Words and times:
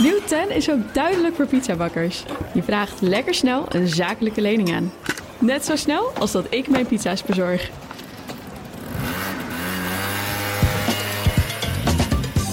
Nieuw 0.00 0.20
10 0.26 0.50
is 0.50 0.70
ook 0.70 0.94
duidelijk 0.94 1.34
voor 1.34 1.46
pizzabakkers. 1.46 2.24
Je 2.54 2.62
vraagt 2.62 3.00
lekker 3.00 3.34
snel 3.34 3.66
een 3.68 3.88
zakelijke 3.88 4.40
lening 4.40 4.74
aan. 4.74 4.92
Net 5.38 5.64
zo 5.64 5.76
snel 5.76 6.10
als 6.18 6.32
dat 6.32 6.46
ik 6.50 6.68
mijn 6.68 6.86
pizza's 6.86 7.22
bezorg. 7.22 7.70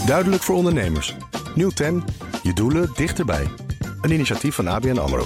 Duidelijk 0.06 0.44
voor 0.44 0.56
ondernemers. 0.56 1.16
Nieuw 1.56 1.70
10. 1.70 2.04
Je 2.44 2.54
doelen 2.54 2.90
dichterbij. 2.96 3.48
Een 4.02 4.12
initiatief 4.12 4.56
van 4.56 4.68
ABN 4.68 4.98
AMRO. 4.98 5.26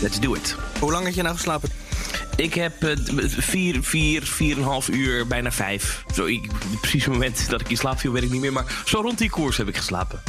Let's 0.00 0.20
do 0.20 0.34
it. 0.34 0.56
Hoe 0.80 0.90
lang 0.90 1.04
had 1.04 1.14
je 1.14 1.22
nou 1.22 1.34
geslapen? 1.34 1.68
Ik 2.36 2.54
heb 2.54 2.84
uh, 2.84 2.96
vier, 3.26 3.82
vier, 3.82 4.22
vier 4.22 4.52
en 4.52 4.58
een 4.58 4.68
half 4.68 4.88
uur, 4.88 5.26
bijna 5.26 5.52
vijf. 5.52 6.04
Zo, 6.14 6.24
ik, 6.24 6.50
precies 6.80 7.04
het 7.04 7.12
moment 7.12 7.50
dat 7.50 7.60
ik 7.60 7.70
in 7.70 7.76
slaap 7.76 7.98
viel, 7.98 8.12
weet 8.12 8.22
ik 8.22 8.30
niet 8.30 8.40
meer. 8.40 8.52
Maar 8.52 8.82
zo 8.84 9.00
rond 9.00 9.18
die 9.18 9.30
koers 9.30 9.56
heb 9.56 9.68
ik 9.68 9.76
geslapen. 9.76 10.22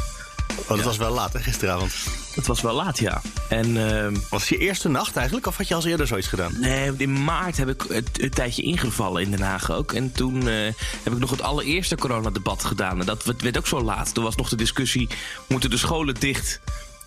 Oh, 0.57 0.67
dat 0.67 0.83
was 0.83 0.97
wel 0.97 1.13
laat, 1.13 1.33
hè, 1.33 1.39
gisteravond? 1.39 1.93
Het 2.35 2.47
was 2.47 2.61
wel 2.61 2.73
laat, 2.73 2.99
ja. 2.99 3.21
En, 3.49 3.75
uh, 3.75 4.07
was 4.29 4.41
het 4.41 4.49
je 4.49 4.57
eerste 4.57 4.89
nacht 4.89 5.15
eigenlijk, 5.15 5.47
of 5.47 5.57
had 5.57 5.67
je 5.67 5.75
al 5.75 5.85
eerder 5.85 6.07
zoiets 6.07 6.27
gedaan? 6.27 6.59
Nee, 6.59 6.91
in 6.97 7.23
maart 7.23 7.57
heb 7.57 7.69
ik 7.69 7.85
het, 7.89 8.35
tijdje 8.35 8.61
ingevallen 8.61 9.21
in 9.21 9.31
Den 9.31 9.41
Haag 9.41 9.71
ook. 9.71 9.93
En 9.93 10.11
toen 10.11 10.47
uh, 10.47 10.53
heb 11.03 11.13
ik 11.13 11.19
nog 11.19 11.29
het 11.29 11.41
allereerste 11.41 11.95
coronadebat 11.95 12.63
gedaan. 12.63 12.99
En 12.99 13.05
dat 13.05 13.23
werd 13.23 13.57
ook 13.57 13.67
zo 13.67 13.81
laat. 13.81 14.13
Toen 14.13 14.23
was 14.23 14.35
nog 14.35 14.49
de 14.49 14.55
discussie, 14.55 15.09
moeten 15.47 15.69
de 15.69 15.77
scholen 15.77 16.15
dicht 16.19 16.59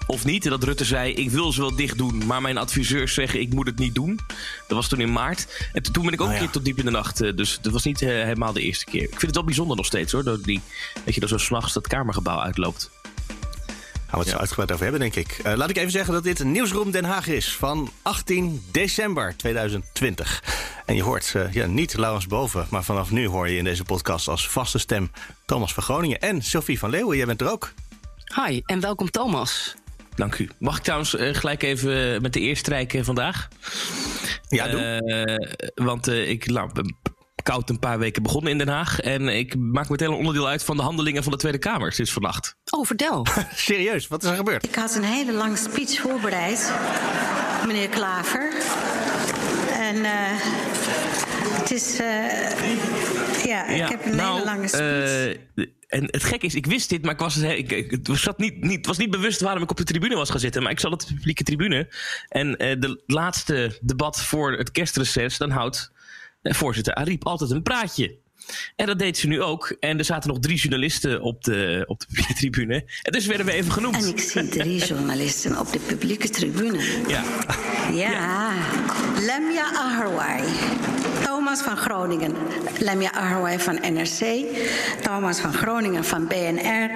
of 0.06 0.24
niet. 0.24 0.44
En 0.44 0.50
dat 0.50 0.64
Rutte 0.64 0.84
zei, 0.84 1.12
ik 1.12 1.30
wil 1.30 1.52
ze 1.52 1.60
wel 1.60 1.76
dicht 1.76 1.98
doen, 1.98 2.26
maar 2.26 2.42
mijn 2.42 2.58
adviseurs 2.58 3.14
zeggen, 3.14 3.40
ik 3.40 3.52
moet 3.52 3.66
het 3.66 3.78
niet 3.78 3.94
doen. 3.94 4.20
Dat 4.66 4.76
was 4.76 4.88
toen 4.88 5.00
in 5.00 5.12
maart. 5.12 5.68
En 5.72 5.82
toen 5.82 6.04
ben 6.04 6.12
ik 6.12 6.20
ook 6.20 6.26
oh, 6.26 6.32
een 6.32 6.38
keer 6.38 6.50
tot 6.50 6.64
diep 6.64 6.78
in 6.78 6.84
de 6.84 6.90
nacht. 6.90 7.22
Uh, 7.22 7.36
dus 7.36 7.58
dat 7.62 7.72
was 7.72 7.84
niet 7.84 8.02
uh, 8.02 8.08
helemaal 8.08 8.52
de 8.52 8.60
eerste 8.60 8.84
keer. 8.84 9.02
Ik 9.02 9.08
vind 9.08 9.22
het 9.22 9.34
wel 9.34 9.44
bijzonder 9.44 9.76
nog 9.76 9.86
steeds 9.86 10.12
hoor, 10.12 10.24
dat, 10.24 10.44
die, 10.44 10.60
dat 11.04 11.14
je 11.14 11.20
er 11.20 11.28
zo 11.28 11.38
s'nachts 11.38 11.72
dat 11.72 11.86
kamergebouw 11.86 12.38
uitloopt. 12.38 12.90
Gaan 14.06 14.18
we 14.18 14.24
het 14.24 14.28
zo 14.28 14.36
uitgebreid 14.36 14.72
over 14.72 14.82
hebben, 14.82 15.00
denk 15.00 15.14
ik. 15.14 15.40
Uh, 15.46 15.54
laat 15.54 15.70
ik 15.70 15.76
even 15.76 15.90
zeggen 15.90 16.14
dat 16.14 16.22
dit 16.22 16.44
Nieuwsroom 16.44 16.90
Den 16.90 17.04
Haag 17.04 17.28
is 17.28 17.56
van 17.56 17.90
18 18.02 18.64
december 18.70 19.36
2020. 19.36 20.42
En 20.86 20.94
je 20.94 21.02
hoort 21.02 21.32
uh, 21.36 21.52
ja, 21.52 21.66
niet 21.66 21.96
Laurens 21.96 22.26
Boven, 22.26 22.66
maar 22.70 22.84
vanaf 22.84 23.10
nu 23.10 23.26
hoor 23.28 23.48
je 23.48 23.56
in 23.56 23.64
deze 23.64 23.84
podcast 23.84 24.28
als 24.28 24.48
vaste 24.48 24.78
stem 24.78 25.10
Thomas 25.44 25.74
van 25.74 25.82
Groningen 25.82 26.20
en 26.20 26.42
Sophie 26.42 26.78
van 26.78 26.90
Leeuwen. 26.90 27.16
Jij 27.16 27.26
bent 27.26 27.40
er 27.40 27.50
ook. 27.50 27.72
Hi 28.34 28.60
en 28.64 28.80
welkom 28.80 29.10
Thomas. 29.10 29.74
Dank 30.16 30.38
u. 30.38 30.48
Mag 30.58 30.76
ik 30.76 30.82
trouwens 30.82 31.14
uh, 31.14 31.34
gelijk 31.34 31.62
even 31.62 32.22
met 32.22 32.32
de 32.32 32.40
eerste 32.40 32.64
strijken 32.64 33.04
vandaag? 33.04 33.48
Ja, 34.48 34.68
doe. 34.68 35.02
Uh, 35.04 35.84
want 35.86 36.08
uh, 36.08 36.28
ik 36.28 36.46
nou, 36.46 36.72
ben 36.72 36.96
koud 37.42 37.70
een 37.70 37.78
paar 37.78 37.98
weken 37.98 38.22
begonnen 38.22 38.52
in 38.52 38.58
Den 38.58 38.68
Haag. 38.68 39.00
En 39.00 39.28
ik 39.28 39.56
maak 39.56 39.88
meteen 39.88 40.08
een 40.08 40.16
onderdeel 40.16 40.48
uit 40.48 40.64
van 40.64 40.76
de 40.76 40.82
handelingen 40.82 41.22
van 41.22 41.32
de 41.32 41.38
Tweede 41.38 41.58
Kamer 41.58 41.92
sinds 41.92 42.12
vannacht. 42.12 42.56
Oh, 42.70 42.86
vertel. 42.86 43.26
Serieus, 43.54 44.08
wat 44.08 44.22
is 44.22 44.30
er 44.30 44.36
gebeurd? 44.36 44.64
Ik 44.64 44.74
had 44.74 44.94
een 44.94 45.04
hele 45.04 45.32
lange 45.32 45.56
speech 45.56 46.00
voorbereid, 46.00 46.72
meneer 47.66 47.88
Klaver. 47.88 48.52
En 49.72 49.96
het 51.60 51.70
is. 51.70 51.96
ja, 53.46 53.66
ik 53.66 53.88
heb 53.88 54.04
een 54.04 54.16
nou, 54.16 54.32
hele 54.32 54.44
lange 54.44 54.68
speech. 54.68 55.74
En 55.86 56.04
het 56.04 56.24
gekke 56.24 56.46
is, 56.46 56.54
ik 56.54 56.66
wist 56.66 56.88
dit, 56.88 57.02
maar 57.02 57.12
ik 57.12 57.18
was, 57.18 57.36
ik, 57.36 57.70
ik 57.70 57.98
zat 58.12 58.38
niet, 58.38 58.64
niet, 58.64 58.86
was 58.86 58.98
niet 58.98 59.10
bewust 59.10 59.40
waarom 59.40 59.62
ik 59.62 59.70
op 59.70 59.76
de 59.76 59.84
tribune 59.84 60.14
was 60.14 60.30
gaan 60.30 60.40
zitten. 60.40 60.62
Maar 60.62 60.72
ik 60.72 60.80
zat 60.80 60.92
op 60.92 61.00
de 61.00 61.14
publieke 61.14 61.42
tribune. 61.42 61.88
En 62.28 62.48
uh, 62.48 62.56
de 62.56 63.02
laatste 63.06 63.78
debat 63.82 64.22
voor 64.22 64.52
het 64.52 64.70
kerstreces, 64.70 65.36
dan 65.38 65.50
houdt 65.50 65.92
uh, 66.42 66.52
voorzitter 66.52 66.94
Ariep 66.94 67.26
altijd 67.26 67.50
een 67.50 67.62
praatje. 67.62 68.18
En 68.76 68.86
dat 68.86 68.98
deed 68.98 69.18
ze 69.18 69.26
nu 69.26 69.42
ook. 69.42 69.76
En 69.80 69.98
er 69.98 70.04
zaten 70.04 70.30
nog 70.30 70.38
drie 70.38 70.56
journalisten 70.56 71.22
op 71.22 71.44
de, 71.44 71.84
op 71.86 72.00
de 72.00 72.06
publieke 72.06 72.34
tribune. 72.34 72.74
En 73.02 73.12
dus 73.12 73.26
werden 73.26 73.46
we 73.46 73.52
even 73.52 73.72
genoemd. 73.72 74.02
En 74.02 74.08
ik 74.08 74.20
zie 74.20 74.48
drie 74.48 74.86
journalisten 74.86 75.58
op 75.58 75.72
de 75.72 75.78
publieke 75.78 76.28
tribune. 76.28 76.82
Ja. 77.08 77.24
Ja. 77.92 78.10
ja. 78.10 78.52
Lemia 79.20 79.72
Aharwai. 79.74 80.44
Thomas 81.26 81.60
van 81.60 81.76
Groningen. 81.76 82.34
Lemia 82.78 83.12
Aharwai 83.12 83.58
van 83.58 83.74
NRC. 83.74 84.44
Thomas 85.02 85.40
van 85.40 85.52
Groningen 85.52 86.04
van 86.04 86.26
BNR. 86.26 86.90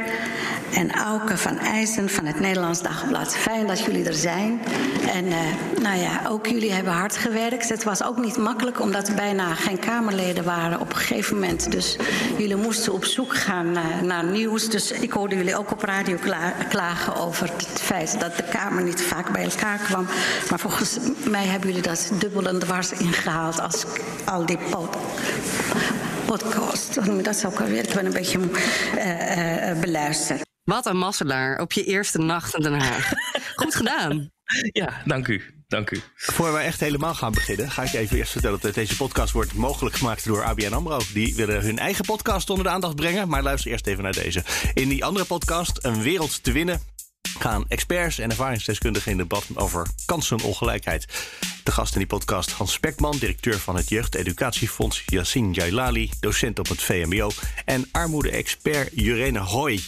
En 0.75 0.91
Auke 0.93 1.37
van 1.37 1.59
IJzen 1.59 2.09
van 2.09 2.25
het 2.25 2.41
Nederlands 2.41 2.83
Dagblad. 2.83 3.37
Fijn 3.37 3.67
dat 3.67 3.81
jullie 3.81 4.05
er 4.05 4.15
zijn. 4.15 4.61
En 5.09 5.27
uh, 5.27 5.37
nou 5.83 5.99
ja, 5.99 6.21
ook 6.29 6.47
jullie 6.47 6.73
hebben 6.73 6.93
hard 6.93 7.17
gewerkt. 7.17 7.69
Het 7.69 7.85
was 7.85 8.03
ook 8.03 8.19
niet 8.19 8.37
makkelijk 8.37 8.81
omdat 8.81 9.09
er 9.09 9.15
bijna 9.15 9.55
geen 9.55 9.79
Kamerleden 9.79 10.45
waren 10.45 10.81
op 10.81 10.91
een 10.91 10.97
gegeven 10.97 11.35
moment. 11.35 11.73
Dus 11.73 11.97
jullie 12.39 12.57
moesten 12.57 12.93
op 12.93 13.05
zoek 13.05 13.35
gaan 13.37 13.73
naar, 14.03 14.25
nieuws. 14.25 14.69
Dus 14.69 14.91
ik 14.91 15.13
hoorde 15.13 15.37
jullie 15.37 15.57
ook 15.57 15.71
op 15.71 15.83
radio 15.83 16.17
kla 16.17 16.53
klagen 16.69 17.17
over 17.17 17.51
het 17.57 17.81
feit 17.81 18.21
dat 18.21 18.37
de 18.37 18.43
Kamer 18.43 18.83
niet 18.83 19.03
vaak 19.03 19.33
bij 19.33 19.45
elkaar 19.45 19.79
kwam. 19.79 20.07
Maar 20.51 20.59
volgens 20.59 20.99
mij 21.29 21.45
hebben 21.45 21.69
jullie 21.69 21.83
dat 21.83 22.11
dubbel 22.19 22.47
en 22.47 22.59
dwars 22.59 22.93
ingehaald 22.93 23.61
als 23.61 23.85
al 24.25 24.47
die 24.47 24.59
pod 24.59 24.97
podcasts. 26.27 26.95
Dat 27.23 27.37
zou 27.37 27.53
ik 27.53 27.61
alweer 27.61 28.05
een 28.05 28.13
beetje 28.13 28.39
uh, 28.39 29.71
uh, 29.71 29.81
beluisteren. 29.81 30.43
Wat 30.65 30.87
een 30.87 30.97
masselaar 30.97 31.61
op 31.61 31.73
je 31.73 31.85
eerste 31.85 32.19
nacht 32.19 32.55
in 32.55 32.63
Den 32.63 32.81
Haag. 32.81 33.13
Goed 33.61 33.75
gedaan. 33.75 34.31
Ja, 34.73 35.03
dank 35.05 35.29
u. 35.29 35.61
Dank 35.71 35.91
u. 35.91 36.01
Voor 36.15 36.53
we 36.53 36.59
echt 36.59 36.81
helemaal 36.81 37.15
gaan 37.15 37.33
beginnen, 37.33 37.71
ga 37.71 37.83
ik 37.83 37.93
even 37.93 38.17
eerst 38.17 38.33
vertellen 38.33 38.59
dat 38.61 38.75
deze 38.75 38.97
podcast 38.97 39.33
wordt 39.33 39.55
mogelijk 39.55 39.97
gemaakt 39.97 40.25
door 40.25 40.45
ABN 40.45 40.73
Amro. 40.73 41.01
Die 41.13 41.35
willen 41.35 41.63
hun 41.63 41.79
eigen 41.79 42.05
podcast 42.05 42.51
onder 42.51 42.65
de 42.65 42.71
aandacht 42.71 42.95
brengen, 42.95 43.29
maar 43.29 43.43
luister 43.43 43.71
eerst 43.71 43.87
even 43.87 44.03
naar 44.03 44.13
deze. 44.13 44.43
In 44.75 44.89
die 44.89 45.05
andere 45.05 45.25
podcast, 45.25 45.85
Een 45.85 46.03
Wereld 46.03 46.43
te 46.43 46.53
Winnen, 46.53 46.81
gaan 47.41 47.65
experts 47.69 48.19
en 48.19 48.31
ervaringsdeskundigen 48.31 49.13
in 49.13 49.17
debat 49.17 49.45
over 49.55 49.87
kansenongelijkheid. 50.07 51.07
De 51.65 51.73
gast 51.73 51.93
in 51.93 51.99
die 51.99 52.09
podcast 52.09 52.51
Hans 52.51 52.73
Spekman, 52.73 53.17
directeur 53.19 53.59
van 53.59 53.77
het 53.77 53.89
Jeugdeducatiefonds, 53.89 55.03
Yassine 55.07 55.53
Jailali, 55.53 56.11
docent 56.21 56.59
op 56.59 56.69
het 56.69 56.83
VMBO 56.83 57.31
en 57.65 57.89
armoede-expert 57.93 58.91
Jurene 58.95 59.39
Hoy. 59.39 59.81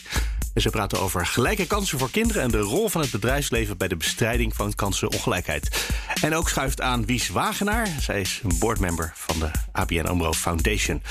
En 0.54 0.60
ze 0.60 0.70
praten 0.70 1.00
over 1.00 1.26
gelijke 1.26 1.66
kansen 1.66 1.98
voor 1.98 2.10
kinderen 2.10 2.42
en 2.42 2.50
de 2.50 2.58
rol 2.58 2.88
van 2.88 3.00
het 3.00 3.10
bedrijfsleven 3.10 3.76
bij 3.76 3.88
de 3.88 3.96
bestrijding 3.96 4.56
van 4.56 4.74
kansenongelijkheid. 4.74 5.86
En 6.20 6.34
ook 6.34 6.48
schuift 6.48 6.80
aan 6.80 7.06
Wies 7.06 7.28
Wagenaar. 7.28 7.88
Zij 8.00 8.20
is 8.20 8.40
een 8.42 8.58
boardmember 8.58 9.12
van 9.14 9.38
de 9.38 9.50
ABN 9.72 10.06
Amro 10.06 10.32
Foundation. 10.32 11.02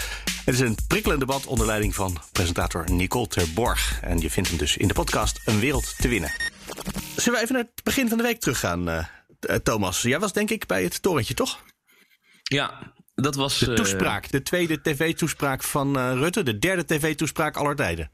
Het 0.45 0.53
is 0.53 0.59
een 0.59 0.77
prikkelend 0.87 1.19
debat 1.19 1.45
onder 1.45 1.65
leiding 1.65 1.95
van 1.95 2.17
presentator 2.31 2.91
Nicole 2.91 3.27
Terborg. 3.27 3.99
En 4.01 4.19
je 4.19 4.29
vindt 4.29 4.49
hem 4.49 4.57
dus 4.57 4.77
in 4.77 4.87
de 4.87 4.93
podcast 4.93 5.41
Een 5.45 5.59
Wereld 5.59 5.95
te 5.97 6.07
Winnen. 6.07 6.31
Zullen 7.15 7.39
we 7.39 7.43
even 7.43 7.55
naar 7.55 7.63
het 7.73 7.83
begin 7.83 8.09
van 8.09 8.17
de 8.17 8.23
week 8.23 8.39
teruggaan, 8.39 8.89
uh, 8.89 9.05
Thomas? 9.63 10.01
Jij 10.01 10.19
was 10.19 10.33
denk 10.33 10.49
ik 10.49 10.65
bij 10.65 10.83
het 10.83 11.01
torentje, 11.01 11.33
toch? 11.33 11.59
Ja, 12.43 12.93
dat 13.15 13.35
was... 13.35 13.59
De 13.59 13.73
toespraak, 13.73 14.31
de 14.31 14.41
tweede 14.41 14.81
tv-toespraak 14.81 15.63
van 15.63 15.97
uh, 15.97 16.13
Rutte. 16.13 16.43
De 16.43 16.59
derde 16.59 16.85
tv-toespraak 16.85 17.57
aller 17.57 17.75
tijden. 17.75 18.11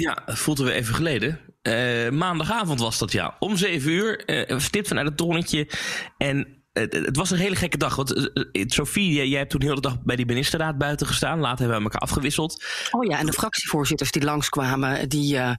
Ja, 0.00 0.22
dat 0.26 0.38
voelden 0.38 0.64
we 0.64 0.72
even 0.72 0.94
geleden. 0.94 1.40
Uh, 1.62 2.10
maandagavond 2.10 2.80
was 2.80 2.98
dat, 2.98 3.12
ja. 3.12 3.36
Om 3.38 3.56
zeven 3.56 3.90
uur, 3.90 4.48
uh, 4.50 4.58
stipt 4.58 4.88
vanuit 4.88 5.06
het 5.06 5.16
torentje. 5.16 5.68
En 6.16 6.62
het, 6.72 6.92
het 6.92 7.16
was 7.16 7.30
een 7.30 7.38
hele 7.38 7.56
gekke 7.56 7.76
dag. 7.76 7.96
Want 7.96 8.16
uh, 8.52 8.64
Sophie, 8.66 9.28
jij, 9.28 9.38
hebt 9.38 9.50
toen 9.50 9.60
de 9.60 9.66
hele 9.66 9.80
dag 9.80 10.02
bij 10.02 10.16
die 10.16 10.26
ministerraad 10.26 10.78
buiten 10.78 11.06
gestaan. 11.06 11.38
Later 11.38 11.58
hebben 11.58 11.76
we 11.76 11.82
elkaar 11.84 12.00
afgewisseld. 12.00 12.64
Oh 12.90 13.04
ja, 13.04 13.18
en 13.18 13.26
de 13.26 13.32
fractievoorzitters 13.32 14.10
die 14.10 14.24
langskwamen... 14.24 15.08
die 15.08 15.34
uh, 15.34 15.54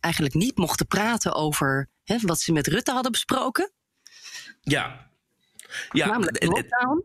eigenlijk 0.00 0.34
niet 0.34 0.56
mochten 0.56 0.86
praten 0.86 1.34
over 1.34 1.88
hè, 2.04 2.16
wat 2.20 2.40
ze 2.40 2.52
met 2.52 2.66
Rutte 2.66 2.92
hadden 2.92 3.12
besproken. 3.12 3.72
Ja, 4.60 5.10
ja, 5.92 6.06
Namelijk 6.06 6.44
lockdown. 6.44 7.04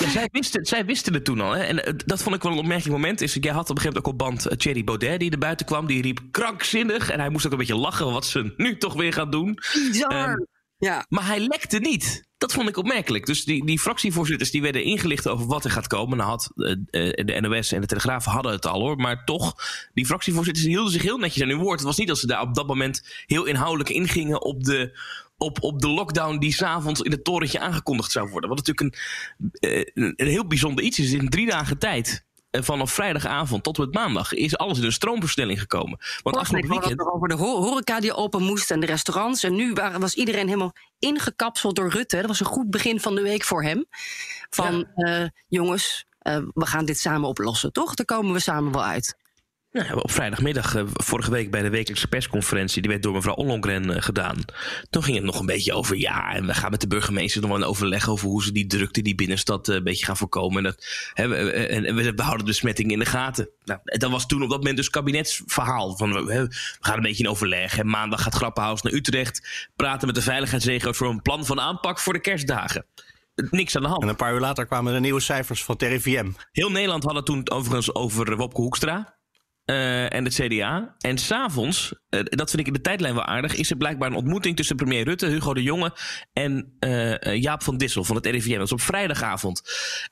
ja, 0.00 0.10
zij, 0.10 0.28
wisten, 0.32 0.66
zij 0.66 0.84
wisten 0.84 1.14
het 1.14 1.24
toen 1.24 1.40
al. 1.40 1.52
Hè? 1.52 1.62
En 1.62 1.96
dat 2.06 2.22
vond 2.22 2.34
ik 2.34 2.42
wel 2.42 2.52
een 2.52 2.58
opmerkelijk 2.58 2.94
moment. 2.94 3.20
Is, 3.20 3.36
jij 3.40 3.52
had 3.52 3.70
op 3.70 3.76
een 3.76 3.82
gegeven 3.82 4.02
moment 4.02 4.22
ook 4.22 4.36
op 4.36 4.46
band 4.46 4.60
Thierry 4.60 4.84
Baudet 4.84 5.20
die 5.20 5.30
er 5.30 5.38
buiten 5.38 5.66
kwam. 5.66 5.86
Die 5.86 6.02
riep 6.02 6.20
krankzinnig. 6.30 7.10
En 7.10 7.20
hij 7.20 7.28
moest 7.28 7.46
ook 7.46 7.52
een 7.52 7.58
beetje 7.58 7.76
lachen 7.76 8.12
wat 8.12 8.26
ze 8.26 8.54
nu 8.56 8.78
toch 8.78 8.94
weer 8.94 9.12
gaan 9.12 9.30
doen. 9.30 9.58
Bizar. 9.72 10.30
Um, 10.30 10.46
ja. 10.78 11.06
Maar 11.08 11.26
hij 11.26 11.38
lekte 11.40 11.78
niet. 11.78 12.26
Dat 12.36 12.52
vond 12.52 12.68
ik 12.68 12.76
opmerkelijk. 12.76 13.26
Dus 13.26 13.44
die, 13.44 13.66
die 13.66 13.78
fractievoorzitters 13.78 14.50
die 14.50 14.62
werden 14.62 14.82
ingelicht 14.82 15.28
over 15.28 15.46
wat 15.46 15.64
er 15.64 15.70
gaat 15.70 15.86
komen. 15.86 16.16
Nou 16.16 16.30
had 16.30 16.50
uh, 16.54 16.74
de 17.14 17.38
NOS 17.40 17.72
en 17.72 17.80
de 17.80 17.86
Telegraaf 17.86 18.24
hadden 18.24 18.52
het 18.52 18.66
al 18.66 18.80
hoor. 18.80 18.96
Maar 18.96 19.24
toch, 19.24 19.54
die 19.94 20.06
fractievoorzitters 20.06 20.66
hielden 20.66 20.92
zich 20.92 21.02
heel 21.02 21.18
netjes 21.18 21.42
aan 21.42 21.48
hun 21.48 21.58
woord. 21.58 21.78
Het 21.78 21.88
was 21.88 21.96
niet 21.96 22.08
dat 22.08 22.18
ze 22.18 22.26
daar 22.26 22.40
op 22.40 22.54
dat 22.54 22.66
moment 22.66 23.24
heel 23.26 23.44
inhoudelijk 23.44 23.88
ingingen 23.90 24.42
op 24.42 24.64
de, 24.64 24.98
op, 25.38 25.62
op 25.62 25.80
de 25.80 25.88
lockdown 25.88 26.38
die 26.38 26.52
s'avonds 26.52 27.00
in 27.00 27.10
het 27.10 27.24
torentje 27.24 27.60
aangekondigd 27.60 28.12
zou 28.12 28.30
worden. 28.30 28.50
Wat 28.50 28.66
natuurlijk 28.66 28.94
een, 29.60 29.90
een, 29.94 30.12
een 30.16 30.26
heel 30.26 30.46
bijzonder 30.46 30.84
iets 30.84 30.98
is. 30.98 31.12
In 31.12 31.28
drie 31.28 31.46
dagen 31.46 31.78
tijd 31.78 32.26
vanaf 32.50 32.92
vrijdagavond 32.92 33.62
tot 33.62 33.78
met 33.78 33.94
maandag 33.94 34.32
is 34.32 34.56
alles 34.56 34.78
in 34.78 34.84
een 34.84 34.92
stroomversnelling 34.92 35.60
gekomen. 35.60 35.98
Want 36.22 36.36
afgelopen 36.36 36.68
weekend... 36.68 37.00
Over 37.00 37.28
de 37.28 37.34
horeca 37.34 38.00
die 38.00 38.14
open 38.14 38.42
moest 38.42 38.70
en 38.70 38.80
de 38.80 38.86
restaurants. 38.86 39.42
En 39.42 39.54
nu 39.54 39.72
was 39.98 40.14
iedereen 40.14 40.46
helemaal 40.46 40.72
ingekapseld 40.98 41.76
door 41.76 41.90
Rutte. 41.90 42.16
Dat 42.16 42.26
was 42.26 42.40
een 42.40 42.46
goed 42.46 42.70
begin 42.70 43.00
van 43.00 43.14
de 43.14 43.22
week 43.22 43.44
voor 43.44 43.62
hem. 43.62 43.86
Van 44.50 44.86
ja. 44.94 45.22
uh, 45.22 45.28
jongens, 45.48 46.06
eh, 46.18 46.38
we 46.54 46.66
gaan 46.66 46.84
dit 46.84 46.98
samen 46.98 47.28
oplossen, 47.28 47.72
toch? 47.72 47.94
Daar 47.94 48.06
komen 48.06 48.32
we 48.32 48.40
samen 48.40 48.72
wel 48.72 48.84
uit. 48.84 49.16
Nou, 49.72 50.00
op 50.00 50.10
vrijdagmiddag, 50.10 50.74
eh, 50.74 50.82
vorige 50.86 51.30
week 51.30 51.50
bij 51.50 51.62
de 51.62 51.70
wekelijkse 51.70 52.08
persconferentie, 52.08 52.82
die 52.82 52.90
werd 52.90 53.02
door 53.02 53.12
mevrouw 53.12 53.34
Ollongren 53.34 53.90
uh, 53.90 53.96
gedaan. 53.98 54.36
Toen 54.90 55.02
ging 55.02 55.16
het 55.16 55.24
nog 55.24 55.40
een 55.40 55.46
beetje 55.46 55.74
over, 55.74 55.96
ja, 55.96 56.34
en 56.34 56.46
we 56.46 56.54
gaan 56.54 56.70
met 56.70 56.80
de 56.80 56.86
burgemeester 56.86 57.40
nog 57.40 57.50
wel 57.50 57.58
een 57.58 57.66
overleg 57.66 58.08
over 58.08 58.28
hoe 58.28 58.42
ze 58.42 58.52
die 58.52 58.66
drukte 58.66 59.02
die 59.02 59.14
binnenstad 59.14 59.68
uh, 59.68 59.74
een 59.74 59.84
beetje 59.84 60.04
gaan 60.04 60.16
voorkomen. 60.16 60.58
En, 60.58 60.62
dat, 60.64 60.86
hè, 61.14 61.28
we, 61.28 61.50
en, 61.50 61.94
we, 61.94 62.12
we, 62.14 62.22
houden 62.22 62.46
de 62.46 62.52
besmetting 62.52 62.90
in 62.90 62.98
de 62.98 63.04
gaten. 63.04 63.48
Nou, 63.64 63.80
dat 63.84 64.10
was 64.10 64.26
toen 64.26 64.42
op 64.42 64.48
dat 64.48 64.58
moment 64.58 64.76
dus 64.76 64.90
kabinetsverhaal. 64.90 65.96
Van, 65.96 66.12
we, 66.12 66.24
we 66.24 66.48
gaan 66.80 66.96
een 66.96 67.02
beetje 67.02 67.24
in 67.24 67.30
overleg. 67.30 67.78
En 67.78 67.86
maandag 67.86 68.22
gaat 68.22 68.34
Grappenhaus 68.34 68.82
naar 68.82 68.92
Utrecht 68.92 69.68
praten 69.76 70.06
met 70.06 70.16
de 70.16 70.22
veiligheidsregio's 70.22 70.96
voor 70.96 71.08
een 71.08 71.22
plan 71.22 71.46
van 71.46 71.60
aanpak 71.60 71.98
voor 71.98 72.12
de 72.12 72.20
kerstdagen 72.20 72.84
niks 73.50 73.76
aan 73.76 73.82
de 73.82 73.88
hand. 73.88 74.02
En 74.02 74.08
een 74.08 74.16
paar 74.16 74.34
uur 74.34 74.40
later 74.40 74.66
kwamen 74.66 74.94
er 74.94 75.00
nieuwe 75.00 75.20
cijfers 75.20 75.64
van 75.64 75.76
TRIVM. 75.76 76.30
Heel 76.52 76.70
Nederland 76.70 77.04
had 77.04 77.14
het 77.14 77.26
toen 77.26 77.50
overigens 77.50 77.94
over 77.94 78.36
Wopke 78.36 78.60
Hoekstra. 78.60 79.17
Uh, 79.70 80.12
en 80.12 80.24
het 80.24 80.34
CDA. 80.34 80.94
En 80.98 81.18
s'avonds, 81.18 81.94
uh, 82.10 82.20
dat 82.24 82.50
vind 82.50 82.60
ik 82.60 82.66
in 82.66 82.72
de 82.72 82.80
tijdlijn 82.80 83.14
wel 83.14 83.24
aardig, 83.24 83.54
is 83.54 83.70
er 83.70 83.76
blijkbaar 83.76 84.10
een 84.10 84.16
ontmoeting 84.16 84.56
tussen 84.56 84.76
premier 84.76 85.04
Rutte, 85.04 85.26
Hugo 85.26 85.54
de 85.54 85.62
Jonge 85.62 85.96
en 86.32 86.76
uh, 86.80 87.34
Jaap 87.34 87.62
van 87.62 87.76
Dissel 87.76 88.04
van 88.04 88.16
het 88.16 88.26
RIVM. 88.26 88.56
Dat 88.56 88.66
is 88.66 88.72
op 88.72 88.80
vrijdagavond. 88.80 89.62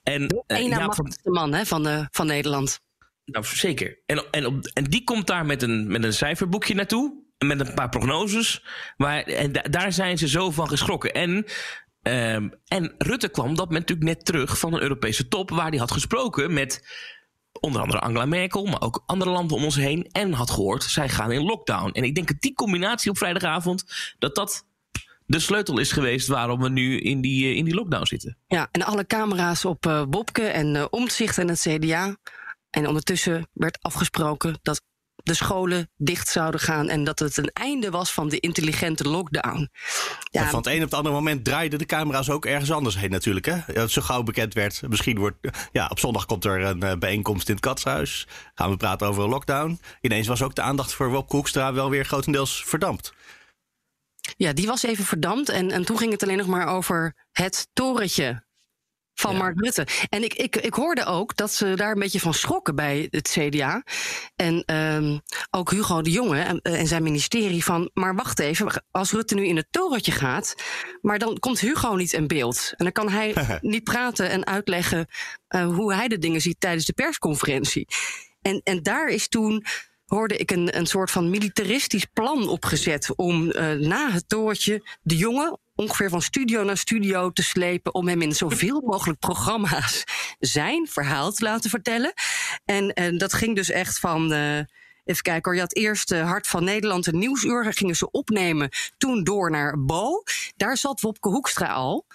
En, 0.02 0.44
Eén 0.46 0.68
Jaap 0.68 0.94
van 0.94 1.04
de 1.22 1.30
man 1.30 1.54
hè, 1.54 1.66
van, 1.66 2.08
van 2.10 2.26
Nederland. 2.26 2.80
Nou, 3.24 3.44
zeker. 3.44 3.98
En, 4.06 4.24
en, 4.30 4.46
op, 4.46 4.66
en 4.66 4.84
die 4.84 5.04
komt 5.04 5.26
daar 5.26 5.46
met 5.46 5.62
een, 5.62 5.86
met 5.86 6.04
een 6.04 6.12
cijferboekje 6.12 6.74
naartoe. 6.74 7.24
Met 7.38 7.60
een 7.60 7.74
paar 7.74 7.88
prognoses. 7.88 8.64
Maar, 8.96 9.22
en 9.22 9.52
da 9.52 9.62
daar 9.62 9.92
zijn 9.92 10.18
ze 10.18 10.28
zo 10.28 10.50
van 10.50 10.68
geschrokken. 10.68 11.12
En 11.12 11.46
Um, 12.08 12.52
en 12.66 12.94
Rutte 12.98 13.28
kwam 13.28 13.54
dat 13.54 13.66
moment 13.66 13.88
natuurlijk 13.88 14.16
net 14.16 14.24
terug 14.24 14.58
van 14.58 14.74
een 14.74 14.80
Europese 14.80 15.28
top 15.28 15.50
waar 15.50 15.68
hij 15.68 15.78
had 15.78 15.90
gesproken 15.90 16.52
met 16.52 16.88
onder 17.60 17.80
andere 17.80 18.00
Angela 18.00 18.26
Merkel, 18.26 18.64
maar 18.64 18.82
ook 18.82 19.02
andere 19.06 19.30
landen 19.30 19.56
om 19.56 19.64
ons 19.64 19.76
heen. 19.76 20.08
En 20.12 20.32
had 20.32 20.50
gehoord, 20.50 20.82
zij 20.82 21.08
gaan 21.08 21.32
in 21.32 21.42
lockdown. 21.42 21.90
En 21.90 22.04
ik 22.04 22.14
denk 22.14 22.28
dat 22.28 22.40
die 22.40 22.54
combinatie 22.54 23.10
op 23.10 23.18
vrijdagavond, 23.18 23.84
dat 24.18 24.34
dat 24.34 24.64
de 25.26 25.38
sleutel 25.38 25.78
is 25.78 25.92
geweest 25.92 26.28
waarom 26.28 26.60
we 26.60 26.68
nu 26.68 27.00
in 27.00 27.20
die, 27.20 27.54
in 27.54 27.64
die 27.64 27.74
lockdown 27.74 28.04
zitten. 28.04 28.36
Ja, 28.46 28.68
en 28.70 28.82
alle 28.82 29.06
camera's 29.06 29.64
op 29.64 29.86
uh, 29.86 30.04
Bobke 30.04 30.46
en 30.46 30.74
uh, 30.74 30.84
Omtzigt 30.90 31.38
en 31.38 31.48
het 31.48 31.60
CDA. 31.60 32.16
En 32.70 32.86
ondertussen 32.86 33.48
werd 33.52 33.78
afgesproken 33.80 34.58
dat 34.62 34.82
de 35.26 35.34
scholen 35.34 35.90
dicht 35.96 36.28
zouden 36.28 36.60
gaan 36.60 36.88
en 36.88 37.04
dat 37.04 37.18
het 37.18 37.36
een 37.36 37.50
einde 37.52 37.90
was 37.90 38.12
van 38.12 38.28
de 38.28 38.40
intelligente 38.40 39.08
lockdown. 39.08 39.70
Ja, 40.30 40.42
en 40.42 40.48
van 40.48 40.58
het 40.58 40.66
een 40.66 40.76
op 40.76 40.82
het 40.82 40.94
andere 40.94 41.14
moment 41.14 41.44
draaiden 41.44 41.78
de 41.78 41.86
camera's 41.86 42.30
ook 42.30 42.46
ergens 42.46 42.72
anders 42.72 42.98
heen 42.98 43.10
natuurlijk. 43.10 43.46
Hè? 43.46 43.88
Zo 43.88 44.02
gauw 44.02 44.22
bekend 44.22 44.54
werd, 44.54 44.82
misschien 44.88 45.18
wordt, 45.18 45.36
ja, 45.72 45.86
op 45.88 45.98
zondag 45.98 46.26
komt 46.26 46.44
er 46.44 46.60
een 46.60 46.84
uh, 46.84 46.92
bijeenkomst 46.98 47.48
in 47.48 47.54
het 47.54 47.64
Katshuis. 47.64 48.26
Gaan 48.54 48.70
we 48.70 48.76
praten 48.76 49.06
over 49.06 49.22
een 49.22 49.28
lockdown. 49.28 49.80
Ineens 50.00 50.26
was 50.26 50.42
ook 50.42 50.54
de 50.54 50.62
aandacht 50.62 50.92
voor 50.92 51.10
Wop 51.10 51.28
Koekstra 51.28 51.72
wel 51.72 51.90
weer 51.90 52.04
grotendeels 52.04 52.62
verdampt. 52.66 53.14
Ja, 54.36 54.52
die 54.52 54.66
was 54.66 54.82
even 54.82 55.04
verdampt 55.04 55.48
en, 55.48 55.70
en 55.70 55.84
toen 55.84 55.98
ging 55.98 56.12
het 56.12 56.22
alleen 56.22 56.36
nog 56.36 56.46
maar 56.46 56.66
over 56.66 57.14
het 57.32 57.68
torentje 57.72 58.45
van 59.18 59.32
ja. 59.32 59.38
Mark 59.38 59.60
Rutte. 59.60 59.86
En 60.08 60.24
ik, 60.24 60.34
ik, 60.34 60.56
ik 60.56 60.74
hoorde 60.74 61.04
ook 61.04 61.36
dat 61.36 61.52
ze 61.52 61.74
daar 61.74 61.92
een 61.92 61.98
beetje 61.98 62.20
van 62.20 62.34
schrokken 62.34 62.74
bij 62.74 63.08
het 63.10 63.28
CDA. 63.28 63.82
En 64.36 64.74
um, 64.74 65.20
ook 65.50 65.70
Hugo 65.70 66.02
de 66.02 66.10
Jonge 66.10 66.40
en, 66.40 66.60
en, 66.60 66.86
zijn 66.86 67.02
ministerie 67.02 67.64
van... 67.64 67.90
maar 67.94 68.14
wacht 68.14 68.38
even, 68.38 68.84
als 68.90 69.12
Rutte 69.12 69.34
nu 69.34 69.46
in 69.46 69.56
het 69.56 69.66
torentje 69.70 70.12
gaat... 70.12 70.54
maar 71.00 71.18
dan 71.18 71.38
komt 71.38 71.60
Hugo 71.60 71.94
niet 71.94 72.12
in 72.12 72.26
beeld. 72.26 72.72
En 72.76 72.84
dan 72.84 72.92
kan 72.92 73.08
hij 73.08 73.34
niet 73.60 73.84
praten 73.84 74.30
en 74.30 74.46
uitleggen... 74.46 75.06
Uh, 75.48 75.66
hoe 75.66 75.94
hij 75.94 76.08
de 76.08 76.18
dingen 76.18 76.40
ziet 76.40 76.60
tijdens 76.60 76.84
de 76.84 76.92
persconferentie. 76.92 77.88
En, 78.42 78.60
en 78.64 78.82
daar 78.82 79.08
is 79.08 79.28
toen 79.28 79.64
hoorde 80.06 80.36
ik 80.36 80.50
een, 80.50 80.76
een 80.76 80.86
soort 80.86 81.10
van 81.10 81.30
militaristisch 81.30 82.04
plan 82.04 82.48
opgezet 82.48 83.16
om 83.16 83.42
uh, 83.42 83.72
na 83.72 84.10
het 84.10 84.28
toortje 84.28 84.88
de 85.02 85.16
jongen 85.16 85.58
ongeveer 85.74 86.10
van 86.10 86.22
studio 86.22 86.64
naar 86.64 86.76
studio 86.76 87.30
te 87.30 87.42
slepen 87.42 87.94
om 87.94 88.08
hem 88.08 88.22
in 88.22 88.32
zoveel 88.32 88.80
mogelijk 88.80 89.18
programma's 89.18 90.04
zijn 90.38 90.86
verhaal 90.86 91.32
te 91.32 91.44
laten 91.44 91.70
vertellen. 91.70 92.12
En, 92.64 92.92
en 92.92 93.18
dat 93.18 93.32
ging 93.32 93.56
dus 93.56 93.70
echt 93.70 93.98
van. 93.98 94.32
Uh, 94.32 94.58
Even 95.04 95.22
kijken 95.22 95.42
hoor, 95.44 95.54
je 95.54 95.60
had 95.60 95.74
eerst 95.74 96.12
uh, 96.12 96.26
Hart 96.26 96.46
van 96.46 96.64
Nederland, 96.64 97.06
een 97.06 97.18
nieuwsuur. 97.18 97.72
Gingen 97.72 97.94
ze 97.94 98.10
opnemen. 98.10 98.68
Toen 98.98 99.24
door 99.24 99.50
naar 99.50 99.84
Bo. 99.84 100.22
Daar 100.56 100.76
zat 100.76 101.00
Wopke 101.00 101.28
Hoekstra 101.28 101.72
al. 101.72 102.06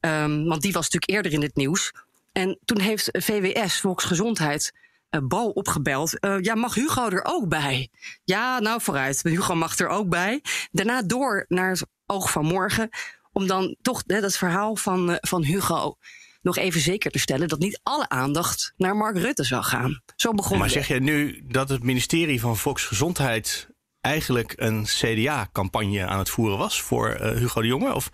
Um, 0.00 0.44
want 0.44 0.62
die 0.62 0.72
was 0.72 0.90
natuurlijk 0.90 1.10
eerder 1.10 1.32
in 1.32 1.42
het 1.42 1.56
nieuws. 1.56 1.92
En 2.32 2.58
toen 2.64 2.80
heeft 2.80 3.08
VWS, 3.12 3.80
Volksgezondheid, 3.80 4.72
Bo 5.10 5.44
opgebeld. 5.48 6.24
Uh, 6.24 6.40
ja, 6.40 6.54
mag 6.54 6.74
Hugo 6.74 7.08
er 7.08 7.24
ook 7.24 7.48
bij? 7.48 7.88
Ja, 8.24 8.58
nou 8.58 8.80
vooruit. 8.80 9.22
Hugo 9.22 9.54
mag 9.54 9.78
er 9.78 9.88
ook 9.88 10.08
bij. 10.08 10.42
Daarna 10.70 11.02
door 11.02 11.44
naar 11.48 11.70
het 11.70 11.86
Oog 12.06 12.30
van 12.30 12.44
Morgen. 12.44 12.88
Om 13.32 13.46
dan 13.46 13.76
toch 13.82 14.02
hè, 14.06 14.20
dat 14.20 14.36
verhaal 14.36 14.76
van, 14.76 15.10
uh, 15.10 15.16
van 15.20 15.44
Hugo 15.44 15.96
nog 16.42 16.56
even 16.56 16.80
zeker 16.80 17.10
te 17.10 17.18
stellen 17.18 17.48
dat 17.48 17.58
niet 17.58 17.80
alle 17.82 18.08
aandacht 18.08 18.72
naar 18.76 18.96
Mark 18.96 19.16
Rutte 19.16 19.44
zou 19.44 19.62
gaan. 19.62 20.02
Zo 20.16 20.32
begon 20.32 20.58
Maar 20.58 20.70
zeg 20.70 20.88
je 20.88 21.00
nu 21.00 21.42
dat 21.46 21.68
het 21.68 21.82
ministerie 21.82 22.40
van 22.40 22.56
Volksgezondheid 22.56 23.68
eigenlijk 24.00 24.52
een 24.56 24.84
CDA-campagne 24.84 26.06
aan 26.06 26.18
het 26.18 26.30
voeren 26.30 26.58
was 26.58 26.82
voor 26.82 27.08
Hugo 27.20 27.60
de 27.60 27.66
Jonge? 27.66 27.94
Of 27.94 28.10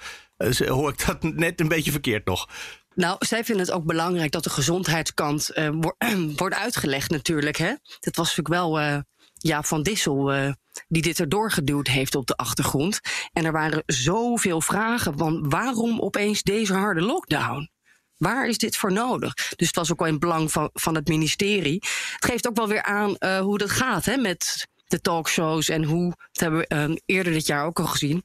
hoor 0.67 0.91
ik 0.91 1.07
dat 1.07 1.23
net 1.23 1.61
een 1.61 1.69
beetje 1.69 1.91
verkeerd 1.91 2.25
nog? 2.25 2.49
Nou, 2.97 3.17
zij 3.19 3.45
vinden 3.45 3.67
het 3.67 3.75
ook 3.75 3.85
belangrijk 3.85 4.31
dat 4.31 4.45
de 4.45 4.51
gezondheidskant 4.51 5.51
uh, 5.55 5.69
wordt 6.37 6.55
uitgelegd 6.55 7.11
natuurlijk. 7.11 7.57
Hè? 7.57 7.75
Dat 8.01 8.17
was 8.17 8.37
natuurlijk 8.37 8.49
wel 8.49 8.81
uh, 8.81 8.99
ja, 9.33 9.63
Van 9.63 9.83
Dissel 9.83 10.35
uh, 10.35 10.53
die 10.89 11.03
dit 11.03 11.21
erdoor 11.21 11.51
geduwd 11.51 11.87
heeft 11.87 12.15
op 12.15 12.27
de 12.27 12.37
achtergrond. 12.37 13.01
En 13.33 13.45
er 13.45 13.53
waren 13.53 13.83
zoveel 13.87 14.61
vragen 14.61 15.19
van 15.19 15.49
waarom 15.51 16.01
opeens 16.01 16.43
deze 16.43 16.75
harde 16.75 17.01
lockdown? 17.01 17.71
Waar 18.17 18.49
is 18.49 18.59
dit 18.59 18.77
voor 18.77 18.93
nodig? 18.93 19.35
Dus 19.35 19.67
het 19.67 19.77
was 19.77 19.93
ook 19.93 19.99
wel 19.99 20.09
in 20.09 20.19
belang 20.19 20.53
van, 20.53 20.71
van 20.73 20.95
het 20.95 21.09
ministerie. 21.09 21.83
Het 22.13 22.25
geeft 22.25 22.49
ook 22.49 22.57
wel 22.57 22.69
weer 22.69 22.83
aan 22.83 23.17
hoe 23.41 23.59
dat 23.59 23.71
gaat 23.71 24.05
hè, 24.05 24.17
met 24.17 24.67
de 24.87 25.01
talkshows 25.01 25.69
en 25.69 25.85
hoe, 25.85 26.15
dat 26.33 26.43
hebben 26.43 26.61
we 26.61 27.03
eerder 27.07 27.33
dit 27.33 27.47
jaar 27.47 27.65
ook 27.65 27.81
al 27.81 27.87
gezien, 27.87 28.25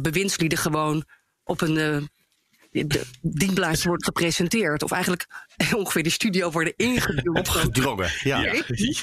bewindslieden 0.00 0.58
gewoon 0.58 1.04
op 1.44 1.60
een 1.60 2.08
dienblaadje 3.20 3.88
wordt 3.88 4.04
gepresenteerd. 4.04 4.82
Of 4.82 4.90
eigenlijk 4.90 5.26
ongeveer 5.76 6.02
de 6.02 6.10
studio 6.10 6.50
worden 6.50 6.72
ingeduwd. 6.76 7.38
Opgedrongen, 7.38 8.10
ja. 8.22 8.40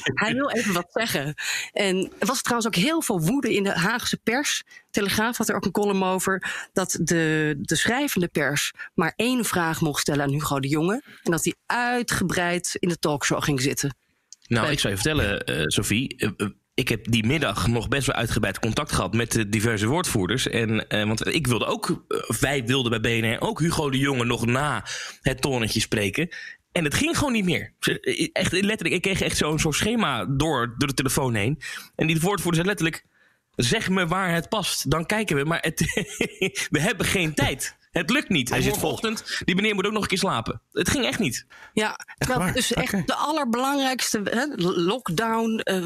Hij 0.03 0.33
wil 0.33 0.49
even 0.49 0.73
wat 0.73 0.87
zeggen. 0.89 1.33
En 1.71 2.11
er 2.19 2.27
was 2.27 2.41
trouwens 2.41 2.67
ook 2.67 2.83
heel 2.83 3.01
veel 3.01 3.21
woede 3.21 3.53
in 3.53 3.63
de 3.63 3.73
Haagse 3.73 4.17
pers. 4.17 4.63
Telegraaf 4.89 5.37
had 5.37 5.49
er 5.49 5.55
ook 5.55 5.65
een 5.65 5.71
column 5.71 6.03
over. 6.03 6.69
Dat 6.73 6.99
de, 7.01 7.55
de 7.61 7.75
schrijvende 7.75 8.27
pers 8.27 8.71
maar 8.93 9.13
één 9.15 9.45
vraag 9.45 9.81
mocht 9.81 10.01
stellen 10.01 10.25
aan 10.25 10.31
Hugo 10.31 10.59
de 10.59 10.67
Jonge. 10.67 11.03
En 11.23 11.31
dat 11.31 11.43
hij 11.43 11.55
uitgebreid 11.65 12.75
in 12.79 12.89
de 12.89 12.99
talkshow 12.99 13.43
ging 13.43 13.61
zitten. 13.61 13.95
Nou, 14.47 14.71
ik 14.71 14.79
zou 14.79 14.93
je 14.93 14.99
vertellen, 14.99 15.51
uh, 15.51 15.63
Sophie. 15.65 16.15
Uh, 16.17 16.49
ik 16.73 16.89
heb 16.89 17.11
die 17.11 17.25
middag 17.25 17.67
nog 17.67 17.87
best 17.87 18.07
wel 18.07 18.15
uitgebreid 18.15 18.59
contact 18.59 18.91
gehad 18.91 19.13
met 19.13 19.31
de 19.31 19.49
diverse 19.49 19.87
woordvoerders. 19.87 20.47
En, 20.47 20.87
eh, 20.87 21.07
want 21.07 21.27
ik 21.27 21.47
wilde 21.47 21.65
ook, 21.65 22.05
wij 22.39 22.65
wilden 22.65 23.01
bij 23.01 23.21
BNR 23.21 23.41
ook 23.41 23.59
Hugo 23.59 23.89
de 23.89 23.97
Jonge 23.97 24.25
nog 24.25 24.45
na 24.45 24.85
het 25.21 25.41
torentje 25.41 25.79
spreken. 25.79 26.29
En 26.71 26.83
het 26.83 26.93
ging 26.93 27.17
gewoon 27.17 27.33
niet 27.33 27.45
meer. 27.45 27.73
Echt 28.33 28.51
letterlijk, 28.51 28.95
ik 28.95 29.01
kreeg 29.01 29.21
echt 29.21 29.37
zo'n 29.37 29.59
soort 29.59 29.75
schema 29.75 30.25
door, 30.25 30.75
door 30.77 30.87
de 30.87 30.93
telefoon 30.93 31.33
heen. 31.33 31.61
En 31.95 32.07
die 32.07 32.19
woordvoerder 32.19 32.55
zei 32.55 32.67
letterlijk: 32.67 33.05
zeg 33.55 33.89
me 33.89 34.07
waar 34.07 34.33
het 34.33 34.49
past, 34.49 34.91
dan 34.91 35.05
kijken 35.05 35.35
we. 35.35 35.43
Maar 35.43 35.61
het, 35.61 35.79
we 36.75 36.79
hebben 36.79 37.05
geen 37.05 37.33
tijd. 37.33 37.79
Het 37.91 38.09
lukt 38.09 38.29
niet. 38.29 38.49
Hij 38.49 38.61
zit 38.61 38.77
vanochtend, 38.77 39.41
die 39.45 39.55
meneer 39.55 39.75
moet 39.75 39.85
ook 39.85 39.91
nog 39.91 40.01
een 40.01 40.07
keer 40.07 40.17
slapen. 40.17 40.61
Het 40.71 40.89
ging 40.89 41.05
echt 41.05 41.19
niet. 41.19 41.45
Ja, 41.73 41.95
terwijl 42.17 42.53
dus 42.53 42.73
echt 42.73 43.07
de 43.07 43.15
allerbelangrijkste 43.15 44.21
hè, 44.23 44.45
lockdown, 44.63 45.61
uh, 45.63 45.85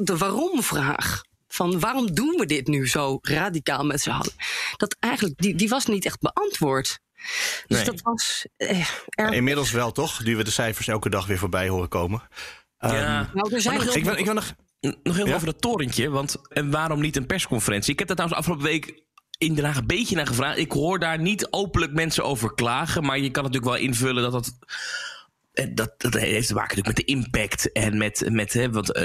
de 0.00 0.16
waarom-vraag. 0.16 1.22
Van 1.48 1.80
waarom 1.80 2.14
doen 2.14 2.36
we 2.38 2.46
dit 2.46 2.66
nu 2.66 2.88
zo 2.88 3.18
radicaal 3.22 3.84
met 3.84 4.00
z'n 4.00 4.10
allen? 4.10 4.32
Dat 4.76 4.96
eigenlijk, 5.00 5.38
die, 5.38 5.54
die 5.54 5.68
was 5.68 5.86
niet 5.86 6.04
echt 6.04 6.20
beantwoord. 6.20 6.98
Dus 7.66 7.76
nee. 7.76 7.84
dat 7.84 8.00
was. 8.02 8.46
Eh, 8.56 8.86
erg... 9.08 9.32
Inmiddels 9.32 9.70
wel, 9.70 9.92
toch? 9.92 10.24
Nu 10.24 10.36
we 10.36 10.44
de 10.44 10.50
cijfers 10.50 10.88
elke 10.88 11.10
dag 11.10 11.26
weer 11.26 11.38
voorbij 11.38 11.68
horen 11.68 11.88
komen. 11.88 12.22
Ja. 12.78 13.20
Um, 13.20 13.28
nou, 13.34 13.54
er 13.54 13.60
zijn 13.60 13.78
nog, 13.78 13.94
ik, 13.94 14.04
wil, 14.04 14.16
ik 14.16 14.24
wil 14.24 14.34
nog. 14.34 14.54
Nog 15.02 15.16
heel 15.16 15.26
ja? 15.26 15.34
over 15.34 15.46
dat 15.46 15.60
torentje. 15.60 16.10
Want 16.10 16.36
en 16.48 16.70
waarom 16.70 17.00
niet 17.00 17.16
een 17.16 17.26
persconferentie? 17.26 17.92
Ik 17.92 17.98
heb 17.98 18.08
daar 18.08 18.16
trouwens 18.16 18.40
afgelopen 18.40 18.70
week 18.70 19.02
in 19.38 19.54
Den 19.54 19.64
Haag 19.64 19.76
een 19.76 19.86
beetje 19.86 20.16
naar 20.16 20.26
gevraagd. 20.26 20.58
Ik 20.58 20.72
hoor 20.72 20.98
daar 20.98 21.18
niet 21.18 21.46
openlijk 21.50 21.92
mensen 21.92 22.24
over 22.24 22.54
klagen. 22.54 23.04
Maar 23.04 23.18
je 23.18 23.30
kan 23.30 23.42
natuurlijk 23.42 23.72
wel 23.72 23.82
invullen 23.82 24.22
dat 24.22 24.32
dat 24.32 24.58
dat, 25.74 25.94
dat 25.96 26.14
heeft 26.14 26.48
te 26.48 26.54
maken 26.54 26.82
met 26.84 26.96
de 26.96 27.04
impact 27.04 27.72
en 27.72 27.98
met, 27.98 28.30
met 28.30 28.52
hè, 28.52 28.70
want 28.70 28.96
uh, 28.96 29.02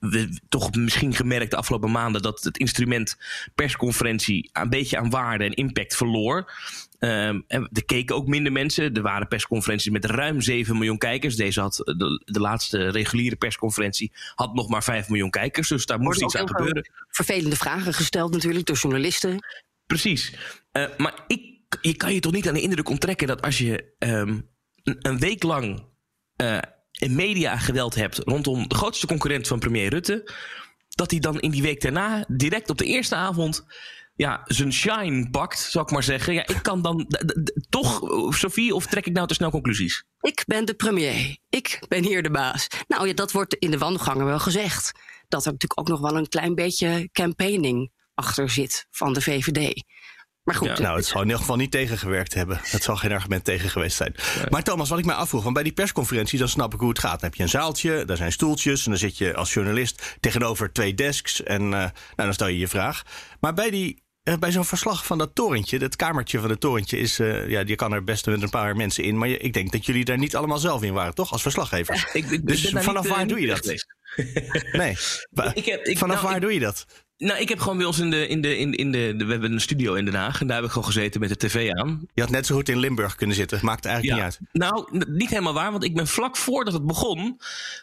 we 0.00 0.38
toch 0.48 0.74
misschien 0.74 1.14
gemerkt 1.14 1.50
de 1.50 1.56
afgelopen 1.56 1.90
maanden 1.90 2.22
dat 2.22 2.44
het 2.44 2.58
instrument 2.58 3.16
persconferentie 3.54 4.50
een 4.52 4.70
beetje 4.70 4.98
aan 4.98 5.10
waarde 5.10 5.44
en 5.44 5.54
impact 5.54 5.96
verloor. 5.96 6.52
Um, 6.98 7.44
en 7.46 7.68
er 7.72 7.84
keken 7.84 8.14
ook 8.16 8.26
minder 8.26 8.52
mensen. 8.52 8.94
Er 8.94 9.02
waren 9.02 9.28
persconferenties 9.28 9.92
met 9.92 10.04
ruim 10.04 10.40
7 10.40 10.74
miljoen 10.74 10.98
kijkers. 10.98 11.36
Deze 11.36 11.60
had 11.60 11.76
de, 11.76 12.22
de 12.24 12.40
laatste 12.40 12.88
reguliere 12.88 13.36
persconferentie 13.36 14.12
had 14.34 14.54
nog 14.54 14.68
maar 14.68 14.82
5 14.82 15.08
miljoen 15.08 15.30
kijkers. 15.30 15.68
Dus 15.68 15.86
daar 15.86 16.00
moest 16.00 16.22
iets 16.22 16.36
aan 16.36 16.48
gebeuren. 16.48 16.90
Vervelende 17.08 17.56
vragen 17.56 17.94
gesteld 17.94 18.32
natuurlijk 18.32 18.66
door 18.66 18.76
journalisten. 18.76 19.44
Precies. 19.86 20.34
Uh, 20.72 20.84
maar 20.96 21.14
ik, 21.26 21.40
je 21.80 21.96
kan 21.96 22.14
je 22.14 22.20
toch 22.20 22.32
niet 22.32 22.48
aan 22.48 22.54
de 22.54 22.60
indruk 22.60 22.88
onttrekken 22.88 23.26
dat 23.26 23.42
als 23.42 23.58
je 23.58 23.94
um, 23.98 24.48
een 24.98 25.18
week 25.18 25.42
lang 25.42 25.84
uh, 26.36 26.58
media 27.08 27.56
geweld 27.56 27.94
hebt 27.94 28.18
rondom 28.18 28.68
de 28.68 28.74
grootste 28.74 29.06
concurrent 29.06 29.46
van 29.46 29.58
premier 29.58 29.88
Rutte, 29.88 30.32
dat 30.88 31.10
hij 31.10 31.20
dan 31.20 31.40
in 31.40 31.50
die 31.50 31.62
week 31.62 31.80
daarna 31.80 32.24
direct 32.28 32.70
op 32.70 32.78
de 32.78 32.84
eerste 32.84 33.14
avond 33.14 33.64
ja, 34.20 34.40
zijn 34.44 34.72
shine 34.72 35.30
pakt, 35.30 35.58
zou 35.58 35.84
ik 35.84 35.90
maar 35.90 36.02
zeggen. 36.02 36.34
Ja, 36.34 36.46
ik 36.46 36.62
kan 36.62 36.82
dan 36.82 37.06
toch, 37.68 38.00
Sophie, 38.34 38.74
of 38.74 38.86
trek 38.86 39.06
ik 39.06 39.12
nou 39.12 39.26
te 39.26 39.34
snel 39.34 39.50
conclusies? 39.50 40.04
Ik 40.20 40.42
ben 40.46 40.64
de 40.64 40.74
premier. 40.74 41.36
Ik 41.48 41.82
ben 41.88 42.04
hier 42.04 42.22
de 42.22 42.30
baas. 42.30 42.66
Nou 42.88 43.06
ja, 43.06 43.14
dat 43.14 43.32
wordt 43.32 43.54
in 43.54 43.70
de 43.70 43.78
wandelgangen 43.78 44.26
wel 44.26 44.38
gezegd. 44.38 44.92
Dat 45.28 45.44
er 45.44 45.52
natuurlijk 45.52 45.80
ook 45.80 45.88
nog 45.88 46.00
wel 46.00 46.16
een 46.16 46.28
klein 46.28 46.54
beetje 46.54 47.08
campaigning 47.12 47.90
achter 48.14 48.50
zit 48.50 48.86
van 48.90 49.12
de 49.12 49.20
VVD. 49.20 49.84
Maar 50.58 50.68
goed. 50.68 50.78
nou, 50.78 50.96
het 50.96 51.06
zal 51.06 51.20
in 51.20 51.26
ieder 51.26 51.40
geval 51.40 51.56
niet 51.56 51.70
tegengewerkt 51.70 52.34
hebben. 52.34 52.60
Het 52.62 52.82
zal 52.82 52.96
geen 52.96 53.12
argument 53.12 53.44
tegen 53.44 53.70
geweest 53.70 53.96
zijn. 53.96 54.14
Maar 54.48 54.62
Thomas, 54.62 54.88
wat 54.88 54.98
ik 54.98 55.04
mij 55.04 55.14
afvroeg, 55.14 55.42
want 55.42 55.54
bij 55.54 55.62
die 55.62 55.72
persconferentie, 55.72 56.38
dan 56.38 56.48
snap 56.48 56.74
ik 56.74 56.80
hoe 56.80 56.88
het 56.88 56.98
gaat. 56.98 57.20
Dan 57.20 57.28
heb 57.28 57.34
je 57.34 57.42
een 57.42 57.48
zaaltje, 57.48 58.04
daar 58.04 58.16
zijn 58.16 58.32
stoeltjes. 58.32 58.84
En 58.84 58.90
dan 58.90 59.00
zit 59.00 59.18
je 59.18 59.34
als 59.34 59.54
journalist 59.54 60.16
tegenover 60.20 60.72
twee 60.72 60.94
desks. 60.94 61.42
En 61.42 61.62
uh, 61.62 61.70
nou, 61.70 61.92
dan 62.16 62.34
stel 62.34 62.46
je 62.46 62.58
je 62.58 62.68
vraag. 62.68 63.02
Maar 63.40 63.54
bij 63.54 63.70
die 63.70 64.02
uh, 64.24 64.34
bij 64.36 64.52
zo'n 64.52 64.64
verslag 64.64 65.06
van 65.06 65.18
dat 65.18 65.34
torentje, 65.34 65.78
dat 65.78 65.96
kamertje 65.96 66.40
van 66.40 66.50
het 66.50 66.60
torentje, 66.60 66.98
is, 66.98 67.20
uh, 67.20 67.48
ja, 67.48 67.62
je 67.66 67.74
kan 67.74 67.92
er 67.92 68.04
best 68.04 68.26
met 68.26 68.42
een 68.42 68.50
paar 68.50 68.76
mensen 68.76 69.04
in. 69.04 69.18
Maar 69.18 69.28
je, 69.28 69.38
ik 69.38 69.52
denk 69.52 69.72
dat 69.72 69.86
jullie 69.86 70.04
daar 70.04 70.18
niet 70.18 70.36
allemaal 70.36 70.58
zelf 70.58 70.82
in 70.82 70.92
waren, 70.92 71.14
toch? 71.14 71.32
Als 71.32 71.42
verslaggever. 71.42 72.10
ik, 72.12 72.30
ik, 72.30 72.46
dus 72.46 72.70
vanaf 72.76 73.08
waar 73.08 73.26
doe 73.26 73.40
je 73.40 73.46
dat? 73.46 73.64
nee, 74.72 74.96
ik 75.54 75.64
heb, 75.64 75.84
ik, 75.84 75.98
vanaf 75.98 76.16
nou, 76.16 76.28
waar 76.28 76.40
doe 76.40 76.52
je 76.52 76.60
dat? 76.60 76.86
Nou, 77.20 77.40
ik 77.40 77.48
heb 77.48 77.58
gewoon 77.58 77.76
bij 77.76 77.86
ons 77.86 77.98
in 77.98 78.10
de, 78.10 78.26
in 78.26 78.40
de, 78.40 78.58
in, 78.58 78.74
in 78.74 78.92
de, 78.92 79.14
we 79.16 79.30
hebben 79.30 79.52
een 79.52 79.60
studio 79.60 79.94
in 79.94 80.04
Den 80.04 80.14
Haag 80.14 80.40
en 80.40 80.46
daar 80.46 80.56
heb 80.56 80.64
ik 80.64 80.70
gewoon 80.70 80.86
gezeten 80.86 81.20
met 81.20 81.28
de 81.28 81.36
tv 81.36 81.70
aan. 81.72 82.06
Je 82.14 82.20
had 82.20 82.30
net 82.30 82.46
zo 82.46 82.54
goed 82.54 82.68
in 82.68 82.78
Limburg 82.78 83.14
kunnen 83.14 83.36
zitten, 83.36 83.58
maakt 83.62 83.84
eigenlijk 83.84 84.16
niet 84.16 84.24
uit. 84.24 84.40
Nou, 84.52 85.04
niet 85.08 85.30
helemaal 85.30 85.52
waar, 85.52 85.70
want 85.70 85.84
ik 85.84 85.94
ben 85.94 86.06
vlak 86.06 86.36
voordat 86.36 86.72
het 86.72 86.86
begon, 86.86 87.40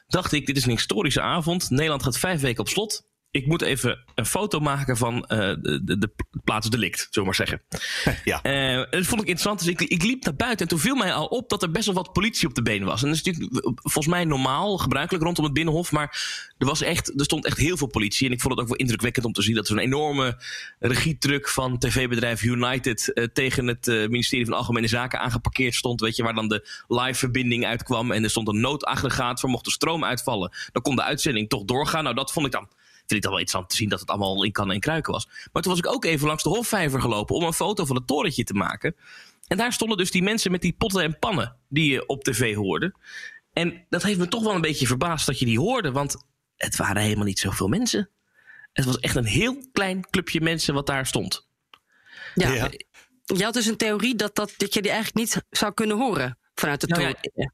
dacht 0.08 0.32
ik, 0.32 0.46
dit 0.46 0.58
is 0.58 0.64
een 0.64 0.72
historische 0.72 1.22
avond. 1.22 1.70
Nederland 1.70 2.04
gaat 2.04 2.18
vijf 2.18 2.42
weken 2.42 2.60
op 2.60 2.68
slot 2.68 3.06
ik 3.38 3.46
moet 3.46 3.62
even 3.62 4.04
een 4.16 4.26
foto 4.26 4.60
maken 4.60 4.98
van 4.98 5.16
uh, 5.16 5.28
de, 5.28 5.82
de, 5.84 5.98
de, 5.98 6.10
plaats 6.44 6.70
delict, 6.70 7.08
zullen 7.10 7.14
we 7.14 7.24
maar 7.24 7.48
zeggen. 7.48 7.62
Ja. 8.24 8.40
Uh, 8.44 8.92
dat 8.92 9.06
vond 9.06 9.22
ik 9.22 9.28
interessant. 9.28 9.60
Dus 9.60 9.68
ik, 9.68 9.82
ik, 9.82 10.04
liep 10.04 10.24
naar 10.24 10.36
buiten 10.36 10.60
en 10.60 10.68
toen 10.68 10.80
viel 10.80 10.96
mij 10.96 11.14
al 11.14 11.26
op 11.26 11.50
dat 11.50 11.64
er 11.64 11.72
best 11.72 11.86
wel 11.86 11.96
wat 11.96 12.14
politie 12.14 12.48
op 12.48 12.56
de 12.56 12.62
been 12.62 12.84
was. 12.84 13.02
En 13.02 13.08
dat 13.08 13.18
is 13.18 13.24
natuurlijk 13.24 13.62
volgens 13.76 14.08
mij 14.08 14.26
normaal, 14.26 14.78
gebruikelijk 14.78 15.24
rondom 15.24 15.44
het 15.44 15.54
Binnenhof. 15.54 15.92
Maar 15.92 16.20
er, 16.58 16.66
was 16.66 16.82
echt, 16.82 17.20
er 17.20 17.26
stond 17.26 17.46
echt 17.46 17.58
heel 17.58 17.78
veel 17.78 17.88
politie. 17.88 18.28
En 18.28 18.34
ik 18.34 18.42
vond 18.42 18.54
het 18.54 18.62
ook 18.62 18.70
wel 18.70 18.78
indrukwekkend 18.78 19.26
om 19.26 19.34
te 19.34 19.42
zien 19.42 19.56
dat 19.56 19.68
er 19.68 19.74
een 19.74 19.84
enorme 19.84 20.42
regietruck 20.80 21.50
van 21.50 21.78
tv-bedrijf 21.78 22.44
United 22.44 23.12
uh, 23.14 23.24
tegen 23.34 23.68
het 23.68 23.86
ministerie 23.86 24.46
van 24.46 24.56
Algemene 24.56 24.88
Zaken 24.88 25.20
aangeparkeerd 25.20 25.76
stond. 25.76 26.02
Weet 26.02 26.16
je, 26.16 26.24
waar 26.24 26.36
dan 26.36 26.48
de 26.48 26.68
live 26.88 27.20
verbinding 27.20 27.66
uitkwam. 27.66 28.12
En 28.12 28.24
er 28.24 28.30
stond 28.30 28.48
een 28.48 28.60
noodaggregaat 28.60 29.40
voor 29.40 29.50
mocht 29.50 29.66
de 29.66 29.72
stroom 29.72 30.04
uitvallen. 30.04 30.52
Dan 30.72 30.82
kon 30.82 30.96
de 30.96 31.04
uitzending 31.04 31.50
toch 31.50 31.64
doorgaan. 31.64 32.04
Nou, 32.04 32.16
dat 32.16 32.32
vond 32.32 32.46
ik 32.46 32.52
dan 32.52 32.68
vind 33.08 33.20
ik 33.20 33.22
dan 33.22 33.32
wel 33.32 33.40
interessant 33.40 33.70
te 33.70 33.76
zien 33.76 33.90
dat 33.90 34.00
het 34.00 34.10
allemaal 34.10 34.44
in 34.44 34.52
kan 34.52 34.72
en 34.72 34.80
kruiken 34.80 35.12
was. 35.14 35.28
Maar 35.52 35.62
toen 35.62 35.72
was 35.72 35.82
ik 35.82 35.88
ook 35.88 36.06
even 36.06 36.28
langs 36.28 36.44
de 36.44 36.50
Hofvijver 36.50 37.02
gelopen 37.02 37.36
om 37.36 37.44
een 37.44 37.54
foto 37.54 37.86
van 37.86 37.96
het 37.96 38.08
torentje 38.08 38.44
te 38.44 38.54
maken. 38.54 38.96
En 39.48 39.58
daar 39.58 39.74
stonden 39.74 39.98
dus 39.98 40.12
die 40.12 40.24
mensen 40.24 40.52
met 40.52 40.62
die 40.62 40.74
potten 40.74 41.04
en 41.04 41.20
pannen 41.20 41.56
die 41.70 41.92
je 41.92 42.08
op 42.08 42.24
tv 42.24 42.56
hoorde. 42.56 42.96
En 43.54 43.86
dat 43.90 44.04
heeft 44.04 44.20
me 44.20 44.28
toch 44.28 44.44
wel 44.44 44.56
een 44.56 44.62
beetje 44.62 44.88
verbaasd 44.88 45.26
dat 45.26 45.40
je 45.40 45.46
die 45.46 45.60
hoorde, 45.60 45.92
want 45.92 46.26
het 46.56 46.76
waren 46.76 47.02
helemaal 47.02 47.26
niet 47.26 47.40
zoveel 47.40 47.68
mensen. 47.68 48.10
Het 48.74 48.86
was 48.86 49.00
echt 49.00 49.16
een 49.16 49.26
heel 49.26 49.68
klein 49.72 50.10
clubje 50.10 50.42
mensen 50.42 50.74
wat 50.74 50.88
daar 50.88 51.06
stond. 51.06 51.48
Ja, 52.36 52.54
ja. 52.54 52.70
je 53.26 53.44
had 53.44 53.54
dus 53.54 53.66
een 53.66 53.78
theorie 53.78 54.16
dat, 54.16 54.36
dat, 54.36 54.54
dat 54.58 54.74
je 54.74 54.82
die 54.82 54.92
eigenlijk 54.92 55.20
niet 55.20 55.44
zou 55.50 55.74
kunnen 55.74 55.98
horen 55.98 56.38
vanuit 56.54 56.82
de 56.82 56.88
nou 56.88 57.02
toren. 57.02 57.54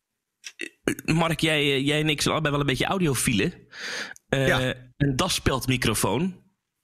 Mark, 1.05 1.39
jij, 1.39 1.81
jij 1.81 1.99
en 1.99 2.09
ik 2.09 2.21
zijn 2.21 2.33
allebei 2.33 2.51
wel 2.53 2.61
een 2.61 2.69
beetje 2.69 2.85
audiofielen. 2.85 3.53
Uh, 4.29 4.47
ja. 4.47 4.73
Een 4.97 5.15
daspeldmicrofoon. 5.15 6.41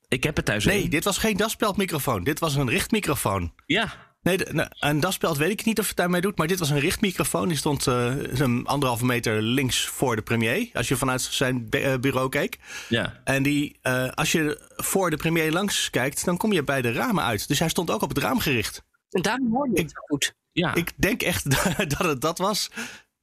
Ik 0.07 0.23
heb 0.23 0.35
het 0.35 0.45
thuis. 0.45 0.65
Nee, 0.65 0.89
dit 0.89 1.03
was 1.03 1.17
geen 1.17 1.37
daspeldmicrofoon. 1.37 2.23
Dit 2.23 2.39
was 2.39 2.55
een 2.55 2.69
richtmicrofoon. 2.69 3.53
Ja. 3.65 3.93
Nee, 4.21 4.37
nou, 4.37 4.69
een 4.79 4.99
daspeld 4.99 5.37
weet 5.37 5.51
ik 5.51 5.65
niet 5.65 5.79
of 5.79 5.87
het 5.87 5.95
daarmee 5.95 6.21
doet. 6.21 6.37
Maar 6.37 6.47
dit 6.47 6.59
was 6.59 6.69
een 6.69 6.79
richtmicrofoon. 6.79 7.47
Die 7.47 7.57
stond 7.57 7.87
uh, 7.87 8.15
een 8.39 8.65
anderhalve 8.65 9.05
meter 9.05 9.41
links 9.41 9.85
voor 9.85 10.15
de 10.15 10.21
premier. 10.21 10.69
Als 10.73 10.87
je 10.87 10.95
vanuit 10.95 11.21
zijn 11.21 11.69
bureau 11.99 12.29
keek. 12.29 12.57
Ja. 12.89 13.21
En 13.23 13.43
die, 13.43 13.79
uh, 13.83 14.09
als 14.09 14.31
je 14.31 14.71
voor 14.75 15.09
de 15.09 15.17
premier 15.17 15.51
langs 15.51 15.89
kijkt, 15.89 16.25
dan 16.25 16.37
kom 16.37 16.51
je 16.51 16.63
bij 16.63 16.81
de 16.81 16.91
ramen 16.91 17.23
uit. 17.23 17.47
Dus 17.47 17.59
hij 17.59 17.69
stond 17.69 17.91
ook 17.91 18.01
op 18.01 18.09
het 18.09 18.17
raam 18.17 18.39
gericht. 18.39 18.83
En 19.09 19.21
daarom 19.21 19.51
hoorde 19.51 19.75
je 19.75 19.81
het 19.81 19.97
goed. 19.97 20.33
Ja. 20.51 20.75
Ik 20.75 20.91
denk 20.95 21.21
echt 21.21 21.49
dat 21.97 22.07
het 22.07 22.21
dat 22.21 22.37
was. 22.37 22.69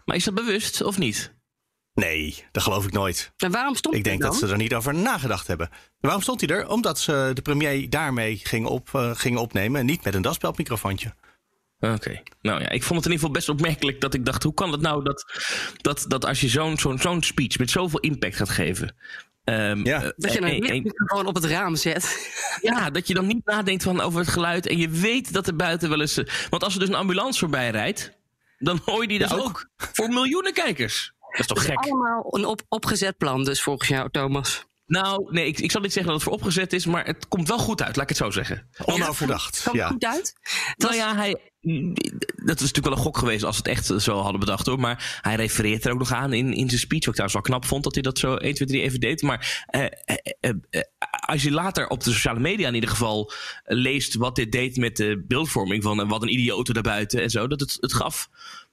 Maar 0.06 0.16
is 0.16 0.24
dat 0.24 0.34
bewust 0.34 0.82
of 0.82 0.98
niet? 0.98 1.34
Nee, 1.94 2.44
dat 2.52 2.62
geloof 2.62 2.84
ik 2.86 2.92
nooit. 2.92 3.32
En 3.36 3.50
waarom 3.50 3.74
stond 3.74 3.94
Ik 3.94 4.04
denk 4.04 4.22
dat 4.22 4.36
ze 4.36 4.46
er 4.46 4.56
niet 4.56 4.74
over 4.74 4.94
nagedacht 4.94 5.46
hebben. 5.46 5.70
Waarom 6.00 6.22
stond 6.22 6.40
hij 6.40 6.56
er? 6.56 6.68
Omdat 6.68 6.98
ze 6.98 7.30
de 7.34 7.42
premier 7.42 7.90
daarmee 7.90 8.40
gingen, 8.42 8.70
op, 8.70 8.90
uh, 8.96 9.10
gingen 9.14 9.40
opnemen 9.40 9.80
en 9.80 9.86
niet 9.86 10.04
met 10.04 10.14
een 10.14 10.22
daspeldmicrofoontje. 10.22 11.14
Oké. 11.80 12.22
Nou 12.40 12.60
ja, 12.60 12.68
ik 12.68 12.82
vond 12.82 13.04
het 13.04 13.06
in 13.06 13.12
ieder 13.12 13.26
geval 13.26 13.30
best 13.30 13.48
opmerkelijk 13.48 14.00
dat 14.00 14.14
ik 14.14 14.24
dacht: 14.24 14.42
hoe 14.42 14.54
kan 14.54 14.72
het 14.72 14.80
nou 14.80 15.04
dat, 15.04 15.24
dat, 15.76 16.04
dat 16.08 16.24
als 16.24 16.40
je 16.40 16.48
zo'n 16.48 16.78
zo'n 16.78 16.98
zo'n 16.98 17.22
speech 17.22 17.58
met 17.58 17.70
zoveel 17.70 18.00
impact 18.00 18.36
gaat 18.36 18.48
geven. 18.48 18.96
Um, 19.44 19.84
ja. 19.84 20.12
Dat 20.16 20.32
je 20.32 20.42
een 20.42 20.92
gewoon 20.94 21.26
op 21.26 21.34
het 21.34 21.44
raam 21.44 21.76
zet. 21.76 22.30
Ja, 22.60 22.90
dat 22.90 23.06
je 23.06 23.14
dan 23.14 23.26
niet 23.26 23.44
nadenkt 23.44 23.82
van 23.82 24.00
over 24.00 24.20
het 24.20 24.28
geluid. 24.28 24.66
En 24.66 24.78
je 24.78 24.88
weet 24.88 25.32
dat 25.32 25.46
er 25.46 25.56
buiten 25.56 25.88
wel 25.88 26.00
eens. 26.00 26.20
Want 26.50 26.64
als 26.64 26.74
er 26.74 26.80
dus 26.80 26.88
een 26.88 26.94
ambulance 26.94 27.38
voorbij 27.38 27.70
rijdt. 27.70 28.15
Dan 28.56 28.80
hoor 28.84 29.02
je 29.02 29.08
die 29.08 29.18
dus 29.18 29.32
ook. 29.32 29.40
ook 29.40 29.68
voor 29.76 30.08
miljoenen 30.08 30.52
kijkers. 30.52 31.12
Dat 31.18 31.40
is 31.40 31.46
toch 31.46 31.64
gek? 31.64 31.76
allemaal 31.78 32.26
een 32.30 32.44
op, 32.44 32.62
opgezet 32.68 33.16
plan, 33.16 33.44
dus 33.44 33.62
volgens 33.62 33.88
jou, 33.88 34.10
Thomas. 34.10 34.66
Nou, 34.86 35.32
nee, 35.32 35.46
ik, 35.46 35.58
ik 35.58 35.70
zal 35.70 35.80
niet 35.80 35.92
zeggen 35.92 36.12
dat 36.12 36.20
het 36.20 36.30
voor 36.30 36.38
opgezet 36.38 36.72
is, 36.72 36.86
maar 36.86 37.04
het 37.04 37.28
komt 37.28 37.48
wel 37.48 37.58
goed 37.58 37.82
uit, 37.82 37.96
laat 37.96 38.10
ik 38.10 38.16
het 38.16 38.24
zo 38.26 38.30
zeggen. 38.30 38.68
Onoverdacht. 38.84 39.62
Komt 39.62 39.78
het 39.78 39.86
goed 39.86 40.04
uit? 40.04 40.34
Nou 40.76 40.94
ja, 40.94 41.16
hij, 41.16 41.52
dat 42.44 42.60
is 42.60 42.60
natuurlijk 42.60 42.84
wel 42.86 42.92
een 42.92 43.02
gok 43.02 43.18
geweest 43.18 43.44
als 43.44 43.56
we 43.56 43.70
het 43.70 43.78
echt 43.78 44.02
zo 44.02 44.18
hadden 44.18 44.40
bedacht 44.40 44.66
hoor. 44.66 44.80
Maar 44.80 45.18
hij 45.20 45.34
refereert 45.34 45.84
er 45.84 45.92
ook 45.92 45.98
nog 45.98 46.12
aan 46.12 46.32
in, 46.32 46.52
in 46.52 46.68
zijn 46.68 46.80
speech. 46.80 47.04
Wat 47.04 47.14
ik 47.14 47.14
trouwens 47.14 47.32
wel 47.32 47.42
knap 47.42 47.64
vond 47.64 47.84
dat 47.84 47.94
hij 47.94 48.02
dat 48.02 48.18
zo 48.18 48.34
1, 48.34 48.54
2, 48.54 48.68
3 48.68 48.82
even 48.82 49.00
deed. 49.00 49.22
Maar 49.22 49.64
eh, 49.66 49.84
eh, 49.84 49.90
eh, 50.40 50.50
eh, 50.70 50.82
als 51.26 51.42
je 51.42 51.50
later 51.50 51.88
op 51.88 52.04
de 52.04 52.12
sociale 52.12 52.40
media 52.40 52.68
in 52.68 52.74
ieder 52.74 52.90
geval 52.90 53.32
leest 53.64 54.14
wat 54.14 54.36
dit 54.36 54.52
deed 54.52 54.76
met 54.76 54.96
de 54.96 55.24
beeldvorming 55.28 55.82
van 55.82 56.08
wat 56.08 56.22
een 56.22 56.32
idioot 56.32 56.74
daarbuiten 56.74 57.22
en 57.22 57.30
zo. 57.30 57.46
Dat 57.46 57.60
het, 57.60 57.76
het 57.80 57.94
gaf 57.94 58.28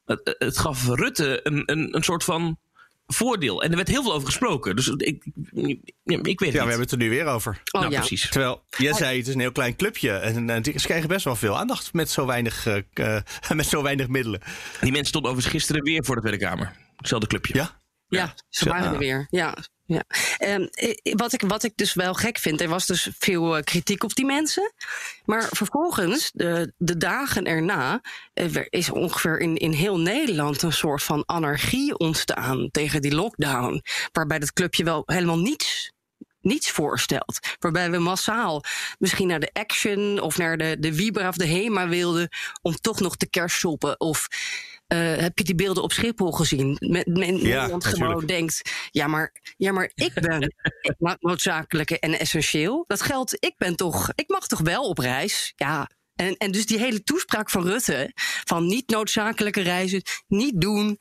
het, 0.06 0.36
het 0.38 0.58
gaf 0.58 0.88
Rutte 0.88 1.40
een, 1.44 1.64
een, 1.66 1.96
een 1.96 2.04
soort 2.04 2.24
van 2.24 2.58
voordeel. 3.08 3.64
En 3.64 3.70
er 3.70 3.76
werd 3.76 3.88
heel 3.88 4.04
veel 4.04 4.14
over 4.14 4.28
gesproken. 4.28 4.76
Dus 4.76 4.88
ik, 4.88 5.26
ik, 5.52 5.80
ik 6.04 6.40
weet 6.40 6.40
het 6.40 6.52
Ja, 6.52 6.52
we 6.52 6.58
hebben 6.58 6.80
het 6.80 6.92
er 6.92 6.98
nu 6.98 7.10
weer 7.10 7.26
over. 7.26 7.62
Oh, 7.72 7.82
nou, 7.82 7.94
ja. 7.94 8.00
precies. 8.00 8.30
Terwijl, 8.30 8.66
jij 8.78 8.94
zei 8.94 9.18
het 9.18 9.28
is 9.28 9.34
een 9.34 9.40
heel 9.40 9.52
klein 9.52 9.76
clubje. 9.76 10.12
En, 10.12 10.50
en 10.50 10.64
ze 10.64 10.72
krijgen 10.72 11.08
best 11.08 11.26
wel 11.26 11.36
veel 11.36 11.58
aandacht 11.58 11.94
met 11.94 12.10
zo 12.10 12.26
weinig, 12.26 12.68
uh, 12.68 13.18
met 13.56 13.66
zo 13.66 13.82
weinig 13.82 14.08
middelen. 14.08 14.42
Die 14.82 14.92
mensen 14.92 15.06
stonden 15.06 15.32
overigens 15.32 15.56
gisteren 15.56 15.84
weer 15.84 16.06
voor 16.06 16.16
de 16.16 16.22
Tweede 16.22 16.46
Kamer. 16.46 16.76
Hetzelfde 16.96 17.28
clubje. 17.28 17.54
Ja? 17.54 17.82
Ja, 18.08 18.34
ze 18.50 18.70
waren 18.70 18.94
er 18.94 18.98
weer. 18.98 19.28
Ja, 19.30 19.58
ja. 19.86 20.04
Um, 20.40 20.70
wat, 21.16 21.34
ik, 21.34 21.42
wat 21.42 21.64
ik 21.64 21.72
dus 21.76 21.94
wel 21.94 22.14
gek 22.14 22.38
vind, 22.38 22.62
er 22.62 22.68
was 22.68 22.86
dus 22.86 23.10
veel 23.18 23.58
uh, 23.58 23.64
kritiek 23.64 24.04
op 24.04 24.16
die 24.16 24.26
mensen. 24.26 24.74
Maar 25.26 25.48
vervolgens, 25.52 26.32
de, 26.34 26.74
de 26.78 26.98
dagen 26.98 27.46
erna, 27.46 28.02
uh, 28.34 28.64
is 28.70 28.90
ongeveer 28.90 29.40
in, 29.40 29.58
in 29.58 29.72
heel 29.72 30.00
Nederland 30.00 30.62
een 30.62 30.74
soort 30.74 31.04
van 31.04 31.24
anarchie 31.26 31.98
ontstaan 31.98 32.70
tegen 32.72 33.02
die 33.02 33.16
lockdown. 33.16 33.82
Waarbij 34.12 34.40
dat 34.40 34.54
clubje 34.54 34.84
wel 34.84 35.04
helemaal 35.06 35.40
niets 35.40 35.92
niets 36.44 36.72
voorstelt. 36.72 37.40
Waarbij 37.60 37.92
we 37.92 37.98
massaal 37.98 38.64
misschien 39.00 39.28
naar 39.28 39.40
de 39.40 39.50
Action 39.54 40.20
of 40.20 40.38
naar 40.38 40.58
de, 40.58 40.78
de 40.80 40.94
Vibra 40.94 41.28
of 41.28 41.36
de 41.36 41.46
Hema 41.46 41.88
wilden 41.88 42.30
om 42.62 42.76
toch 42.76 43.00
nog 43.00 43.16
te 43.16 43.30
kerstshoppen. 43.30 44.00
Of 44.00 44.28
uh, 44.94 45.18
heb 45.18 45.38
je 45.38 45.44
die 45.44 45.56
beelden 45.56 45.84
op 45.84 45.92
Schiphol 45.92 46.32
gezien? 46.32 46.78
Met, 46.80 47.08
met 47.08 47.42
ja, 47.42 47.80
gewoon 47.80 48.26
denkt: 48.26 48.72
ja 48.92 49.08
maar, 49.08 49.32
ja, 49.58 49.72
maar 49.72 49.92
ik 49.94 50.14
ben 50.14 50.54
noodzakelijke 51.20 52.00
en 52.00 52.20
essentieel. 52.20 52.84
Dat 52.88 53.02
geldt, 53.02 53.36
ik 53.40 53.54
ben 53.58 53.76
toch, 53.76 54.12
ik 54.16 54.30
mag 54.30 54.48
toch 54.48 54.60
wel 54.60 54.84
op 54.84 54.98
reis? 54.98 55.54
Ja. 55.56 55.90
En, 56.16 56.38
en 56.38 56.52
dus 56.52 56.66
die 56.66 56.80
hele 56.80 57.04
toespraak 57.04 57.50
van 57.50 57.64
Rutte: 57.64 58.12
van 58.44 58.66
niet 58.66 58.90
noodzakelijke 58.90 59.62
reizen, 59.62 60.02
niet 60.28 60.62
doen. 60.62 61.00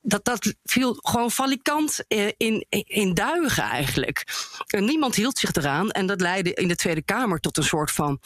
dat, 0.00 0.24
dat 0.24 0.54
viel 0.62 0.94
gewoon 0.94 1.30
valikant 1.30 2.04
eh, 2.08 2.28
in, 2.36 2.66
in 2.86 3.14
duigen 3.14 3.62
eigenlijk. 3.62 4.24
En 4.66 4.84
niemand 4.84 5.14
hield 5.14 5.38
zich 5.38 5.52
eraan. 5.52 5.90
En 5.90 6.06
dat 6.06 6.20
leidde 6.20 6.54
in 6.54 6.68
de 6.68 6.76
Tweede 6.76 7.02
Kamer 7.02 7.40
tot 7.40 7.56
een 7.56 7.64
soort 7.64 7.90
van 7.90 8.20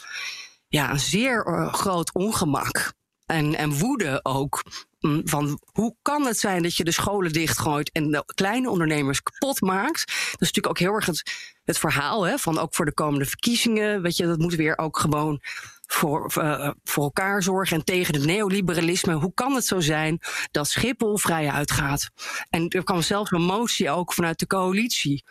ja, 0.67 0.91
een 0.91 0.99
zeer 0.99 1.45
eh, 1.45 1.73
groot 1.73 2.13
ongemak. 2.13 2.93
En, 3.25 3.55
en 3.55 3.77
woede 3.77 4.19
ook. 4.23 4.63
Mm, 4.99 5.21
van 5.23 5.59
hoe 5.71 5.95
kan 6.01 6.25
het 6.25 6.39
zijn 6.39 6.63
dat 6.63 6.75
je 6.75 6.83
de 6.83 6.91
scholen 6.91 7.33
dichtgooit 7.33 7.91
en 7.91 8.11
de 8.11 8.23
kleine 8.35 8.69
ondernemers 8.69 9.23
kapot 9.23 9.61
maakt? 9.61 10.05
Dat 10.07 10.41
is 10.41 10.51
natuurlijk 10.51 10.67
ook 10.67 10.79
heel 10.79 10.93
erg 10.93 11.05
het, 11.05 11.31
het 11.63 11.77
verhaal 11.77 12.23
hè, 12.23 12.37
van 12.37 12.59
ook 12.59 12.75
voor 12.75 12.85
de 12.85 12.93
komende 12.93 13.25
verkiezingen. 13.25 14.01
Weet 14.01 14.17
je, 14.17 14.25
dat 14.25 14.37
moet 14.37 14.55
weer 14.55 14.77
ook 14.77 14.99
gewoon 14.99 15.41
voor, 15.87 16.31
uh, 16.37 16.71
voor 16.83 17.03
elkaar 17.03 17.43
zorgen 17.43 17.77
en 17.77 17.83
tegen 17.83 18.13
het 18.13 18.25
neoliberalisme. 18.25 19.13
Hoe 19.13 19.33
kan 19.33 19.53
het 19.53 19.65
zo 19.65 19.79
zijn 19.79 20.19
dat 20.51 20.69
Schiphol 20.69 21.17
vrij 21.17 21.49
uitgaat? 21.49 22.09
En 22.49 22.69
er 22.69 22.83
kwam 22.83 23.01
zelfs 23.01 23.31
een 23.31 23.41
motie 23.41 23.89
ook 23.89 24.13
vanuit 24.13 24.39
de 24.39 24.47
coalitie 24.47 25.23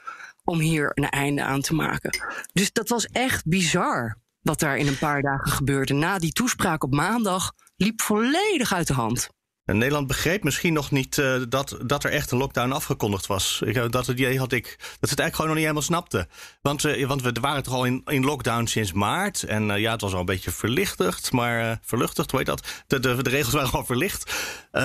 om 0.44 0.58
hier 0.58 0.90
een 0.94 1.08
einde 1.08 1.42
aan 1.42 1.60
te 1.60 1.74
maken. 1.74 2.18
Dus 2.52 2.72
dat 2.72 2.88
was 2.88 3.06
echt 3.06 3.46
bizar 3.46 4.18
wat 4.42 4.60
daar 4.60 4.76
in 4.76 4.86
een 4.86 4.98
paar 4.98 5.22
dagen 5.22 5.50
gebeurde. 5.50 5.94
Na 5.94 6.18
die 6.18 6.32
toespraak 6.32 6.84
op 6.84 6.94
maandag 6.94 7.52
liep 7.76 8.00
volledig 8.02 8.72
uit 8.72 8.86
de 8.86 8.92
hand. 8.92 9.28
En 9.64 9.78
Nederland 9.78 10.06
begreep 10.06 10.44
misschien 10.44 10.72
nog 10.72 10.90
niet 10.90 11.16
uh, 11.16 11.42
dat, 11.48 11.78
dat 11.86 12.04
er 12.04 12.10
echt 12.10 12.30
een 12.30 12.38
lockdown 12.38 12.72
afgekondigd 12.72 13.26
was. 13.26 13.60
Ik, 13.64 13.92
dat 13.92 14.08
idee 14.08 14.38
had 14.38 14.52
ik, 14.52 14.64
dat 14.64 14.78
ze 14.78 14.90
het 14.90 15.00
eigenlijk 15.00 15.34
gewoon 15.34 15.46
nog 15.46 15.54
niet 15.54 15.64
helemaal 15.64 15.82
snapten. 15.82 16.28
Want, 16.62 16.84
uh, 16.84 17.06
want 17.06 17.22
we 17.22 17.32
waren 17.40 17.62
toch 17.62 17.74
al 17.74 17.84
in, 17.84 18.02
in 18.04 18.24
lockdown 18.24 18.64
sinds 18.64 18.92
maart. 18.92 19.42
En 19.42 19.68
uh, 19.68 19.78
ja, 19.78 19.92
het 19.92 20.00
was 20.00 20.12
al 20.12 20.20
een 20.20 20.24
beetje 20.24 20.50
verlichtigd, 20.50 21.32
maar 21.32 21.78
verluchtigd, 21.82 22.30
hoe 22.30 22.38
heet 22.38 22.48
dat? 22.48 22.66
De, 22.86 23.00
de, 23.00 23.22
de 23.22 23.30
regels 23.30 23.54
waren 23.54 23.72
al 23.72 23.84
verlicht. 23.84 24.32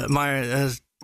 maar 0.05 0.45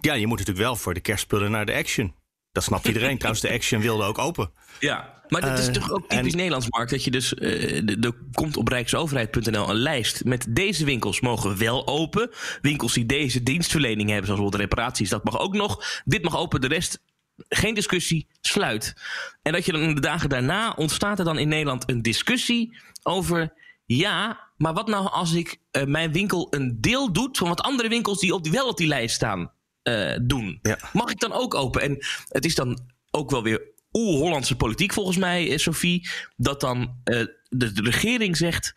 ja, 0.01 0.13
je 0.13 0.27
moet 0.27 0.37
natuurlijk 0.37 0.65
wel 0.65 0.75
voor 0.75 0.93
de 0.93 0.99
kerstspullen 0.99 1.51
naar 1.51 1.65
de 1.65 1.73
action. 1.73 2.15
Dat 2.51 2.63
snapt 2.63 2.87
iedereen. 2.87 3.17
Trouwens, 3.19 3.45
de 3.45 3.53
action 3.53 3.81
wilde 3.81 4.03
ook 4.03 4.17
open. 4.17 4.51
Ja, 4.79 5.14
maar 5.27 5.41
dat 5.41 5.59
is 5.59 5.71
toch 5.71 5.91
ook 5.91 6.09
typisch 6.09 6.33
Nederlands, 6.33 6.69
Mark. 6.69 6.89
Dat 6.89 7.03
je 7.03 7.11
dus, 7.11 7.33
er 7.35 8.11
komt 8.33 8.57
op 8.57 8.67
rijksoverheid.nl 8.67 9.69
een 9.69 9.75
lijst 9.75 10.23
met 10.23 10.45
deze 10.49 10.85
winkels 10.85 11.21
mogen 11.21 11.57
wel 11.57 11.87
open. 11.87 12.29
Winkels 12.61 12.93
die 12.93 13.05
deze 13.05 13.43
dienstverlening 13.43 14.09
hebben, 14.09 14.25
zoals 14.25 14.41
bijvoorbeeld 14.41 14.71
reparaties, 14.71 15.09
dat 15.09 15.23
mag 15.23 15.39
ook 15.39 15.53
nog. 15.53 16.01
Dit 16.05 16.23
mag 16.23 16.37
open, 16.37 16.61
de 16.61 16.67
rest 16.67 16.99
geen 17.37 17.73
discussie, 17.73 18.27
sluit. 18.41 18.93
En 19.41 19.51
dat 19.51 19.65
je 19.65 19.71
dan 19.71 19.81
in 19.81 19.95
de 19.95 20.01
dagen 20.01 20.29
daarna 20.29 20.73
ontstaat 20.77 21.19
er 21.19 21.25
dan 21.25 21.39
in 21.39 21.47
Nederland 21.47 21.89
een 21.89 22.01
discussie 22.01 22.77
over. 23.03 23.53
Ja, 23.85 24.49
maar 24.57 24.73
wat 24.73 24.87
nou 24.87 25.09
als 25.09 25.33
ik 25.33 25.57
uh, 25.71 25.83
mijn 25.83 26.11
winkel 26.11 26.47
een 26.49 26.77
deel 26.81 27.13
doet 27.13 27.37
van 27.37 27.47
wat 27.47 27.61
andere 27.61 27.89
winkels 27.89 28.19
die, 28.19 28.33
op 28.33 28.43
die 28.43 28.51
wel 28.51 28.67
op 28.67 28.77
die 28.77 28.87
lijst 28.87 29.15
staan 29.15 29.51
uh, 29.83 30.17
doen? 30.21 30.59
Ja. 30.61 30.77
Mag 30.93 31.09
ik 31.09 31.19
dan 31.19 31.33
ook 31.33 31.53
open? 31.53 31.81
En 31.81 31.97
het 32.29 32.45
is 32.45 32.55
dan 32.55 32.79
ook 33.11 33.31
wel 33.31 33.43
weer 33.43 33.61
oer-Hollandse 33.95 34.55
politiek 34.55 34.93
volgens 34.93 35.17
mij, 35.17 35.51
eh, 35.51 35.57
Sophie. 35.57 36.09
Dat 36.35 36.61
dan 36.61 36.79
uh, 36.79 37.25
de, 37.49 37.71
de, 37.71 37.81
regering 37.81 38.37
zegt. 38.37 38.75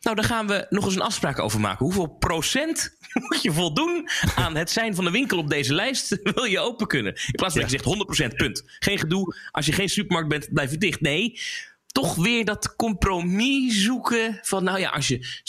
Nou, 0.00 0.16
daar 0.16 0.24
gaan 0.24 0.46
we 0.46 0.66
nog 0.70 0.84
eens 0.84 0.94
een 0.94 1.00
afspraak 1.00 1.38
over 1.38 1.60
maken. 1.60 1.84
Hoeveel 1.84 2.06
procent 2.06 2.96
moet 3.28 3.42
je 3.42 3.52
voldoen 3.52 4.08
aan 4.34 4.56
het 4.56 4.70
zijn 4.70 4.94
van 4.94 5.04
de 5.04 5.10
winkel 5.10 5.38
op 5.38 5.48
deze 5.48 5.74
lijst? 5.74 6.18
Wil 6.34 6.44
je 6.44 6.58
open 6.58 6.86
kunnen? 6.86 7.12
In 7.14 7.32
plaats 7.32 7.52
van 7.54 7.62
ja. 7.62 7.68
dat 7.68 7.84
je 7.84 8.04
zegt 8.06 8.32
100% 8.32 8.36
punt. 8.36 8.62
Geen 8.78 8.98
gedoe. 8.98 9.36
Als 9.50 9.66
je 9.66 9.72
geen 9.72 9.88
supermarkt 9.88 10.28
bent, 10.28 10.52
blijf 10.52 10.70
je 10.70 10.78
dicht. 10.78 11.00
Nee 11.00 11.40
toch 11.92 12.14
weer 12.14 12.44
dat 12.44 12.76
compromis 12.76 13.82
zoeken. 13.82 14.38
Van 14.42 14.64
nou 14.64 14.78
ja, 14.78 14.90
als 14.90 15.08
je 15.08 15.42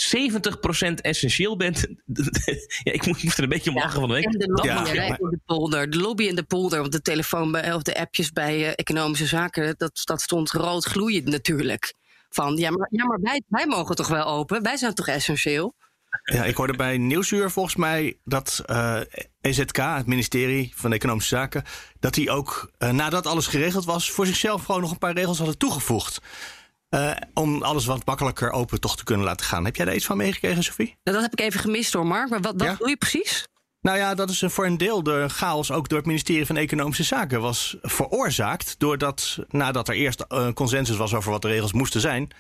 70% 0.90 0.94
essentieel 1.02 1.58
bent. 1.58 1.88
ja, 2.84 2.92
ik 2.92 3.06
moet, 3.06 3.38
er 3.38 3.44
een 3.44 3.50
beetje 3.50 3.70
om 3.70 3.76
lachen 3.76 4.00
van 4.00 4.10
de 4.10 4.16
week. 4.16 4.26
En 4.26 4.32
de 4.32 4.48
lobby 4.48 4.68
ja, 4.68 5.18
in 5.18 5.30
de 5.30 5.40
polder. 5.46 5.90
De 5.90 6.00
lobby 6.00 6.24
in 6.24 6.36
de 6.36 6.44
polder. 6.44 6.80
Want 6.80 6.92
de 6.92 7.02
telefoon 7.02 7.52
bij, 7.52 7.74
of 7.74 7.82
de 7.82 8.00
appjes 8.00 8.32
bij 8.32 8.60
uh, 8.60 8.72
economische 8.76 9.26
zaken. 9.26 9.76
Dat, 9.78 10.02
dat 10.04 10.22
stond 10.22 10.52
rood 10.52 10.86
gloeiend 10.86 11.28
natuurlijk. 11.28 11.94
Van 12.30 12.58
ja, 12.58 12.72
maar, 12.72 12.88
ja, 12.92 13.06
maar 13.06 13.20
wij, 13.22 13.42
wij 13.48 13.68
mogen 13.68 13.96
toch 13.96 14.08
wel 14.08 14.26
open? 14.26 14.64
Wij 14.64 14.78
zijn 14.78 14.94
toch 14.94 15.08
essentieel? 15.08 15.76
Ja, 16.24 16.44
ik 16.44 16.56
hoorde 16.56 16.74
bij 16.74 16.98
Nieuwsuur 16.98 17.52
volgens 17.52 17.76
mij 17.76 18.18
dat 18.24 18.64
uh, 18.70 19.02
eh, 19.02 19.08
EZK, 19.42 19.78
het 19.78 20.06
ministerie 20.06 20.72
van 20.76 20.94
Economische 20.94 21.36
Zaken, 21.36 21.64
dat 22.00 22.14
die 22.14 22.32
ook 22.32 22.72
uh, 22.80 22.90
nadat 22.90 23.28
alles 23.28 23.48
geregeld 23.48 23.86
was, 23.86 24.12
voor 24.12 24.26
zichzelf 24.26 24.64
gewoon 24.64 24.82
nog 24.82 24.92
een 24.92 24.98
paar 24.98 25.14
regels 25.14 25.38
hadden 25.38 25.58
toegevoegd. 25.58 26.22
Uh, 26.90 27.12
om 27.34 27.64
alles 27.64 27.86
wat 27.86 28.06
makkelijker 28.06 28.52
open 28.52 28.80
toch 28.80 28.98
te 28.98 29.04
kunnen 29.04 29.26
laten 29.26 29.46
gaan. 29.46 29.66
Heb 29.66 29.76
jij 29.76 29.86
daar 29.86 29.96
iets 29.96 30.06
van 30.06 30.18
meegekregen, 30.18 30.64
Sophie? 30.64 30.98
Nou, 31.04 31.18
dat 31.18 31.22
heb 31.22 31.40
ik 31.40 31.46
even 31.46 31.60
gemist 31.60 31.94
hoor, 31.94 32.06
Mark. 32.06 32.30
Maar 32.30 32.42
wat, 32.42 32.54
wat 32.58 32.68
ja? 32.68 32.76
doe 32.76 32.90
je 32.90 32.98
precies? 32.98 33.48
Nou 33.82 33.98
ja, 33.98 34.16
dat 34.16 34.30
is 34.30 34.44
voor 34.48 34.66
een 34.66 34.78
deel 34.78 35.04
de 35.04 35.26
chaos 35.28 35.72
ook 35.72 35.90
door 35.90 35.98
het 35.98 36.08
ministerie 36.08 36.46
van 36.46 36.58
Economische 36.58 37.04
Zaken 37.04 37.42
was 37.42 37.78
veroorzaakt. 37.82 38.76
Doordat 38.78 39.38
nadat 39.50 39.88
er 39.88 39.96
eerst 39.96 40.26
een 40.28 40.54
consensus 40.54 40.98
was 40.98 41.14
over 41.14 41.32
wat 41.32 41.42
de 41.42 41.48
regels 41.48 41.74
moesten 41.74 42.02
zijn, 42.02 42.32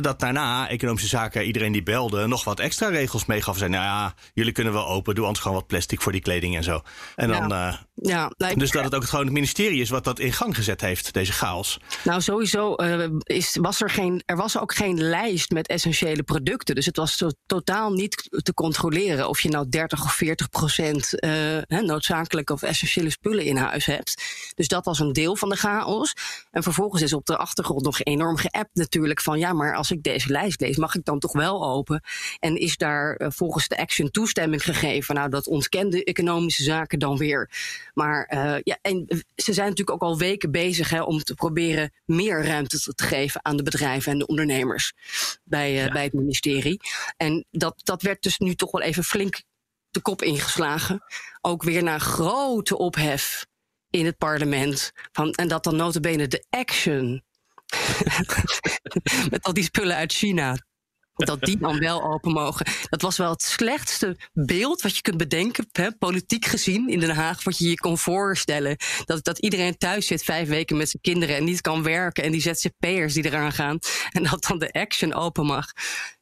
dat 0.00 0.20
daarna 0.20 0.68
economische 0.68 1.08
zaken, 1.08 1.44
iedereen 1.44 1.72
die 1.72 1.82
belde, 1.82 2.26
nog 2.26 2.44
wat 2.44 2.60
extra 2.60 2.88
regels 2.88 3.26
meegaf. 3.26 3.56
Zei, 3.56 3.70
nou 3.70 3.84
ja, 3.84 4.14
jullie 4.34 4.52
kunnen 4.52 4.72
wel 4.72 4.88
open, 4.88 5.14
doe 5.14 5.26
ons 5.26 5.38
gewoon 5.40 5.56
wat 5.56 5.66
plastic 5.66 6.00
voor 6.00 6.12
die 6.12 6.20
kleding 6.20 6.56
en 6.56 6.64
zo. 6.64 6.82
En 7.16 7.28
dan, 7.28 7.48
ja. 7.48 7.87
Uh, 8.00 8.10
ja, 8.10 8.32
nou, 8.36 8.58
dus 8.58 8.70
dat 8.70 8.84
het 8.84 8.94
ook 8.94 9.04
gewoon 9.04 9.24
het 9.24 9.34
ministerie 9.34 9.80
is 9.80 9.90
wat 9.90 10.04
dat 10.04 10.18
in 10.18 10.32
gang 10.32 10.56
gezet 10.56 10.80
heeft, 10.80 11.12
deze 11.12 11.32
chaos. 11.32 11.78
Nou, 12.04 12.20
sowieso 12.20 12.74
uh, 12.76 13.06
is, 13.22 13.56
was 13.60 13.80
er 13.80 13.90
geen, 13.90 14.22
er 14.26 14.36
was 14.36 14.58
ook 14.58 14.74
geen 14.74 15.00
lijst 15.02 15.50
met 15.50 15.68
essentiële 15.68 16.22
producten. 16.22 16.74
Dus 16.74 16.86
het 16.86 16.96
was 16.96 17.16
to 17.16 17.30
totaal 17.46 17.92
niet 17.92 18.28
te 18.42 18.54
controleren 18.54 19.28
of 19.28 19.40
je 19.40 19.48
nou 19.48 19.68
30 19.68 20.04
of 20.04 20.14
40 20.14 20.48
procent 20.48 21.12
noodzakelijke 21.68 22.52
of 22.52 22.62
essentiële 22.62 23.10
spullen 23.10 23.44
in 23.44 23.56
huis 23.56 23.86
hebt. 23.86 24.22
Dus 24.54 24.68
dat 24.68 24.84
was 24.84 24.98
een 24.98 25.12
deel 25.12 25.36
van 25.36 25.48
de 25.48 25.56
chaos. 25.56 26.14
En 26.50 26.62
vervolgens 26.62 27.02
is 27.02 27.12
op 27.12 27.26
de 27.26 27.36
achtergrond 27.36 27.82
nog 27.82 28.00
enorm 28.00 28.36
geappt 28.36 28.74
natuurlijk 28.74 29.20
van 29.20 29.38
ja, 29.38 29.52
maar 29.52 29.76
als 29.76 29.90
ik 29.90 30.02
deze 30.02 30.30
lijst 30.32 30.60
lees, 30.60 30.76
mag 30.76 30.94
ik 30.94 31.04
dan 31.04 31.18
toch 31.18 31.32
wel 31.32 31.64
open? 31.64 32.02
En 32.38 32.56
is 32.56 32.76
daar 32.76 33.20
uh, 33.20 33.28
volgens 33.30 33.68
de 33.68 33.76
Action 33.76 34.10
toestemming 34.10 34.64
gegeven? 34.64 35.14
Nou, 35.14 35.30
dat 35.30 35.46
ontkende 35.46 36.04
economische 36.04 36.62
zaken 36.62 36.98
dan 36.98 37.16
weer. 37.16 37.50
Maar 37.98 38.32
uh, 38.34 38.56
ja, 38.62 38.78
en 38.82 39.24
ze 39.34 39.52
zijn 39.52 39.68
natuurlijk 39.68 40.02
ook 40.02 40.10
al 40.10 40.18
weken 40.18 40.50
bezig 40.50 40.90
hè, 40.90 41.02
om 41.02 41.18
te 41.18 41.34
proberen 41.34 41.92
meer 42.04 42.44
ruimte 42.44 42.80
te, 42.80 42.94
te 42.94 43.04
geven 43.04 43.44
aan 43.44 43.56
de 43.56 43.62
bedrijven 43.62 44.12
en 44.12 44.18
de 44.18 44.26
ondernemers 44.26 44.92
bij, 45.44 45.72
uh, 45.72 45.84
ja. 45.84 45.92
bij 45.92 46.04
het 46.04 46.12
ministerie. 46.12 46.80
En 47.16 47.46
dat, 47.50 47.80
dat 47.84 48.02
werd 48.02 48.22
dus 48.22 48.38
nu 48.38 48.54
toch 48.54 48.70
wel 48.70 48.82
even 48.82 49.04
flink 49.04 49.42
de 49.90 50.00
kop 50.00 50.22
ingeslagen. 50.22 51.04
Ook 51.40 51.62
weer 51.62 51.82
naar 51.82 52.00
grote 52.00 52.78
ophef 52.78 53.46
in 53.90 54.06
het 54.06 54.18
parlement. 54.18 54.92
Van, 55.12 55.32
en 55.32 55.48
dat 55.48 55.64
dan 55.64 55.76
notabene 55.76 56.28
de 56.28 56.44
Action 56.50 57.22
Met 59.30 59.42
al 59.42 59.52
die 59.52 59.64
spullen 59.64 59.96
uit 59.96 60.12
China. 60.12 60.56
Dat 61.24 61.40
die 61.40 61.58
dan 61.58 61.78
wel 61.78 62.02
open 62.02 62.32
mogen. 62.32 62.66
Dat 62.88 63.02
was 63.02 63.16
wel 63.16 63.30
het 63.30 63.42
slechtste 63.42 64.16
beeld 64.32 64.82
wat 64.82 64.96
je 64.96 65.02
kunt 65.02 65.16
bedenken, 65.16 65.68
hè, 65.72 65.92
politiek 65.92 66.46
gezien 66.46 66.88
in 66.88 67.00
Den 67.00 67.14
Haag, 67.14 67.42
wat 67.42 67.58
je 67.58 67.68
je 67.68 67.78
kon 67.78 67.98
voorstellen. 67.98 68.76
Dat, 69.04 69.24
dat 69.24 69.38
iedereen 69.38 69.76
thuis 69.76 70.06
zit 70.06 70.22
vijf 70.22 70.48
weken 70.48 70.76
met 70.76 70.88
zijn 70.88 71.02
kinderen 71.02 71.36
en 71.36 71.44
niet 71.44 71.60
kan 71.60 71.82
werken. 71.82 72.24
En 72.24 72.32
die 72.32 72.40
ZZP'ers 72.40 73.14
die 73.14 73.24
eraan 73.24 73.52
gaan. 73.52 73.78
En 74.10 74.22
dat 74.22 74.44
dan 74.48 74.58
de 74.58 74.72
action 74.72 75.14
open 75.14 75.46
mag. 75.46 75.66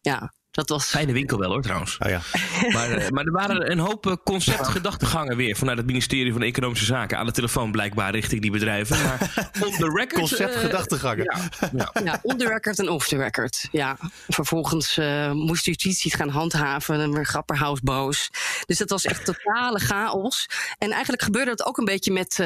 Ja, 0.00 0.32
dat 0.56 0.68
was... 0.68 0.86
Fijne 0.86 1.12
winkel 1.12 1.38
wel 1.38 1.50
hoor 1.50 1.62
trouwens. 1.62 1.98
Oh, 1.98 2.08
ja. 2.08 2.20
maar, 2.74 2.98
uh, 2.98 3.08
maar 3.08 3.24
er 3.24 3.32
waren 3.32 3.70
een 3.70 3.78
hoop 3.78 4.20
conceptgedachtegangen 4.24 5.36
weer 5.36 5.56
vanuit 5.56 5.78
het 5.78 5.86
ministerie 5.86 6.32
van 6.32 6.42
Economische 6.42 6.84
Zaken 6.84 7.18
aan 7.18 7.26
de 7.26 7.32
telefoon 7.32 7.70
blijkbaar 7.72 8.10
richting 8.10 8.42
die 8.42 8.50
bedrijven. 8.50 9.02
Maar 9.02 9.20
on 9.66 9.72
the 9.72 9.90
record... 9.94 10.20
Conceptgedachtegangen. 10.20 11.24
Uh, 11.24 11.42
ja, 11.60 11.90
ja. 11.94 12.02
ja, 12.04 12.18
on 12.22 12.36
the 12.36 12.48
record 12.48 12.78
en 12.78 12.88
off 12.88 13.08
the 13.08 13.16
record. 13.16 13.68
Ja. 13.72 13.96
Vervolgens 14.28 14.98
uh, 14.98 15.32
moest 15.32 15.64
justitie 15.64 16.10
het 16.10 16.20
gaan 16.20 16.28
handhaven 16.28 17.00
en 17.00 17.12
weer 17.12 17.26
Grapperhaus 17.26 17.80
boos. 17.80 18.30
Dus 18.66 18.78
dat 18.78 18.90
was 18.90 19.04
echt 19.04 19.24
totale 19.24 19.78
chaos. 19.78 20.46
En 20.78 20.90
eigenlijk 20.90 21.22
gebeurde 21.22 21.50
dat 21.50 21.66
ook 21.66 21.78
een 21.78 21.84
beetje 21.84 22.12
met, 22.12 22.44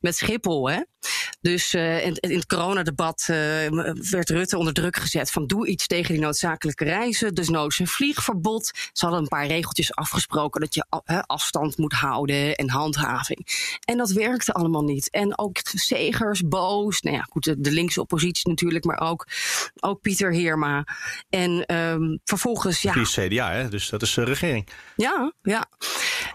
met 0.00 0.16
Schiphol. 0.16 0.70
Hè? 0.70 0.80
Dus 1.40 1.74
uh, 1.74 2.04
in, 2.04 2.16
in, 2.20 2.34
het 2.34 2.46
coronadebat 2.46 3.26
uh, 3.30 3.36
werd 4.10 4.30
Rutte 4.30 4.58
onder 4.58 4.72
druk 4.72 4.96
gezet 4.96 5.30
van 5.30 5.46
doe 5.46 5.66
iets 5.66 5.86
tegen 5.86 6.12
die 6.12 6.22
noodzakelijke 6.22 6.84
reizen. 6.84 7.34
Dus 7.34 7.48
noods 7.48 7.78
een 7.78 7.86
vliegverbod. 7.86 8.70
Ze 8.92 9.04
hadden 9.04 9.22
een 9.22 9.28
paar 9.28 9.46
regeltjes 9.46 9.94
afgesproken 9.94 10.60
dat 10.60 10.74
je 10.74 10.84
uh, 10.90 11.18
afstand 11.26 11.76
moet 11.76 11.92
houden 11.92 12.56
en 12.56 12.70
handhaving. 12.70 13.46
En 13.84 13.96
dat 13.96 14.10
werkte 14.10 14.52
allemaal 14.52 14.84
niet. 14.84 15.10
En 15.10 15.38
ook 15.38 15.56
Segers 15.62 16.48
boos. 16.48 17.00
Nou 17.00 17.16
ja, 17.16 17.22
goed, 17.30 17.44
de, 17.44 17.60
de 17.60 17.72
linkse 17.72 18.00
oppositie 18.00 18.48
natuurlijk, 18.48 18.84
maar 18.84 19.00
ook, 19.00 19.26
ook 19.80 20.00
Pieter 20.00 20.32
Heerma. 20.32 20.86
En 21.30 21.74
um, 21.74 22.20
vervolgens, 22.24 22.82
ja. 22.82 22.92
Die 22.92 23.02
is 23.02 23.14
CDA, 23.14 23.52
hè? 23.52 23.68
dus 23.68 23.88
dat 23.88 24.02
is 24.02 24.14
de 24.14 24.24
regering. 24.24 24.68
Ja, 24.96 25.32
ja. 25.42 25.68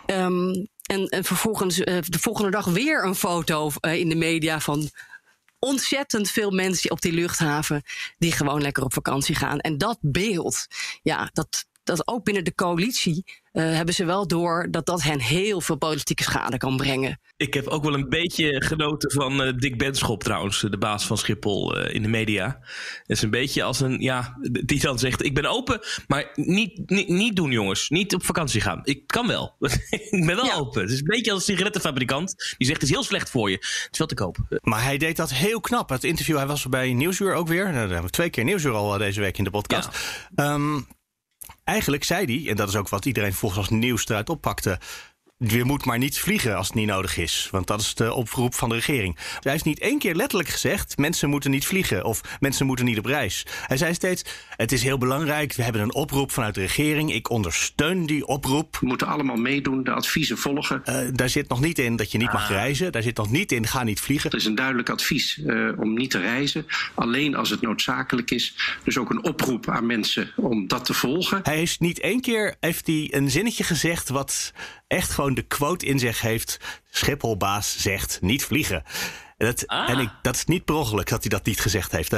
Um, 0.05 0.71
en, 0.93 1.07
en 1.07 1.23
vervolgens 1.23 1.79
uh, 1.79 1.85
de 1.85 2.19
volgende 2.19 2.51
dag 2.51 2.65
weer 2.65 3.03
een 3.05 3.15
foto 3.15 3.71
uh, 3.81 3.93
in 3.93 4.09
de 4.09 4.15
media 4.15 4.59
van 4.59 4.89
ontzettend 5.59 6.29
veel 6.29 6.51
mensen 6.51 6.91
op 6.91 7.01
die 7.01 7.11
luchthaven 7.11 7.83
die 8.17 8.31
gewoon 8.31 8.61
lekker 8.61 8.83
op 8.83 8.93
vakantie 8.93 9.35
gaan. 9.35 9.59
En 9.59 9.77
dat 9.77 9.97
beeld, 10.01 10.67
ja, 11.01 11.29
dat, 11.33 11.65
dat 11.83 12.07
ook 12.07 12.23
binnen 12.23 12.43
de 12.43 12.55
coalitie 12.55 13.41
uh, 13.53 13.75
hebben 13.75 13.93
ze 13.93 14.05
wel 14.05 14.27
door 14.27 14.67
dat 14.71 14.85
dat 14.85 15.03
hen 15.03 15.19
heel 15.19 15.61
veel 15.61 15.77
politieke 15.77 16.23
schade 16.23 16.57
kan 16.57 16.77
brengen. 16.77 17.19
Ik 17.37 17.53
heb 17.53 17.67
ook 17.67 17.83
wel 17.83 17.93
een 17.93 18.09
beetje 18.09 18.61
genoten 18.61 19.11
van 19.11 19.47
uh, 19.47 19.53
Dick 19.57 19.77
Benschop 19.77 20.23
trouwens, 20.23 20.59
de 20.59 20.77
baas 20.77 21.05
van 21.05 21.17
Schiphol 21.17 21.77
uh, 21.77 21.93
in 21.93 22.01
de 22.01 22.07
media. 22.07 22.59
Het 22.97 23.09
is 23.17 23.21
een 23.21 23.29
beetje 23.29 23.63
als 23.63 23.79
een, 23.79 24.01
ja, 24.01 24.37
die 24.65 24.79
dan 24.79 24.99
zegt, 24.99 25.23
ik 25.23 25.33
ben 25.33 25.45
open, 25.45 25.79
maar 26.07 26.31
niet, 26.35 26.89
niet, 26.89 27.07
niet 27.07 27.35
doen 27.35 27.51
jongens. 27.51 27.89
Niet 27.89 28.13
op 28.13 28.25
vakantie 28.25 28.61
gaan. 28.61 28.81
Ik 28.83 29.07
kan 29.07 29.27
wel. 29.27 29.55
ik 29.89 30.25
ben 30.25 30.35
wel 30.35 30.45
ja. 30.45 30.55
open. 30.55 30.81
Het 30.81 30.91
is 30.91 30.99
een 30.99 31.05
beetje 31.05 31.31
als 31.31 31.47
een 31.47 31.53
sigarettenfabrikant. 31.53 32.55
Die 32.57 32.67
zegt, 32.67 32.81
het 32.81 32.89
is 32.89 32.95
heel 32.95 33.03
slecht 33.03 33.29
voor 33.29 33.49
je. 33.49 33.55
Het 33.55 33.89
is 33.91 33.97
wel 33.97 34.07
te 34.07 34.15
koop. 34.15 34.37
Maar 34.61 34.83
hij 34.83 34.97
deed 34.97 35.15
dat 35.15 35.33
heel 35.33 35.59
knap. 35.59 35.89
Het 35.89 36.03
interview, 36.03 36.37
hij 36.37 36.47
was 36.47 36.69
bij 36.69 36.93
Nieuwsuur 36.93 37.33
ook 37.33 37.47
weer. 37.47 37.63
Nou, 37.63 37.73
daar 37.73 37.81
hebben 37.81 38.05
we 38.05 38.09
twee 38.09 38.29
keer 38.29 38.43
Nieuwsuur 38.43 38.73
al 38.73 38.97
deze 38.97 39.19
week 39.19 39.37
in 39.37 39.43
de 39.43 39.49
podcast. 39.49 39.89
Ja. 40.35 40.53
Um, 40.53 40.87
eigenlijk 41.63 42.03
zei 42.03 42.25
hij, 42.25 42.49
en 42.49 42.55
dat 42.55 42.67
is 42.69 42.75
ook 42.75 42.89
wat 42.89 43.05
iedereen 43.05 43.33
volgens 43.33 43.59
als 43.59 43.69
nieuws 43.69 44.07
eruit 44.07 44.29
oppakte. 44.29 44.79
Je 45.47 45.63
moet 45.63 45.85
maar 45.85 45.97
niet 45.97 46.19
vliegen 46.19 46.55
als 46.55 46.67
het 46.67 46.75
niet 46.75 46.87
nodig 46.87 47.17
is. 47.17 47.47
Want 47.51 47.67
dat 47.67 47.79
is 47.79 47.95
de 47.95 48.13
oproep 48.13 48.53
van 48.53 48.69
de 48.69 48.75
regering. 48.75 49.17
Hij 49.39 49.51
heeft 49.51 49.65
niet 49.65 49.79
één 49.79 49.99
keer 49.99 50.15
letterlijk 50.15 50.49
gezegd: 50.49 50.97
mensen 50.97 51.29
moeten 51.29 51.51
niet 51.51 51.65
vliegen 51.65 52.05
of 52.05 52.21
mensen 52.39 52.65
moeten 52.65 52.85
niet 52.85 52.97
op 52.97 53.05
reis. 53.05 53.45
Hij 53.67 53.77
zei 53.77 53.93
steeds: 53.93 54.23
het 54.49 54.71
is 54.71 54.83
heel 54.83 54.97
belangrijk. 54.97 55.53
We 55.53 55.63
hebben 55.63 55.81
een 55.81 55.93
oproep 55.93 56.31
vanuit 56.31 56.55
de 56.55 56.61
regering. 56.61 57.13
Ik 57.13 57.29
ondersteun 57.29 58.05
die 58.05 58.25
oproep. 58.25 58.77
We 58.79 58.85
moeten 58.85 59.07
allemaal 59.07 59.35
meedoen, 59.35 59.83
de 59.83 59.91
adviezen 59.91 60.37
volgen. 60.37 60.81
Uh, 60.85 60.97
daar 61.11 61.29
zit 61.29 61.49
nog 61.49 61.61
niet 61.61 61.79
in 61.79 61.95
dat 61.95 62.11
je 62.11 62.17
niet 62.17 62.27
ah. 62.27 62.33
mag 62.33 62.49
reizen. 62.49 62.91
Daar 62.91 63.03
zit 63.03 63.17
nog 63.17 63.31
niet 63.31 63.51
in: 63.51 63.67
ga 63.67 63.83
niet 63.83 63.99
vliegen. 63.99 64.29
Er 64.31 64.37
is 64.37 64.45
een 64.45 64.55
duidelijk 64.55 64.89
advies 64.89 65.37
uh, 65.37 65.79
om 65.79 65.93
niet 65.93 66.11
te 66.11 66.19
reizen. 66.19 66.65
Alleen 66.93 67.35
als 67.35 67.49
het 67.49 67.61
noodzakelijk 67.61 68.31
is. 68.31 68.55
Dus 68.83 68.97
ook 68.97 69.09
een 69.09 69.23
oproep 69.23 69.69
aan 69.69 69.85
mensen 69.85 70.31
om 70.35 70.67
dat 70.67 70.85
te 70.85 70.93
volgen. 70.93 71.39
Hij 71.43 71.61
is 71.61 71.79
niet 71.79 71.99
één 71.99 72.21
keer 72.21 72.55
heeft 72.59 72.87
hij 72.87 73.07
een 73.11 73.29
zinnetje 73.29 73.63
gezegd 73.63 74.09
wat 74.09 74.53
echt 74.93 75.11
gewoon 75.11 75.33
de 75.33 75.41
quote 75.41 75.85
in 75.85 75.99
zich 75.99 76.21
heeft: 76.21 76.59
Schipholbaas 76.89 77.81
zegt 77.81 78.21
niet 78.21 78.43
vliegen. 78.43 78.83
Dat, 79.37 79.67
ah. 79.67 79.89
En 79.89 79.99
ik, 79.99 80.09
dat 80.21 80.35
is 80.35 80.45
niet 80.45 80.65
per 80.65 80.75
ongeluk 80.75 81.09
dat 81.09 81.21
hij 81.21 81.29
dat 81.29 81.45
niet 81.45 81.59
gezegd 81.59 81.91
heeft. 81.91 82.11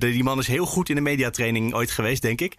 Die 0.00 0.24
man 0.24 0.38
is 0.38 0.46
heel 0.46 0.66
goed 0.66 0.88
in 0.88 0.94
de 0.94 1.00
mediatraining 1.00 1.74
ooit 1.74 1.90
geweest, 1.90 2.22
denk 2.22 2.40
ik. 2.40 2.54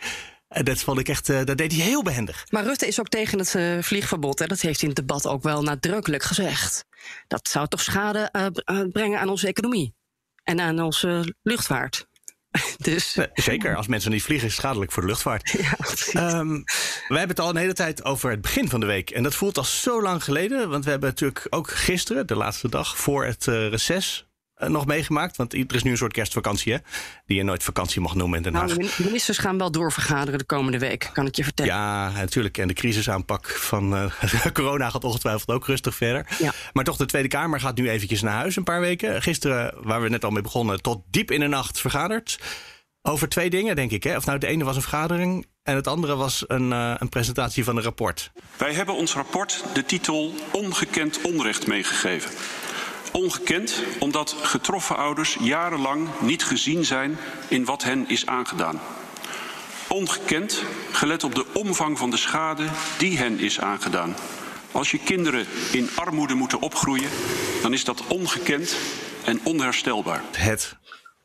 Dat 0.47 0.79
vond 0.79 0.99
ik 0.99 1.09
echt, 1.09 1.27
dat 1.27 1.57
deed 1.57 1.71
hij 1.71 1.81
heel 1.81 2.03
behendig. 2.03 2.45
Maar 2.49 2.63
Rutte 2.63 2.87
is 2.87 2.99
ook 2.99 3.07
tegen 3.07 3.39
het 3.39 3.53
uh, 3.53 3.81
vliegverbod. 3.81 4.39
Hè? 4.39 4.47
Dat 4.47 4.61
heeft 4.61 4.81
hij 4.81 4.89
in 4.89 4.95
het 4.95 5.07
debat 5.07 5.27
ook 5.27 5.43
wel 5.43 5.61
nadrukkelijk 5.61 6.23
gezegd. 6.23 6.85
Dat 7.27 7.47
zou 7.47 7.67
toch 7.67 7.81
schade 7.81 8.29
uh, 8.31 8.81
brengen 8.91 9.19
aan 9.19 9.29
onze 9.29 9.47
economie 9.47 9.95
en 10.43 10.59
aan 10.59 10.81
onze 10.81 11.35
luchtvaart. 11.41 12.07
Dus. 12.77 13.17
Zeker, 13.33 13.75
als 13.75 13.87
mensen 13.87 14.11
niet 14.11 14.23
vliegen 14.23 14.47
is 14.47 14.53
het 14.53 14.61
schadelijk 14.61 14.91
voor 14.91 15.01
de 15.01 15.07
luchtvaart. 15.07 15.51
Ja, 16.11 16.39
um, 16.39 16.63
wij 17.07 17.17
hebben 17.17 17.35
het 17.35 17.39
al 17.39 17.49
een 17.49 17.55
hele 17.55 17.73
tijd 17.73 18.03
over 18.03 18.29
het 18.29 18.41
begin 18.41 18.69
van 18.69 18.79
de 18.79 18.85
week. 18.85 19.09
En 19.09 19.23
dat 19.23 19.35
voelt 19.35 19.57
al 19.57 19.63
zo 19.63 20.01
lang 20.01 20.23
geleden. 20.23 20.69
Want 20.69 20.83
we 20.83 20.89
hebben 20.89 21.09
natuurlijk 21.09 21.47
ook 21.49 21.71
gisteren, 21.71 22.27
de 22.27 22.35
laatste 22.35 22.69
dag 22.69 22.97
voor 22.97 23.25
het 23.25 23.47
uh, 23.47 23.69
reces, 23.69 24.26
nog 24.57 24.85
meegemaakt. 24.85 25.37
Want 25.37 25.53
er 25.53 25.75
is 25.75 25.83
nu 25.83 25.91
een 25.91 25.97
soort 25.97 26.13
kerstvakantie, 26.13 26.73
hè? 26.73 26.79
Die 27.25 27.37
je 27.37 27.43
nooit 27.43 27.63
vakantie 27.63 28.01
mag 28.01 28.15
noemen 28.15 28.37
in 28.37 28.43
Den 28.43 28.55
Haag. 28.55 28.67
Nou, 28.67 28.89
de 28.97 29.03
ministers 29.03 29.37
gaan 29.37 29.57
wel 29.57 29.71
doorvergaderen 29.71 30.39
de 30.39 30.45
komende 30.45 30.79
week, 30.79 31.09
kan 31.13 31.25
ik 31.25 31.35
je 31.35 31.43
vertellen. 31.43 31.73
Ja, 31.73 32.11
natuurlijk. 32.11 32.57
En 32.57 32.67
de 32.67 32.73
crisisaanpak 32.73 33.47
van 33.49 33.93
uh, 33.93 34.11
corona 34.53 34.89
gaat 34.89 35.03
ongetwijfeld 35.03 35.49
ook 35.49 35.65
rustig 35.65 35.95
verder. 35.95 36.35
Ja. 36.39 36.53
Maar 36.73 36.83
toch, 36.83 36.97
de 36.97 37.05
Tweede 37.05 37.27
Kamer 37.27 37.59
gaat 37.59 37.77
nu 37.77 37.89
eventjes 37.89 38.21
naar 38.21 38.33
huis 38.33 38.55
een 38.55 38.63
paar 38.63 38.79
weken. 38.79 39.21
Gisteren, 39.21 39.73
waar 39.81 40.01
we 40.01 40.09
net 40.09 40.23
al 40.23 40.31
mee 40.31 40.41
begonnen, 40.41 40.81
tot 40.81 41.03
diep 41.09 41.31
in 41.31 41.39
de 41.39 41.47
nacht 41.47 41.79
vergaderd. 41.79 42.39
Over 43.01 43.29
twee 43.29 43.49
dingen, 43.49 43.75
denk 43.75 43.91
ik. 43.91 44.03
Hè? 44.03 44.15
Of 44.15 44.25
nou, 44.25 44.37
de 44.37 44.47
ene 44.47 44.63
was 44.63 44.75
een 44.75 44.81
vergadering 44.81 45.45
en 45.63 45.75
het 45.75 45.87
andere 45.87 46.15
was 46.15 46.43
een, 46.47 46.71
uh, 46.71 46.93
een 46.97 47.09
presentatie 47.09 47.63
van 47.63 47.77
een 47.77 47.83
rapport. 47.83 48.31
Wij 48.57 48.73
hebben 48.73 48.95
ons 48.95 49.13
rapport 49.13 49.63
de 49.73 49.85
titel 49.85 50.33
Ongekend 50.51 51.21
onrecht 51.21 51.67
meegegeven. 51.67 52.31
Ongekend 53.11 53.83
omdat 53.99 54.35
getroffen 54.41 54.97
ouders 54.97 55.37
jarenlang 55.39 56.07
niet 56.21 56.43
gezien 56.43 56.85
zijn 56.85 57.17
in 57.47 57.65
wat 57.65 57.83
hen 57.83 58.09
is 58.09 58.25
aangedaan. 58.25 58.79
Ongekend 59.87 60.63
gelet 60.91 61.23
op 61.23 61.35
de 61.35 61.45
omvang 61.53 61.97
van 61.97 62.09
de 62.09 62.17
schade 62.17 62.67
die 62.97 63.17
hen 63.17 63.39
is 63.39 63.59
aangedaan. 63.59 64.15
Als 64.71 64.91
je 64.91 64.99
kinderen 64.99 65.45
in 65.71 65.89
armoede 65.95 66.33
moeten 66.33 66.61
opgroeien, 66.61 67.09
dan 67.61 67.73
is 67.73 67.83
dat 67.83 68.07
ongekend 68.07 68.77
en 69.25 69.39
onherstelbaar. 69.43 70.23
Het 70.31 70.75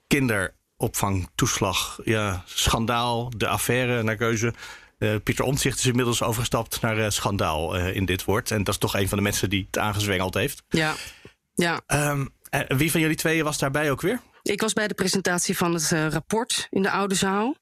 kinderopvangtoeslag, 0.06 1.98
ja, 2.04 2.42
schandaal, 2.46 3.30
de 3.36 3.48
affaire 3.48 4.02
naar 4.02 4.16
keuze. 4.16 4.54
Uh, 4.98 5.14
Pieter 5.22 5.44
Omtzigt 5.44 5.78
is 5.78 5.86
inmiddels 5.86 6.22
overgestapt 6.22 6.80
naar 6.80 6.98
uh, 6.98 7.08
schandaal 7.08 7.76
uh, 7.76 7.96
in 7.96 8.04
dit 8.04 8.24
woord. 8.24 8.50
En 8.50 8.64
dat 8.64 8.74
is 8.74 8.80
toch 8.80 8.94
een 8.94 9.08
van 9.08 9.18
de 9.18 9.24
mensen 9.24 9.50
die 9.50 9.66
het 9.66 9.78
aangezwengeld 9.78 10.34
heeft. 10.34 10.62
Ja. 10.68 10.94
Ja. 11.54 11.80
Um, 11.86 12.28
wie 12.68 12.90
van 12.90 13.00
jullie 13.00 13.16
tweeën 13.16 13.44
was 13.44 13.58
daarbij 13.58 13.90
ook 13.90 14.00
weer? 14.00 14.20
Ik 14.42 14.60
was 14.60 14.72
bij 14.72 14.88
de 14.88 14.94
presentatie 14.94 15.56
van 15.56 15.74
het 15.74 15.90
uh, 15.90 16.08
rapport 16.08 16.66
in 16.70 16.82
de 16.82 16.90
Oude 16.90 17.14
Zaal. 17.14 17.56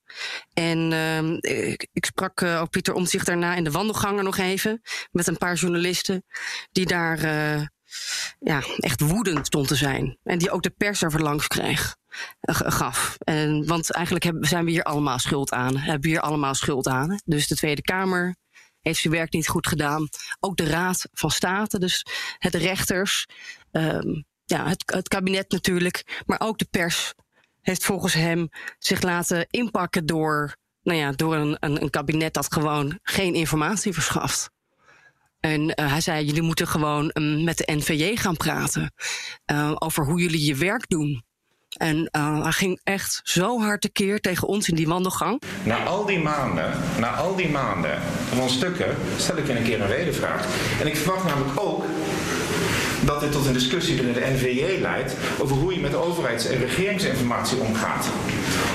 En 0.52 0.90
uh, 0.90 1.70
ik, 1.70 1.88
ik, 1.92 2.04
sprak 2.04 2.40
uh, 2.40 2.60
ook 2.60 2.70
Pieter 2.70 2.94
Omtzigt 2.94 3.26
daarna 3.26 3.54
in 3.54 3.64
de 3.64 3.70
wandelgangen 3.70 4.24
nog 4.24 4.38
even. 4.38 4.80
Met 5.10 5.26
een 5.26 5.38
paar 5.38 5.54
journalisten 5.54 6.24
die 6.72 6.86
daar 6.86 7.20
ja, 8.38 8.62
echt 8.76 9.00
woedend 9.00 9.46
stond 9.46 9.68
te 9.68 9.74
zijn. 9.74 10.18
En 10.22 10.38
die 10.38 10.50
ook 10.50 10.62
de 10.62 10.70
pers 10.70 11.02
er 11.02 11.22
langs 11.22 11.46
kreeg, 11.46 11.96
gaf. 12.40 13.16
En, 13.18 13.66
want 13.66 13.92
eigenlijk 13.92 14.24
hebben, 14.24 14.48
zijn 14.48 14.64
we 14.64 14.70
hier 14.70 14.82
allemaal 14.82 15.18
schuld 15.18 15.52
aan. 15.52 15.76
Hebben 15.76 16.00
we 16.00 16.08
hier 16.08 16.20
allemaal 16.20 16.54
schuld 16.54 16.88
aan. 16.88 17.20
Dus 17.24 17.48
de 17.48 17.56
Tweede 17.56 17.82
Kamer, 17.82 18.36
heeft 18.80 19.00
zijn 19.00 19.14
werk 19.14 19.32
niet 19.32 19.48
goed 19.48 19.66
gedaan. 19.66 20.08
Ook 20.40 20.56
de 20.56 20.64
Raad 20.64 21.08
van 21.12 21.30
State, 21.30 21.78
dus 21.78 22.06
het 22.38 22.54
rechters, 22.54 23.26
um, 23.72 24.24
ja, 24.44 24.68
het, 24.68 25.08
kabinet 25.08 25.50
natuurlijk, 25.50 26.22
maar 26.26 26.40
ook 26.40 26.58
de 26.58 26.66
pers 26.70 27.14
heeft 27.60 27.84
volgens 27.84 28.14
hem 28.14 28.48
zich 28.78 29.02
laten 29.02 29.46
inpakken 29.50 30.06
door, 30.06 30.56
nou 30.82 30.98
ja, 30.98 31.12
door 31.12 31.34
een, 31.34 31.56
een, 31.60 31.82
een 31.82 31.90
kabinet 31.90 32.34
dat 32.34 32.52
gewoon 32.52 32.98
geen 33.02 33.34
informatie 33.34 33.92
verschaft. 33.92 34.50
En 35.40 35.60
uh, 35.60 35.90
hij 35.90 36.00
zei: 36.00 36.24
jullie 36.24 36.42
moeten 36.42 36.66
gewoon 36.66 37.10
um, 37.14 37.44
met 37.44 37.56
de 37.56 37.72
NVJ 37.72 38.16
gaan 38.16 38.36
praten 38.36 38.92
uh, 39.52 39.72
over 39.78 40.04
hoe 40.04 40.20
jullie 40.20 40.44
je 40.44 40.54
werk 40.54 40.88
doen. 40.88 41.24
En 41.76 42.08
uh, 42.16 42.42
hij 42.42 42.52
ging 42.52 42.80
echt 42.84 43.20
zo 43.22 43.60
hard 43.60 43.80
tekeer 43.80 44.20
tegen 44.20 44.48
ons 44.48 44.68
in 44.68 44.74
die 44.74 44.86
wandelgang. 44.86 45.42
Na 45.64 45.84
al 45.84 46.06
die 46.06 46.18
maanden, 46.18 46.72
na 46.98 47.14
al 47.14 47.36
die 47.36 47.48
maanden 47.48 48.02
van 48.34 48.48
stukken, 48.48 48.96
stel 49.16 49.36
ik 49.36 49.46
je 49.46 49.56
een 49.58 49.64
keer 49.64 49.80
een 49.80 49.88
wedervraag. 49.88 50.46
En 50.80 50.86
ik 50.86 50.96
verwacht 50.96 51.24
namelijk 51.24 51.60
ook 51.60 51.84
dat 53.10 53.20
dit 53.20 53.32
tot 53.32 53.46
een 53.46 53.52
discussie 53.52 53.94
binnen 53.94 54.14
de 54.14 54.30
NVJ 54.32 54.80
leidt 54.80 55.14
over 55.38 55.56
hoe 55.56 55.74
je 55.74 55.80
met 55.80 55.94
overheids- 55.94 56.46
en 56.46 56.58
regeringsinformatie 56.58 57.58
omgaat. 57.58 58.06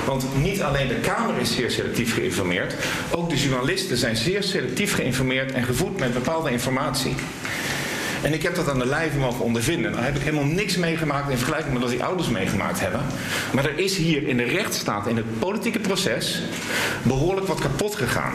Want 0.06 0.24
niet 0.42 0.62
alleen 0.62 0.88
de 0.88 0.94
Kamer 1.00 1.38
is 1.38 1.54
zeer 1.54 1.70
selectief 1.70 2.14
geïnformeerd, 2.14 2.74
ook 3.10 3.30
de 3.30 3.36
journalisten 3.36 3.96
zijn 3.96 4.16
zeer 4.16 4.42
selectief 4.42 4.94
geïnformeerd 4.94 5.52
en 5.52 5.64
gevoed 5.64 5.98
met 5.98 6.14
bepaalde 6.14 6.50
informatie. 6.50 7.14
En 8.22 8.32
ik 8.32 8.42
heb 8.42 8.54
dat 8.54 8.68
aan 8.68 8.78
de 8.78 8.86
lijve 8.86 9.18
mogen 9.18 9.44
ondervinden. 9.44 9.92
Dan 9.92 10.02
heb 10.02 10.16
ik 10.16 10.22
helemaal 10.22 10.44
niks 10.44 10.76
meegemaakt 10.76 11.30
in 11.30 11.36
vergelijking 11.36 11.72
met 11.72 11.82
wat 11.82 11.90
die 11.90 12.04
ouders 12.04 12.28
meegemaakt 12.28 12.80
hebben. 12.80 13.00
Maar 13.52 13.64
er 13.64 13.78
is 13.78 13.96
hier 13.96 14.28
in 14.28 14.36
de 14.36 14.44
rechtsstaat, 14.44 15.06
in 15.06 15.16
het 15.16 15.38
politieke 15.38 15.78
proces, 15.78 16.42
behoorlijk 17.02 17.46
wat 17.46 17.60
kapot 17.60 17.94
gegaan. 17.94 18.32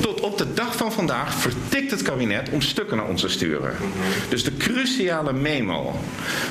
Tot 0.00 0.20
op 0.20 0.38
de 0.38 0.54
dag 0.54 0.76
van 0.76 0.92
vandaag 0.92 1.34
vertikt 1.34 1.90
het 1.90 2.02
kabinet 2.02 2.48
om 2.50 2.60
stukken 2.60 2.96
naar 2.96 3.06
ons 3.06 3.20
te 3.20 3.28
sturen. 3.28 3.76
Dus 4.28 4.44
de 4.44 4.56
cruciale 4.56 5.32
memo 5.32 5.94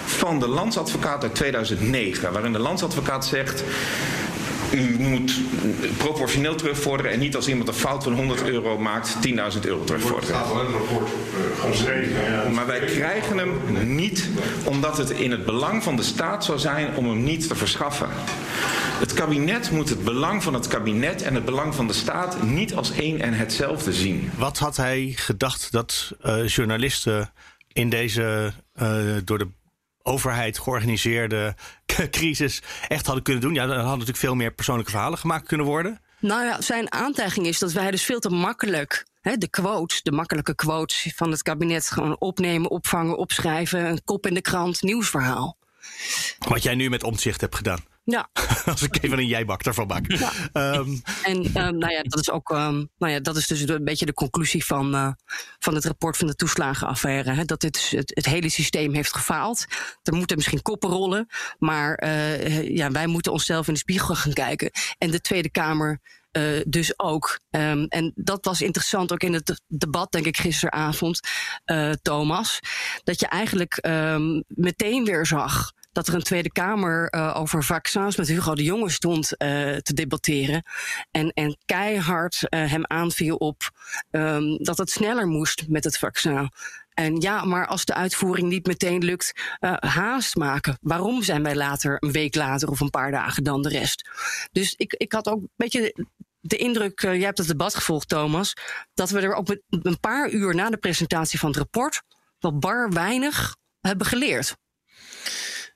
van 0.06 0.39
de 0.39 0.47
landsadvocaat 0.47 1.23
uit 1.23 1.36
2009, 1.36 2.34
waarin 2.34 2.54
de 2.54 2.60
landsadvocaat 2.60 3.25
zegt 3.25 3.63
u 4.71 4.95
moet 4.99 5.39
proportioneel 5.97 6.56
terugvorderen 6.56 7.12
en 7.12 7.19
niet 7.19 7.36
als 7.36 7.47
iemand 7.47 7.67
een 7.67 7.73
fout 7.73 8.04
van 8.04 8.13
100 8.13 8.43
euro 8.43 8.77
maakt 8.77 9.15
10.000 9.27 9.32
euro 9.62 9.84
terugvorderen. 9.84 10.38
Het 10.38 10.49
in 10.51 10.58
het 10.58 10.71
rapport 10.71 11.10
geschreven. 11.60 12.54
Maar 12.54 12.67
wij 12.67 12.80
krijgen 12.80 13.38
hem 13.38 13.60
niet 13.95 14.30
omdat 14.63 14.97
het 14.97 15.10
in 15.10 15.32
het 15.32 15.45
belang 15.45 15.84
van 15.84 15.95
de 15.95 16.04
staat 16.04 16.45
zou 16.45 16.60
zijn 16.60 16.95
om 16.95 17.10
hem 17.10 17.23
niet 17.23 17.47
te 17.47 17.56
verschaffen. 17.56 18.10
Het 19.02 19.14
kabinet 19.14 19.72
moet 19.72 19.90
het 19.90 20.04
belang 20.04 20.44
van 20.44 20.54
het 20.54 20.68
kabinet 20.68 21.22
en 21.22 21.36
het 21.36 21.46
belang 21.46 21.76
van 21.76 21.88
de 21.88 21.94
staat 21.94 22.44
niet 22.44 22.74
als 22.74 22.92
één 22.92 23.22
en 23.22 23.34
hetzelfde 23.34 23.94
zien. 23.94 24.32
Wat 24.38 24.58
had 24.58 24.78
hij 24.78 25.14
gedacht 25.16 25.72
dat 25.72 26.12
uh, 26.26 26.48
journalisten 26.48 27.34
in 27.68 27.90
deze 27.90 28.54
uh, 28.82 29.16
door 29.24 29.38
de 29.38 29.48
overheid 30.04 30.60
georganiseerde 30.60 31.56
crisis 32.12 32.62
echt 32.88 33.06
hadden 33.06 33.24
kunnen 33.24 33.42
doen. 33.42 33.54
Ja, 33.54 33.66
dan 33.66 33.76
hadden 33.76 33.92
natuurlijk 33.92 34.18
veel 34.18 34.36
meer 34.36 34.52
persoonlijke 34.54 34.92
verhalen 34.92 35.18
gemaakt 35.18 35.48
kunnen 35.48 35.66
worden. 35.66 36.02
Nou 36.20 36.44
ja, 36.44 36.62
zijn 36.62 36.92
aantijging 36.92 37.46
is 37.48 37.60
dat 37.60 37.72
wij 37.72 37.92
dus 37.92 38.04
veel 38.04 38.20
te 38.20 38.30
makkelijk 38.30 39.06
hè, 39.22 39.38
de 39.38 39.50
quotes, 39.50 40.02
de 40.02 40.12
makkelijke 40.12 40.56
quotes 40.56 41.12
van 41.16 41.32
het 41.32 41.42
kabinet 41.42 41.92
gewoon 41.92 42.16
opnemen, 42.20 42.70
opvangen, 42.70 43.18
opschrijven, 43.18 43.86
een 43.86 44.04
kop 44.04 44.28
in 44.28 44.34
de 44.34 44.42
krant, 44.42 44.82
nieuwsverhaal. 44.82 45.58
Wat 46.40 46.64
jij 46.64 46.76
nu 46.76 46.90
met 46.90 47.04
omzicht 47.04 47.42
hebt 47.42 47.56
gedaan. 47.56 47.90
Ja. 48.04 48.30
Als 48.66 48.82
ik 48.82 49.04
even 49.04 49.18
een 49.18 49.28
jijbak 49.28 49.64
ervan 49.64 49.88
maak. 49.88 50.12
Ja. 50.12 50.32
Ehm, 50.54 50.90
En 51.24 51.44
ehm, 51.54 51.78
nou 51.78 51.92
ja, 51.94 52.02
dat 52.02 52.20
is 52.20 52.30
ook 52.32 52.50
ehm, 52.52 52.86
nou 52.98 53.12
ja, 53.14 53.20
dat 53.20 53.38
is 53.38 53.48
dus 53.48 53.62
een 53.70 53.84
beetje 53.84 54.06
de 54.06 54.14
conclusie 54.14 54.66
van, 54.66 54.96
eh, 54.96 55.12
van 55.60 55.76
het 55.76 55.86
rapport 55.86 56.18
van 56.18 56.28
de 56.28 56.36
toeslagenaffaire. 56.36 57.32
Hè? 57.32 57.46
Dat 57.46 57.62
dit, 57.62 57.90
het, 57.92 58.12
het 58.16 58.26
hele 58.26 58.50
systeem 58.50 58.94
heeft 58.94 59.14
gefaald. 59.16 59.66
Er 60.04 60.14
moeten 60.14 60.38
misschien 60.38 60.62
koppen 60.62 60.90
rollen. 60.90 61.28
Maar 61.60 61.96
eh, 61.96 62.68
ja, 62.76 62.92
wij 62.92 63.08
moeten 63.08 63.32
onszelf 63.32 63.68
in 63.68 63.74
de 63.74 63.80
spiegel 63.80 64.16
gaan 64.16 64.34
kijken. 64.34 64.72
En 64.98 65.12
de 65.12 65.22
Tweede 65.22 65.50
Kamer. 65.52 66.00
eh, 66.32 66.44
dus 66.68 67.00
ook. 67.00 67.40
En 67.50 68.12
dat 68.16 68.46
was 68.46 68.62
interessant 68.62 69.12
ook 69.12 69.24
in 69.24 69.34
het 69.34 69.62
debat, 69.68 70.12
denk 70.12 70.26
ik, 70.26 70.38
gisteravond, 70.38 71.20
eh, 71.66 71.92
Thomas. 72.02 72.60
Dat 73.04 73.20
je 73.20 73.28
eigenlijk 73.28 73.88
meteen 74.48 75.06
weer 75.06 75.26
zag 75.26 75.72
dat 75.91 76.08
er 76.08 76.13
een 76.13 76.23
Tweede 76.23 76.51
Kamer 76.51 77.10
eh, 77.10 77.36
over 77.39 77.63
vaccins 77.63 78.15
met 78.15 78.27
Hugo 78.27 78.56
de 78.56 78.63
Jonge 78.63 78.89
stond 78.89 79.38
eh, 79.38 79.75
te 79.75 79.93
debatteren. 79.93 80.63
En, 81.12 81.30
en 81.30 81.58
keihard 81.65 82.49
eh, 82.49 82.71
hem 82.71 82.86
aanviel 82.86 83.36
op 83.36 83.69
ehm, 84.12 84.56
dat 84.58 84.77
het 84.77 84.89
sneller 84.89 85.27
moest 85.27 85.65
met 85.67 85.84
het 85.84 85.97
vaccin. 85.97 86.51
En 86.91 87.19
ja, 87.19 87.45
maar 87.45 87.67
als 87.67 87.86
de 87.86 87.93
uitvoering 87.93 88.49
niet 88.49 88.67
meteen 88.67 89.04
lukt, 89.04 89.56
haast 89.80 90.36
maken. 90.36 90.77
Waarom 90.82 91.23
zijn 91.23 91.43
wij 91.43 91.56
later, 91.56 91.97
een 91.99 92.12
week 92.12 92.36
later 92.36 92.69
of 92.69 92.80
een 92.80 92.89
paar 92.89 93.12
dagen 93.12 93.43
dan 93.43 93.62
de 93.62 93.69
rest? 93.69 94.10
Dus 94.51 94.73
ik, 94.75 94.93
ik 94.93 95.12
had 95.12 95.27
ook 95.27 95.41
een 95.41 95.49
beetje 95.56 96.06
de 96.39 96.58
indruk, 96.58 97.01
jij 97.01 97.19
hebt 97.19 97.38
het 97.38 97.47
debat 97.47 97.75
gevolgd, 97.75 98.08
Thomas, 98.08 98.54
dat 98.93 99.10
we 99.10 99.19
er 99.19 99.34
ook 99.34 99.58
een 99.69 99.99
paar 99.99 100.30
uur 100.30 100.56
na 100.56 100.69
de 100.69 100.77
presentatie 100.77 101.39
van 101.39 101.49
het 101.49 101.58
rapport 101.58 102.01
wel 102.39 102.58
bar 102.58 102.89
weinig 102.89 103.56
hebben 103.80 104.08
geleerd. 104.08 104.56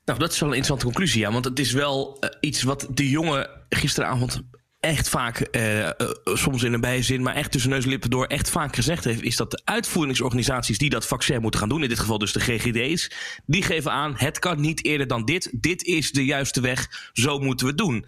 Nou, 0.06 0.18
dat 0.18 0.32
is 0.32 0.38
wel 0.38 0.48
een 0.48 0.54
interessante 0.56 0.84
conclusie, 0.84 1.20
ja. 1.20 1.32
Want 1.32 1.44
het 1.44 1.58
is 1.58 1.72
wel 1.72 2.16
uh, 2.20 2.30
iets 2.40 2.62
wat 2.62 2.86
de 2.90 3.10
jongen 3.10 3.48
gisteravond 3.68 4.42
echt 4.80 5.08
vaak, 5.08 5.48
uh, 5.50 5.84
uh, 5.84 5.90
soms 6.24 6.62
in 6.62 6.72
een 6.72 6.80
bijzin, 6.80 7.22
maar 7.22 7.34
echt 7.34 7.52
tussen 7.52 7.70
neus 7.70 7.84
en 7.84 7.90
lippen 7.90 8.10
door, 8.10 8.26
echt 8.26 8.50
vaak 8.50 8.74
gezegd 8.74 9.04
heeft, 9.04 9.22
is 9.22 9.36
dat 9.36 9.50
de 9.50 9.60
uitvoeringsorganisaties 9.64 10.78
die 10.78 10.90
dat 10.90 11.06
vaccin 11.06 11.40
moeten 11.40 11.60
gaan 11.60 11.68
doen, 11.68 11.82
in 11.82 11.88
dit 11.88 11.98
geval 11.98 12.18
dus 12.18 12.32
de 12.32 12.40
GGD's, 12.40 13.10
die 13.46 13.62
geven 13.62 13.92
aan, 13.92 14.14
het 14.16 14.38
kan 14.38 14.60
niet 14.60 14.84
eerder 14.84 15.06
dan 15.06 15.24
dit, 15.24 15.50
dit 15.52 15.84
is 15.84 16.12
de 16.12 16.24
juiste 16.24 16.60
weg, 16.60 17.10
zo 17.12 17.38
moeten 17.38 17.66
we 17.66 17.72
het 17.72 17.80
doen. 17.80 18.06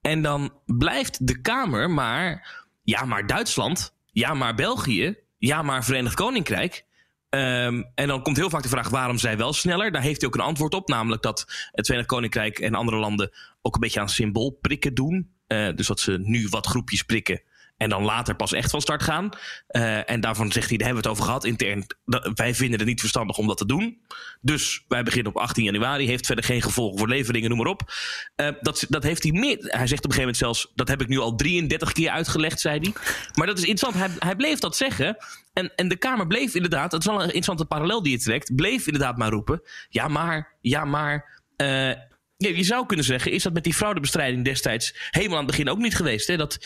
En 0.00 0.22
dan 0.22 0.52
blijft 0.66 1.26
de 1.26 1.40
Kamer 1.40 1.90
maar, 1.90 2.56
ja 2.82 3.04
maar 3.04 3.26
Duitsland, 3.26 3.94
ja 4.12 4.34
maar 4.34 4.54
België, 4.54 5.16
ja 5.38 5.62
maar 5.62 5.84
Verenigd 5.84 6.14
Koninkrijk. 6.14 6.84
Um, 7.30 7.90
en 7.94 8.08
dan 8.08 8.22
komt 8.22 8.36
heel 8.36 8.50
vaak 8.50 8.62
de 8.62 8.68
vraag 8.68 8.88
waarom 8.88 9.18
zij 9.18 9.36
wel 9.36 9.52
sneller. 9.52 9.92
Daar 9.92 10.02
heeft 10.02 10.20
hij 10.20 10.28
ook 10.28 10.34
een 10.34 10.40
antwoord 10.40 10.74
op, 10.74 10.88
namelijk 10.88 11.22
dat 11.22 11.68
het 11.72 11.86
Verenigd 11.86 12.08
Koninkrijk 12.08 12.58
en 12.58 12.74
andere 12.74 12.96
landen 12.96 13.30
ook 13.62 13.74
een 13.74 13.80
beetje 13.80 14.00
aan 14.00 14.08
symboolprikken 14.08 14.94
doen. 14.94 15.30
Uh, 15.48 15.74
dus 15.74 15.86
dat 15.86 16.00
ze 16.00 16.18
nu 16.18 16.46
wat 16.48 16.66
groepjes 16.66 17.02
prikken 17.02 17.42
en 17.80 17.88
dan 17.88 18.02
later 18.02 18.36
pas 18.36 18.52
echt 18.52 18.70
van 18.70 18.80
start 18.80 19.02
gaan. 19.02 19.28
Uh, 19.70 20.10
en 20.10 20.20
daarvan 20.20 20.52
zegt 20.52 20.68
hij, 20.68 20.76
daar 20.76 20.86
hebben 20.86 21.02
we 21.02 21.08
het 21.08 21.18
over 21.18 21.30
gehad 21.30 21.44
intern. 21.44 21.86
Wij 22.34 22.54
vinden 22.54 22.78
het 22.78 22.88
niet 22.88 23.00
verstandig 23.00 23.38
om 23.38 23.46
dat 23.46 23.56
te 23.56 23.66
doen. 23.66 24.00
Dus 24.40 24.84
wij 24.88 25.02
beginnen 25.02 25.32
op 25.32 25.38
18 25.38 25.64
januari. 25.64 26.06
Heeft 26.06 26.26
verder 26.26 26.44
geen 26.44 26.62
gevolgen 26.62 26.98
voor 26.98 27.08
leveringen, 27.08 27.48
noem 27.48 27.58
maar 27.58 27.66
op. 27.66 27.92
Uh, 28.36 28.48
dat, 28.60 28.86
dat 28.88 29.02
heeft 29.02 29.22
hij 29.22 29.32
meer. 29.32 29.56
Hij 29.60 29.86
zegt 29.86 30.04
op 30.04 30.10
een 30.10 30.16
gegeven 30.16 30.18
moment 30.18 30.36
zelfs, 30.36 30.72
dat 30.74 30.88
heb 30.88 31.00
ik 31.00 31.08
nu 31.08 31.18
al 31.18 31.36
33 31.36 31.92
keer 31.92 32.10
uitgelegd, 32.10 32.60
zei 32.60 32.78
hij. 32.78 32.92
Maar 33.34 33.46
dat 33.46 33.58
is 33.58 33.64
interessant. 33.64 34.10
Hij, 34.10 34.28
hij 34.28 34.36
bleef 34.36 34.58
dat 34.58 34.76
zeggen. 34.76 35.16
En, 35.52 35.74
en 35.74 35.88
de 35.88 35.96
Kamer 35.96 36.26
bleef 36.26 36.54
inderdaad, 36.54 36.90
dat 36.90 37.00
is 37.00 37.06
wel 37.06 37.16
een 37.16 37.24
interessante 37.24 37.64
parallel 37.64 38.02
die 38.02 38.12
je 38.12 38.18
trekt, 38.18 38.54
bleef 38.54 38.86
inderdaad 38.86 39.16
maar 39.16 39.30
roepen. 39.30 39.62
Ja, 39.88 40.08
maar, 40.08 40.56
ja, 40.60 40.84
maar. 40.84 41.42
Uh, 41.56 41.92
je 42.36 42.62
zou 42.62 42.86
kunnen 42.86 43.04
zeggen, 43.04 43.32
is 43.32 43.42
dat 43.42 43.52
met 43.52 43.64
die 43.64 43.74
fraudebestrijding 43.74 44.44
destijds 44.44 44.94
helemaal 45.10 45.38
aan 45.38 45.44
het 45.46 45.56
begin 45.56 45.70
ook 45.70 45.78
niet 45.78 45.96
geweest? 45.96 46.26
Hè? 46.26 46.36
Dat 46.36 46.58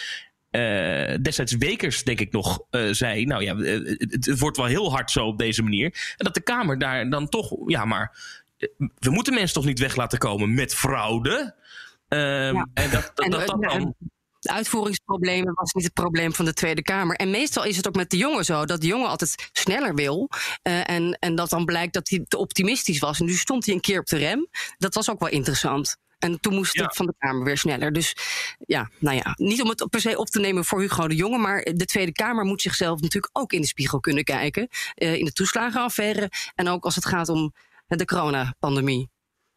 uh, 0.56 1.16
destijds 1.22 1.56
Wekers, 1.56 2.02
denk 2.02 2.20
ik 2.20 2.32
nog, 2.32 2.64
uh, 2.70 2.92
zei: 2.92 3.24
Nou 3.24 3.42
ja, 3.42 3.56
het, 3.56 4.26
het, 4.26 4.38
wordt 4.38 4.56
wel 4.56 4.66
heel 4.66 4.90
hard 4.92 5.10
zo 5.10 5.26
op 5.26 5.38
deze 5.38 5.62
manier. 5.62 6.14
En 6.16 6.24
dat 6.24 6.34
de 6.34 6.42
Kamer 6.42 6.78
daar 6.78 7.10
dan 7.10 7.28
toch, 7.28 7.52
ja, 7.66 7.84
maar 7.84 8.18
we 8.98 9.10
moeten 9.10 9.34
mensen 9.34 9.54
toch 9.54 9.64
niet 9.64 9.78
weg 9.78 9.96
laten 9.96 10.18
komen 10.18 10.54
met 10.54 10.74
fraude. 10.74 11.54
Uh, 12.08 12.18
ja. 12.52 12.68
En 12.74 12.90
dat, 12.90 13.10
dat, 13.14 13.24
en, 13.24 13.30
dat, 13.30 13.46
dat 13.46 13.62
dan. 13.62 13.94
De 14.38 14.50
uitvoeringsproblemen 14.50 15.54
was 15.54 15.72
niet 15.72 15.84
het 15.84 15.92
probleem 15.92 16.34
van 16.34 16.44
de 16.44 16.52
Tweede 16.52 16.82
Kamer. 16.82 17.16
En 17.16 17.30
meestal 17.30 17.64
is 17.64 17.76
het 17.76 17.88
ook 17.88 17.94
met 17.94 18.10
de 18.10 18.16
jongen 18.16 18.44
zo 18.44 18.64
dat 18.64 18.80
de 18.80 18.86
jongen 18.86 19.08
altijd 19.08 19.50
sneller 19.52 19.94
wil. 19.94 20.28
Uh, 20.62 20.90
en, 20.90 21.16
en 21.18 21.34
dat 21.34 21.50
dan 21.50 21.64
blijkt 21.64 21.94
dat 21.94 22.08
hij 22.08 22.24
te 22.28 22.36
optimistisch 22.36 22.98
was. 22.98 23.20
En 23.20 23.26
nu 23.26 23.32
stond 23.32 23.64
hij 23.66 23.74
een 23.74 23.80
keer 23.80 23.98
op 23.98 24.06
de 24.06 24.16
rem. 24.16 24.48
Dat 24.78 24.94
was 24.94 25.10
ook 25.10 25.20
wel 25.20 25.28
interessant. 25.28 25.96
En 26.24 26.40
toen 26.40 26.54
moest 26.54 26.74
ja. 26.74 26.84
het 26.84 26.96
van 26.96 27.06
de 27.06 27.14
Kamer 27.18 27.44
weer 27.44 27.58
sneller. 27.58 27.92
Dus 27.92 28.16
ja, 28.66 28.90
nou 28.98 29.16
ja, 29.16 29.34
niet 29.36 29.62
om 29.62 29.68
het 29.68 29.86
per 29.90 30.00
se 30.00 30.18
op 30.18 30.26
te 30.26 30.40
nemen 30.40 30.64
voor 30.64 30.80
Hugo 30.80 31.08
de 31.08 31.14
Jonge, 31.14 31.38
maar 31.38 31.62
de 31.62 31.84
Tweede 31.84 32.12
Kamer 32.12 32.44
moet 32.44 32.62
zichzelf 32.62 33.00
natuurlijk 33.00 33.38
ook 33.38 33.52
in 33.52 33.60
de 33.60 33.66
spiegel 33.66 34.00
kunnen 34.00 34.24
kijken. 34.24 34.68
Uh, 34.96 35.14
in 35.14 35.24
de 35.24 35.32
toeslagenaffaire 35.32 36.30
en 36.54 36.68
ook 36.68 36.84
als 36.84 36.94
het 36.94 37.06
gaat 37.06 37.28
om 37.28 37.52
de 37.86 38.04
coronapandemie. 38.04 39.12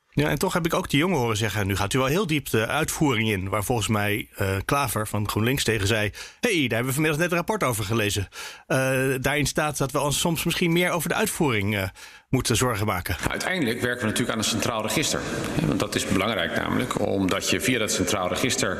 Ja, 0.10 0.30
en 0.30 0.40
toch 0.40 0.54
heb 0.54 0.66
ik 0.66 0.74
ook 0.74 0.90
de 0.90 0.98
jongen 0.98 1.18
horen 1.18 1.38
zeggen... 1.38 1.68
nu 1.68 1.76
gaat 1.76 1.94
u 1.94 1.98
wel 1.98 2.08
heel 2.08 2.28
diep 2.28 2.50
de 2.50 2.68
uitvoering 2.68 3.30
in... 3.30 3.50
waar 3.50 3.64
volgens 3.64 3.88
mij 3.88 4.30
uh, 4.42 4.58
Klaver 4.66 5.08
van 5.08 5.30
GroenLinks 5.30 5.64
tegen 5.64 5.88
zei... 5.88 6.12
hé, 6.40 6.60
hey, 6.60 6.68
daar 6.68 6.70
hebben 6.70 6.88
we 6.88 6.94
vanmiddag 6.94 7.20
net 7.20 7.30
een 7.32 7.38
rapport 7.38 7.64
over 7.64 7.84
gelezen. 7.84 8.28
Uh, 8.68 8.78
daarin 9.22 9.46
staat 9.46 9.78
dat 9.78 9.92
we 9.92 10.00
ons 10.00 10.20
soms 10.20 10.44
misschien 10.44 10.72
meer 10.72 10.92
over 10.92 11.10
de 11.10 11.16
uitvoering... 11.16 11.76
Uh, 11.76 11.84
moeten 12.30 12.56
zorgen 12.56 12.86
maken. 12.86 13.16
Uiteindelijk 13.30 13.82
werken 13.82 14.00
we 14.00 14.06
natuurlijk 14.06 14.32
aan 14.32 14.38
een 14.38 14.50
centraal 14.50 14.82
register. 14.82 15.20
Want 15.66 15.80
dat 15.80 15.96
is 15.96 16.06
belangrijk 16.06 16.56
namelijk, 16.56 17.00
omdat 17.00 17.50
je 17.50 17.62
via 17.62 17.80
dat 17.80 17.92
centraal 17.92 18.28
register 18.28 18.78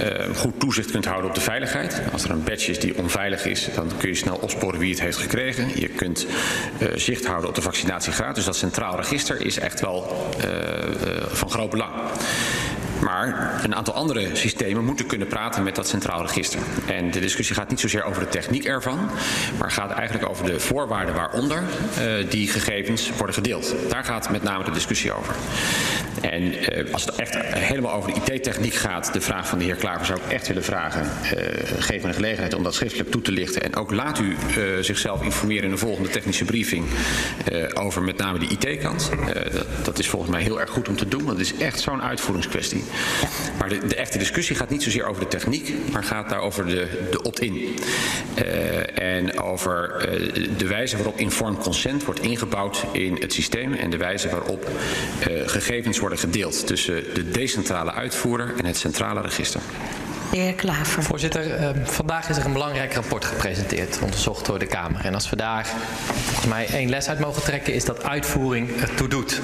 uh, 0.00 0.36
goed 0.36 0.60
toezicht 0.60 0.90
kunt 0.90 1.04
houden 1.04 1.28
op 1.28 1.34
de 1.34 1.40
veiligheid. 1.40 2.02
Als 2.12 2.24
er 2.24 2.30
een 2.30 2.44
badge 2.44 2.70
is 2.70 2.80
die 2.80 2.96
onveilig 2.96 3.44
is, 3.44 3.68
dan 3.74 3.90
kun 3.98 4.08
je 4.08 4.14
snel 4.14 4.36
opsporen 4.36 4.78
wie 4.78 4.90
het 4.90 5.00
heeft 5.00 5.18
gekregen. 5.18 5.80
Je 5.80 5.88
kunt 5.88 6.26
uh, 6.82 6.88
zicht 6.94 7.26
houden 7.26 7.48
op 7.48 7.54
de 7.54 7.62
vaccinatiegraad. 7.62 8.34
Dus 8.34 8.44
dat 8.44 8.56
centraal 8.56 8.96
register 8.96 9.46
is 9.46 9.58
echt 9.58 9.80
wel 9.80 10.30
uh, 10.44 11.26
van 11.26 11.50
groot 11.50 11.70
belang. 11.70 11.92
Maar 13.04 13.60
een 13.64 13.74
aantal 13.74 13.94
andere 13.94 14.36
systemen 14.36 14.84
moeten 14.84 15.06
kunnen 15.06 15.26
praten 15.26 15.62
met 15.62 15.74
dat 15.74 15.88
centraal 15.88 16.22
register. 16.22 16.60
En 16.86 17.10
de 17.10 17.20
discussie 17.20 17.54
gaat 17.54 17.70
niet 17.70 17.80
zozeer 17.80 18.02
over 18.02 18.22
de 18.22 18.28
techniek 18.28 18.64
ervan, 18.64 19.10
maar 19.58 19.70
gaat 19.70 19.90
eigenlijk 19.90 20.28
over 20.30 20.44
de 20.44 20.60
voorwaarden 20.60 21.14
waaronder 21.14 21.62
uh, 21.98 22.30
die 22.30 22.48
gegevens 22.48 23.10
worden 23.16 23.34
gedeeld. 23.34 23.74
Daar 23.88 24.04
gaat 24.04 24.30
met 24.30 24.42
name 24.42 24.64
de 24.64 24.70
discussie 24.70 25.12
over. 25.12 25.34
En 26.30 26.42
uh, 26.42 26.92
als 26.92 27.04
het 27.04 27.14
echt 27.14 27.36
helemaal 27.38 27.92
over 27.92 28.14
de 28.14 28.32
IT-techniek 28.32 28.74
gaat, 28.74 29.12
de 29.12 29.20
vraag 29.20 29.48
van 29.48 29.58
de 29.58 29.64
heer 29.64 29.76
Klaver 29.76 30.06
zou 30.06 30.20
ik 30.24 30.32
echt 30.32 30.46
willen 30.46 30.64
vragen. 30.64 31.02
Uh, 31.02 31.40
geef 31.78 32.02
me 32.02 32.08
de 32.08 32.14
gelegenheid 32.14 32.54
om 32.54 32.62
dat 32.62 32.74
schriftelijk 32.74 33.10
toe 33.10 33.22
te 33.22 33.32
lichten. 33.32 33.62
En 33.62 33.76
ook 33.76 33.90
laat 33.90 34.18
u 34.18 34.36
zichzelf 34.80 35.22
informeren 35.22 35.64
in 35.64 35.70
de 35.70 35.76
volgende 35.76 36.08
technische 36.08 36.44
briefing 36.44 36.84
over 37.74 38.02
met 38.02 38.16
name 38.16 38.38
de 38.38 38.46
IT-kant. 38.46 39.10
Dat, 39.52 39.66
dat 39.84 39.98
is 39.98 40.08
volgens 40.08 40.30
mij 40.30 40.42
heel 40.42 40.60
erg 40.60 40.70
goed 40.70 40.88
om 40.88 40.96
te 40.96 41.08
doen, 41.08 41.24
want 41.24 41.38
het 41.38 41.46
is 41.46 41.56
echt 41.56 41.80
zo'n 41.80 42.02
uitvoeringskwestie. 42.02 42.84
Maar 43.58 43.68
de, 43.68 43.86
de, 43.86 43.94
echte 43.94 44.18
discussie 44.18 44.56
gaat 44.56 44.70
niet 44.70 44.82
zozeer 44.82 45.06
over 45.06 45.22
de 45.22 45.28
techniek, 45.28 45.74
maar 45.92 46.04
gaat 46.04 46.28
daar 46.28 46.40
over 46.40 46.66
de, 46.66 47.06
de 47.10 47.22
opt-in. 47.22 47.78
En 48.94 49.40
over 49.40 50.08
de 50.56 50.66
wijze 50.66 50.96
waarop 50.96 51.18
informed 51.18 51.58
consent 51.58 52.04
wordt 52.04 52.20
ingebouwd 52.20 52.84
in 52.92 53.16
het 53.20 53.32
systeem 53.32 53.72
en 53.72 53.90
de 53.90 53.96
wijze 53.96 54.28
waarop 54.28 54.70
gegevens 55.46 55.98
worden 55.98 56.13
gedeeld 56.18 56.66
tussen 56.66 57.14
de 57.14 57.30
decentrale 57.30 57.92
uitvoerder 57.92 58.54
en 58.58 58.64
het 58.64 58.76
centrale 58.76 59.20
register. 59.20 59.60
De 60.30 60.40
heer 60.40 60.54
Klaver. 60.54 61.02
Voorzitter, 61.02 61.60
uh, 61.60 61.68
vandaag 61.84 62.28
is 62.28 62.36
er 62.36 62.44
een 62.44 62.52
belangrijk 62.52 62.94
rapport 62.94 63.24
gepresenteerd, 63.24 63.98
onderzocht 64.02 64.46
door 64.46 64.58
de 64.58 64.66
Kamer. 64.66 65.04
En 65.04 65.14
als 65.14 65.30
we 65.30 65.36
daar 65.36 65.66
volgens 66.06 66.46
mij 66.46 66.66
één 66.66 66.88
les 66.88 67.08
uit 67.08 67.18
mogen 67.18 67.42
trekken, 67.42 67.74
is 67.74 67.84
dat 67.84 68.04
uitvoering 68.04 68.80
ertoe 68.80 69.08
doet. 69.08 69.40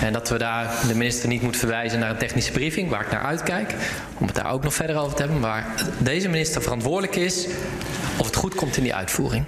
En 0.00 0.12
dat 0.12 0.28
we 0.28 0.38
daar 0.38 0.74
de 0.88 0.94
minister 0.94 1.28
niet 1.28 1.42
moet 1.42 1.56
verwijzen 1.56 1.98
naar 1.98 2.10
een 2.10 2.16
technische 2.16 2.52
briefing, 2.52 2.90
waar 2.90 3.00
ik 3.00 3.10
naar 3.10 3.24
uitkijk, 3.24 3.74
om 4.18 4.26
het 4.26 4.34
daar 4.34 4.52
ook 4.52 4.62
nog 4.62 4.74
verder 4.74 4.96
over 4.96 5.16
te 5.16 5.22
hebben, 5.22 5.40
maar 5.40 5.66
deze 5.98 6.28
minister 6.28 6.62
verantwoordelijk 6.62 7.16
is 7.16 7.46
of 8.16 8.26
het 8.26 8.36
goed 8.36 8.54
komt 8.54 8.76
in 8.76 8.82
die 8.82 8.94
uitvoering. 8.94 9.44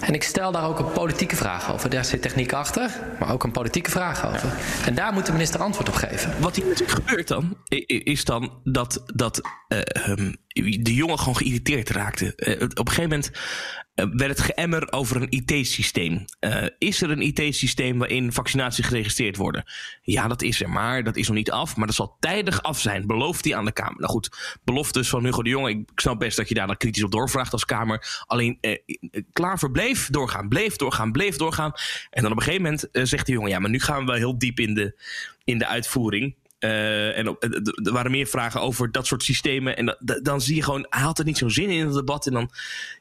En 0.00 0.14
ik 0.14 0.22
stel 0.22 0.52
daar 0.52 0.64
ook 0.64 0.78
een 0.78 0.92
politieke 0.92 1.36
vraag 1.36 1.72
over. 1.72 1.90
Daar 1.90 2.04
zit 2.04 2.22
techniek 2.22 2.52
achter, 2.52 2.90
maar 3.18 3.32
ook 3.32 3.44
een 3.44 3.52
politieke 3.52 3.90
vraag 3.90 4.26
over. 4.26 4.52
En 4.86 4.94
daar 4.94 5.12
moet 5.12 5.26
de 5.26 5.32
minister 5.32 5.60
antwoord 5.60 5.88
op 5.88 5.94
geven. 5.94 6.40
Wat 6.40 6.56
hier 6.56 6.66
natuurlijk 6.66 6.98
gebeurt 6.98 7.28
dan, 7.28 7.56
is 8.04 8.24
dan 8.24 8.60
dat, 8.64 9.02
dat 9.14 9.40
uh, 9.68 9.78
um, 10.08 10.36
de 10.82 10.94
jongen 10.94 11.18
gewoon 11.18 11.36
geïrriteerd 11.36 11.90
raakte. 11.90 12.32
Uh, 12.36 12.62
op 12.62 12.78
een 12.78 12.88
gegeven 12.88 13.02
moment 13.02 13.30
werd 13.94 14.38
het 14.38 14.40
geëmmer 14.40 14.92
over 14.92 15.16
een 15.16 15.30
IT-systeem. 15.30 16.24
Uh, 16.40 16.66
is 16.78 17.02
er 17.02 17.10
een 17.10 17.20
IT-systeem 17.20 17.98
waarin 17.98 18.32
vaccinaties 18.32 18.86
geregistreerd 18.86 19.36
worden? 19.36 19.64
Ja, 20.02 20.28
dat 20.28 20.42
is 20.42 20.62
er, 20.62 20.70
maar 20.70 21.04
dat 21.04 21.16
is 21.16 21.26
nog 21.26 21.36
niet 21.36 21.50
af. 21.50 21.76
Maar 21.76 21.86
dat 21.86 21.96
zal 21.96 22.16
tijdig 22.20 22.62
af 22.62 22.80
zijn, 22.80 23.06
belooft 23.06 23.44
hij 23.44 23.56
aan 23.56 23.64
de 23.64 23.72
Kamer. 23.72 24.00
Nou 24.00 24.12
goed, 24.12 24.58
beloftes 24.64 25.08
van 25.08 25.24
Hugo 25.24 25.42
de 25.42 25.50
Jonge. 25.50 25.70
Ik 25.70 25.90
snap 25.94 26.18
best 26.18 26.36
dat 26.36 26.48
je 26.48 26.54
daar 26.54 26.66
dan 26.66 26.76
kritisch 26.76 27.02
op 27.02 27.10
doorvraagt 27.10 27.52
als 27.52 27.64
Kamer. 27.64 28.22
Alleen, 28.26 28.58
uh, 28.60 28.76
Klaver 29.32 29.70
bleef 29.70 30.08
doorgaan, 30.10 30.48
bleef 30.48 30.76
doorgaan, 30.76 31.12
bleef 31.12 31.36
doorgaan. 31.36 31.72
En 32.10 32.22
dan 32.22 32.30
op 32.30 32.36
een 32.36 32.42
gegeven 32.42 32.64
moment 32.64 32.88
zegt 32.92 33.26
de 33.26 33.32
jongen... 33.32 33.50
ja, 33.50 33.58
maar 33.58 33.70
nu 33.70 33.80
gaan 33.80 33.98
we 33.98 34.04
wel 34.04 34.14
heel 34.14 34.38
diep 34.38 34.60
in 34.60 34.74
de, 34.74 35.00
in 35.44 35.58
de 35.58 35.66
uitvoering... 35.66 36.34
Uh, 36.60 37.18
en 37.18 37.26
er 37.82 37.92
waren 37.92 38.10
meer 38.10 38.26
vragen 38.26 38.60
over 38.60 38.92
dat 38.92 39.06
soort 39.06 39.22
systemen. 39.22 39.76
En 39.76 39.96
dan 40.22 40.40
zie 40.40 40.54
je 40.54 40.62
gewoon, 40.62 40.86
hij 40.88 41.02
had 41.02 41.18
er 41.18 41.24
niet 41.24 41.38
zo'n 41.38 41.50
zin 41.50 41.70
in 41.70 41.86
het 41.86 41.94
debat. 41.94 42.26
En 42.26 42.32
dan, 42.32 42.50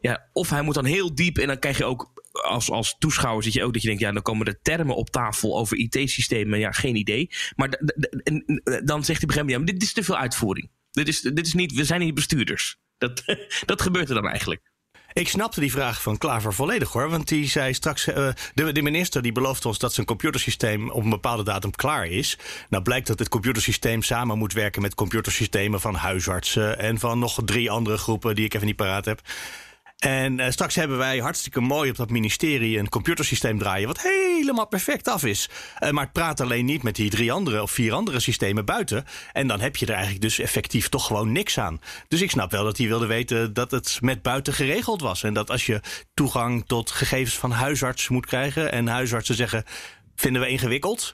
ja, 0.02 0.28
of 0.34 0.50
hij 0.50 0.62
moet 0.62 0.74
dan 0.74 0.86
heel 0.86 1.16
diep. 1.16 1.38
En 1.38 1.48
dan 1.48 1.60
krijg 1.60 1.78
je 1.78 1.86
ook 1.86 2.12
als, 2.32 2.72
als 2.72 2.96
toeschouwer 3.00 3.44
zit 3.44 3.54
je 3.54 3.64
ook 3.64 3.74
dat 3.74 3.82
je 3.82 3.88
denkt, 3.88 4.04
ja, 4.04 4.12
dan 4.12 4.22
komen 4.22 4.48
er 4.48 4.62
termen 4.62 4.96
op 4.96 5.10
tafel 5.10 5.58
over 5.58 5.78
IT-systemen. 5.78 6.60
Ja, 6.60 6.72
geen 6.72 6.96
idee. 6.96 7.30
Maar 7.56 7.70
dan 7.70 9.04
zegt 9.04 9.22
hij 9.22 9.30
op 9.30 9.30
een 9.30 9.30
gegeven 9.30 9.46
moment, 9.46 9.68
ja, 9.68 9.74
dit 9.74 9.82
is 9.82 9.94
te 9.94 10.04
veel 10.04 10.18
uitvoering. 10.18 10.70
Dit 10.92 11.08
is, 11.08 11.22
dit 11.22 11.46
is 11.46 11.54
niet, 11.54 11.74
we 11.74 11.84
zijn 11.84 12.00
niet 12.00 12.14
bestuurders. 12.14 12.78
Dat, 12.98 13.24
dat 13.66 13.82
gebeurt 13.82 14.10
er 14.10 14.16
dan 14.16 14.28
eigenlijk. 14.28 14.69
Ik 15.14 15.28
snapte 15.28 15.60
die 15.60 15.72
vraag 15.72 16.02
van 16.02 16.18
Klaver 16.18 16.54
volledig 16.54 16.92
hoor. 16.92 17.10
Want 17.10 17.28
die 17.28 17.48
zei 17.48 17.74
straks. 17.74 18.08
Uh, 18.08 18.16
de, 18.54 18.72
de, 18.72 18.82
minister 18.82 19.22
die 19.22 19.32
belooft 19.32 19.66
ons 19.66 19.78
dat 19.78 19.94
zijn 19.94 20.06
computersysteem 20.06 20.90
op 20.90 21.04
een 21.04 21.10
bepaalde 21.10 21.44
datum 21.44 21.72
klaar 21.72 22.06
is. 22.08 22.38
Nou 22.70 22.84
blijkt 22.84 23.08
dat 23.08 23.20
het 23.20 23.30
computersysteem 23.30 24.02
samen 24.02 24.38
moet 24.38 24.54
werken 24.54 24.82
met 24.82 24.96
computersystemen 24.96 25.82
van 25.82 25.96
huisartsen. 25.96 26.80
En 26.80 27.00
van 27.00 27.20
nog 27.20 27.40
drie 27.46 27.72
andere 27.72 27.98
groepen 27.98 28.36
die 28.36 28.46
ik 28.46 28.54
even 28.54 28.68
niet 28.68 28.76
paraat 28.76 29.06
heb. 29.06 29.22
En 30.00 30.40
uh, 30.40 30.50
straks 30.50 30.76
hebben 30.76 30.98
wij 30.98 31.18
hartstikke 31.18 31.62
mooi 31.62 31.90
op 31.90 31.96
dat 31.96 32.10
ministerie 32.10 32.78
een 32.78 32.90
computersysteem 32.90 33.58
draaien. 33.58 33.88
wat 33.88 34.02
helemaal 34.02 34.68
perfect 34.68 35.08
af 35.08 35.24
is. 35.24 35.50
Uh, 35.80 35.90
maar 35.90 36.04
het 36.04 36.14
praat 36.14 36.40
alleen 36.40 36.66
niet 36.66 36.84
met 36.84 36.96
die 36.96 37.10
drie 37.10 37.32
andere 37.32 37.62
of 37.62 37.72
vier 37.72 37.94
andere 37.94 38.20
systemen 38.20 38.66
buiten. 38.66 39.06
En 39.34 39.48
dan 39.48 39.60
heb 39.60 39.76
je 39.76 39.86
er 39.86 39.92
eigenlijk 39.92 40.22
dus 40.22 40.40
effectief 40.40 40.90
toch 40.90 41.06
gewoon 41.06 41.32
niks 41.32 41.58
aan. 41.58 41.82
Dus 42.08 42.22
ik 42.22 42.32
snap 42.32 42.52
wel 42.52 42.64
dat 42.64 42.78
hij 42.78 42.88
wilde 42.88 43.06
weten 43.06 43.54
dat 43.54 43.72
het 43.72 43.98
met 44.02 44.22
buiten 44.22 44.54
geregeld 44.54 45.02
was. 45.02 45.24
En 45.24 45.34
dat 45.34 45.50
als 45.50 45.66
je 45.66 45.82
toegang 46.14 46.64
tot 46.68 46.92
gegevens 46.92 47.38
van 47.38 47.52
huisartsen 47.52 48.14
moet 48.14 48.26
krijgen. 48.26 48.72
en 48.72 48.88
huisartsen 48.88 49.36
zeggen. 49.36 49.64
vinden 50.16 50.42
we 50.42 50.48
ingewikkeld 50.48 51.14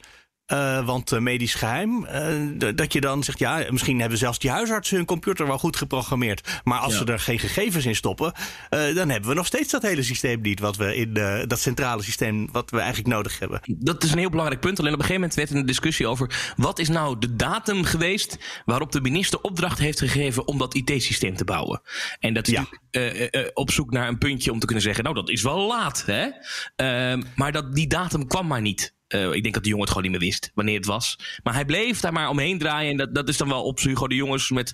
uh, 0.54 0.86
want 0.86 1.12
uh, 1.12 1.20
medisch 1.20 1.54
geheim, 1.54 2.06
uh, 2.06 2.74
dat 2.76 2.94
je 2.94 3.02
dan 3.02 3.24
zegt, 3.24 3.40
ja, 3.40 3.66
misschien 3.70 4.00
hebben 4.00 4.18
zelfs 4.18 4.40
die 4.40 4.50
huisartsen 4.50 4.98
hun 4.98 5.06
computer 5.06 5.48
wel 5.48 5.58
goed 5.58 5.76
geprogrammeerd. 5.76 6.62
Maar 6.64 6.80
als 6.80 6.98
ze 6.98 7.06
er 7.06 7.20
geen 7.20 7.40
gegevens 7.40 7.86
in 7.86 7.96
stoppen, 7.96 8.34
dan 8.70 9.10
hebben 9.10 9.30
we 9.30 9.36
nog 9.36 9.46
steeds 9.46 9.72
dat 9.72 9.82
hele 9.82 10.04
systeem 10.04 10.42
niet, 10.42 10.60
wat 10.60 10.78
we 10.78 10.96
in 10.96 11.14
dat 11.48 11.60
centrale 11.60 12.04
systeem, 12.04 12.50
wat 12.52 12.70
we 12.70 12.78
eigenlijk 12.78 13.08
nodig 13.08 13.40
hebben. 13.40 13.60
Dat 13.68 14.04
is 14.04 14.12
een 14.12 14.18
heel 14.18 14.30
belangrijk 14.30 14.62
punt. 14.62 14.80
Alleen 14.80 14.94
op 14.94 15.00
een 15.00 15.06
gegeven 15.06 15.30
moment 15.30 15.50
werd 15.50 15.60
een 15.60 15.66
discussie 15.66 16.08
over 16.08 16.54
wat 16.58 16.80
is 16.80 16.90
nou 16.90 17.20
de 17.20 17.36
datum 17.36 17.84
geweest 17.84 18.38
waarop 18.66 18.92
de 18.92 19.02
minister 19.02 19.42
opdracht 19.42 19.80
heeft 19.80 20.00
gegeven 20.00 20.48
om 20.48 20.58
dat 20.58 20.74
IT-systeem 20.74 21.36
te 21.36 21.44
bouwen. 21.44 21.82
En 22.20 22.34
dat 22.34 22.48
is 22.48 22.54
ja. 22.92 23.52
op 23.54 23.72
zoek 23.72 23.92
naar 23.92 24.08
een 24.08 24.18
puntje 24.18 24.52
om 24.52 24.60
te 24.60 24.66
kunnen 24.66 24.84
zeggen, 24.84 25.04
nou 25.04 25.16
dat 25.16 25.30
is 25.30 25.42
wel 25.42 25.68
laat, 25.68 26.04
hè? 26.06 26.28
Ehm, 26.76 27.24
maar 27.36 27.52
dat, 27.52 27.76
die 27.76 27.88
datum 27.88 28.28
kwam 28.28 28.48
maar 28.48 28.62
niet. 28.62 28.94
Uh, 29.08 29.34
ik 29.34 29.42
denk 29.42 29.54
dat 29.54 29.64
de 29.64 29.70
jongen 29.70 29.86
het 29.86 29.94
gewoon 29.96 30.12
niet 30.12 30.20
meer 30.20 30.30
wist 30.30 30.52
wanneer 30.54 30.78
het 30.78 30.86
was. 30.86 31.20
Maar 31.44 31.54
hij 31.54 31.66
bleef 31.66 32.00
daar 32.00 32.14
maar 32.14 32.30
omheen 32.30 32.58
draaien. 32.58 32.92
En 32.92 32.98
dat, 32.98 33.16
dat 33.16 33.30
is 33.30 33.38
dan 33.38 33.48
wel 33.48 33.64
op 33.64 33.80
Hugo 33.80 34.08
de 34.08 34.16
jongens 34.16 34.50
met 34.50 34.74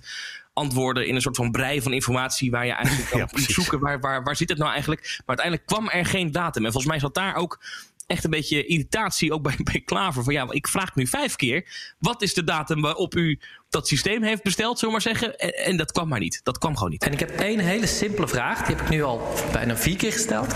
antwoorden 0.52 1.06
in 1.06 1.14
een 1.14 1.20
soort 1.20 1.36
van 1.36 1.50
brei 1.50 1.82
van 1.82 1.92
informatie 1.92 2.50
waar 2.50 2.66
je 2.66 2.72
eigenlijk 2.72 3.08
kan 3.10 3.18
ja, 3.18 3.28
zoeken 3.52 3.80
waar, 3.80 4.00
waar, 4.00 4.22
waar 4.22 4.36
zit 4.36 4.48
het 4.48 4.58
nou 4.58 4.70
eigenlijk. 4.70 5.00
Maar 5.00 5.36
uiteindelijk 5.36 5.66
kwam 5.66 5.88
er 5.88 6.06
geen 6.06 6.32
datum. 6.32 6.64
En 6.64 6.72
volgens 6.72 6.92
mij 6.92 7.00
zat 7.00 7.14
daar 7.14 7.34
ook 7.34 7.60
echt 8.06 8.24
een 8.24 8.30
beetje 8.30 8.66
irritatie 8.66 9.32
ook 9.32 9.42
bij, 9.42 9.56
bij 9.72 9.80
Klaver. 9.80 10.24
Van 10.24 10.32
ja, 10.32 10.46
ik 10.50 10.68
vraag 10.68 10.94
nu 10.94 11.06
vijf 11.06 11.36
keer. 11.36 11.94
Wat 11.98 12.22
is 12.22 12.34
de 12.34 12.44
datum 12.44 12.80
waarop 12.80 13.14
u 13.14 13.40
dat 13.68 13.88
systeem 13.88 14.22
heeft 14.22 14.42
besteld, 14.42 14.78
zullen 14.78 14.94
we 14.94 15.00
maar 15.04 15.14
zeggen? 15.14 15.38
En, 15.38 15.54
en, 15.64 15.76
dat 15.76 15.92
kwam 15.92 16.08
maar 16.08 16.20
niet. 16.20 16.40
Dat 16.42 16.58
kwam 16.58 16.74
gewoon 16.74 16.90
niet. 16.90 17.04
En 17.04 17.12
ik 17.12 17.20
heb 17.20 17.30
één 17.30 17.58
hele 17.58 17.86
simpele 17.86 18.28
vraag. 18.28 18.66
Die 18.66 18.76
heb 18.76 18.84
ik 18.84 18.90
nu 18.90 19.02
al 19.02 19.34
bijna 19.52 19.76
vier 19.76 19.96
keer 19.96 20.12
gesteld. 20.12 20.54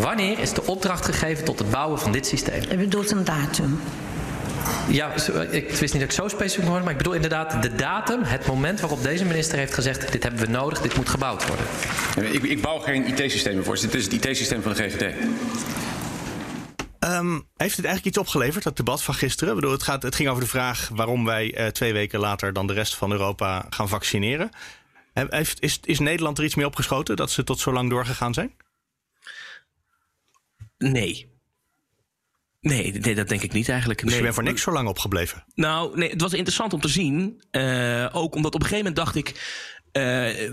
Wanneer 0.00 0.38
is 0.38 0.52
de 0.52 0.66
opdracht 0.66 1.04
gegeven 1.04 1.44
tot 1.44 1.58
het 1.58 1.70
bouwen 1.70 1.98
van 1.98 2.12
dit 2.12 2.26
systeem? 2.26 2.62
U 2.72 2.76
bedoelt 2.76 3.10
een 3.10 3.24
datum? 3.24 3.80
Ja, 4.88 5.12
ik 5.50 5.70
wist 5.70 5.80
niet 5.80 5.92
dat 5.92 6.02
ik 6.02 6.12
zo 6.12 6.28
specifiek 6.28 6.64
hoorde, 6.64 6.82
maar 6.82 6.92
ik 6.92 6.98
bedoel 6.98 7.12
inderdaad 7.12 7.62
de 7.62 7.74
datum, 7.74 8.22
het 8.22 8.46
moment 8.46 8.80
waarop 8.80 9.02
deze 9.02 9.24
minister 9.24 9.58
heeft 9.58 9.74
gezegd: 9.74 10.12
dit 10.12 10.22
hebben 10.22 10.40
we 10.40 10.50
nodig, 10.50 10.80
dit 10.80 10.96
moet 10.96 11.08
gebouwd 11.08 11.46
worden. 11.46 11.66
Ik, 12.34 12.42
ik 12.42 12.62
bouw 12.62 12.78
geen 12.78 13.06
IT-systemen 13.06 13.64
voor, 13.64 13.80
dit 13.80 13.94
is 13.94 14.04
het 14.04 14.12
IT-systeem 14.12 14.62
van 14.62 14.72
de 14.72 14.82
GVD. 14.82 15.14
Um, 17.00 17.46
heeft 17.56 17.76
het 17.76 17.84
eigenlijk 17.84 18.04
iets 18.04 18.18
opgeleverd, 18.18 18.64
dat 18.64 18.76
debat 18.76 19.02
van 19.02 19.14
gisteren? 19.14 19.48
Ik 19.54 19.60
bedoel, 19.60 19.72
het, 19.74 19.82
gaat, 19.82 20.02
het 20.02 20.14
ging 20.14 20.28
over 20.28 20.42
de 20.42 20.48
vraag 20.48 20.90
waarom 20.92 21.24
wij 21.24 21.58
uh, 21.58 21.66
twee 21.66 21.92
weken 21.92 22.20
later 22.20 22.52
dan 22.52 22.66
de 22.66 22.72
rest 22.72 22.94
van 22.94 23.12
Europa 23.12 23.66
gaan 23.70 23.88
vaccineren. 23.88 24.50
Heeft, 25.12 25.62
is, 25.62 25.80
is 25.84 25.98
Nederland 25.98 26.38
er 26.38 26.44
iets 26.44 26.54
mee 26.54 26.66
opgeschoten 26.66 27.16
dat 27.16 27.30
ze 27.30 27.44
tot 27.44 27.60
zo 27.60 27.72
lang 27.72 27.90
doorgegaan 27.90 28.34
zijn? 28.34 28.52
Nee. 30.78 31.36
Nee, 32.60 32.92
nee, 32.92 33.14
dat 33.14 33.28
denk 33.28 33.42
ik 33.42 33.52
niet 33.52 33.68
eigenlijk. 33.68 34.00
Dus 34.00 34.08
nee. 34.08 34.18
je 34.18 34.22
bent 34.22 34.34
voor 34.34 34.44
niks 34.44 34.62
zo 34.62 34.72
lang 34.72 34.88
opgebleven? 34.88 35.44
Nou, 35.54 35.98
nee, 35.98 36.10
het 36.10 36.20
was 36.20 36.32
interessant 36.32 36.72
om 36.72 36.80
te 36.80 36.88
zien. 36.88 37.42
Uh, 37.50 38.08
ook 38.12 38.34
omdat 38.34 38.54
op 38.54 38.60
een 38.60 38.66
gegeven 38.66 38.92
moment 38.92 38.96
dacht 38.96 39.14
ik 39.14 39.34
uh, 39.92 40.50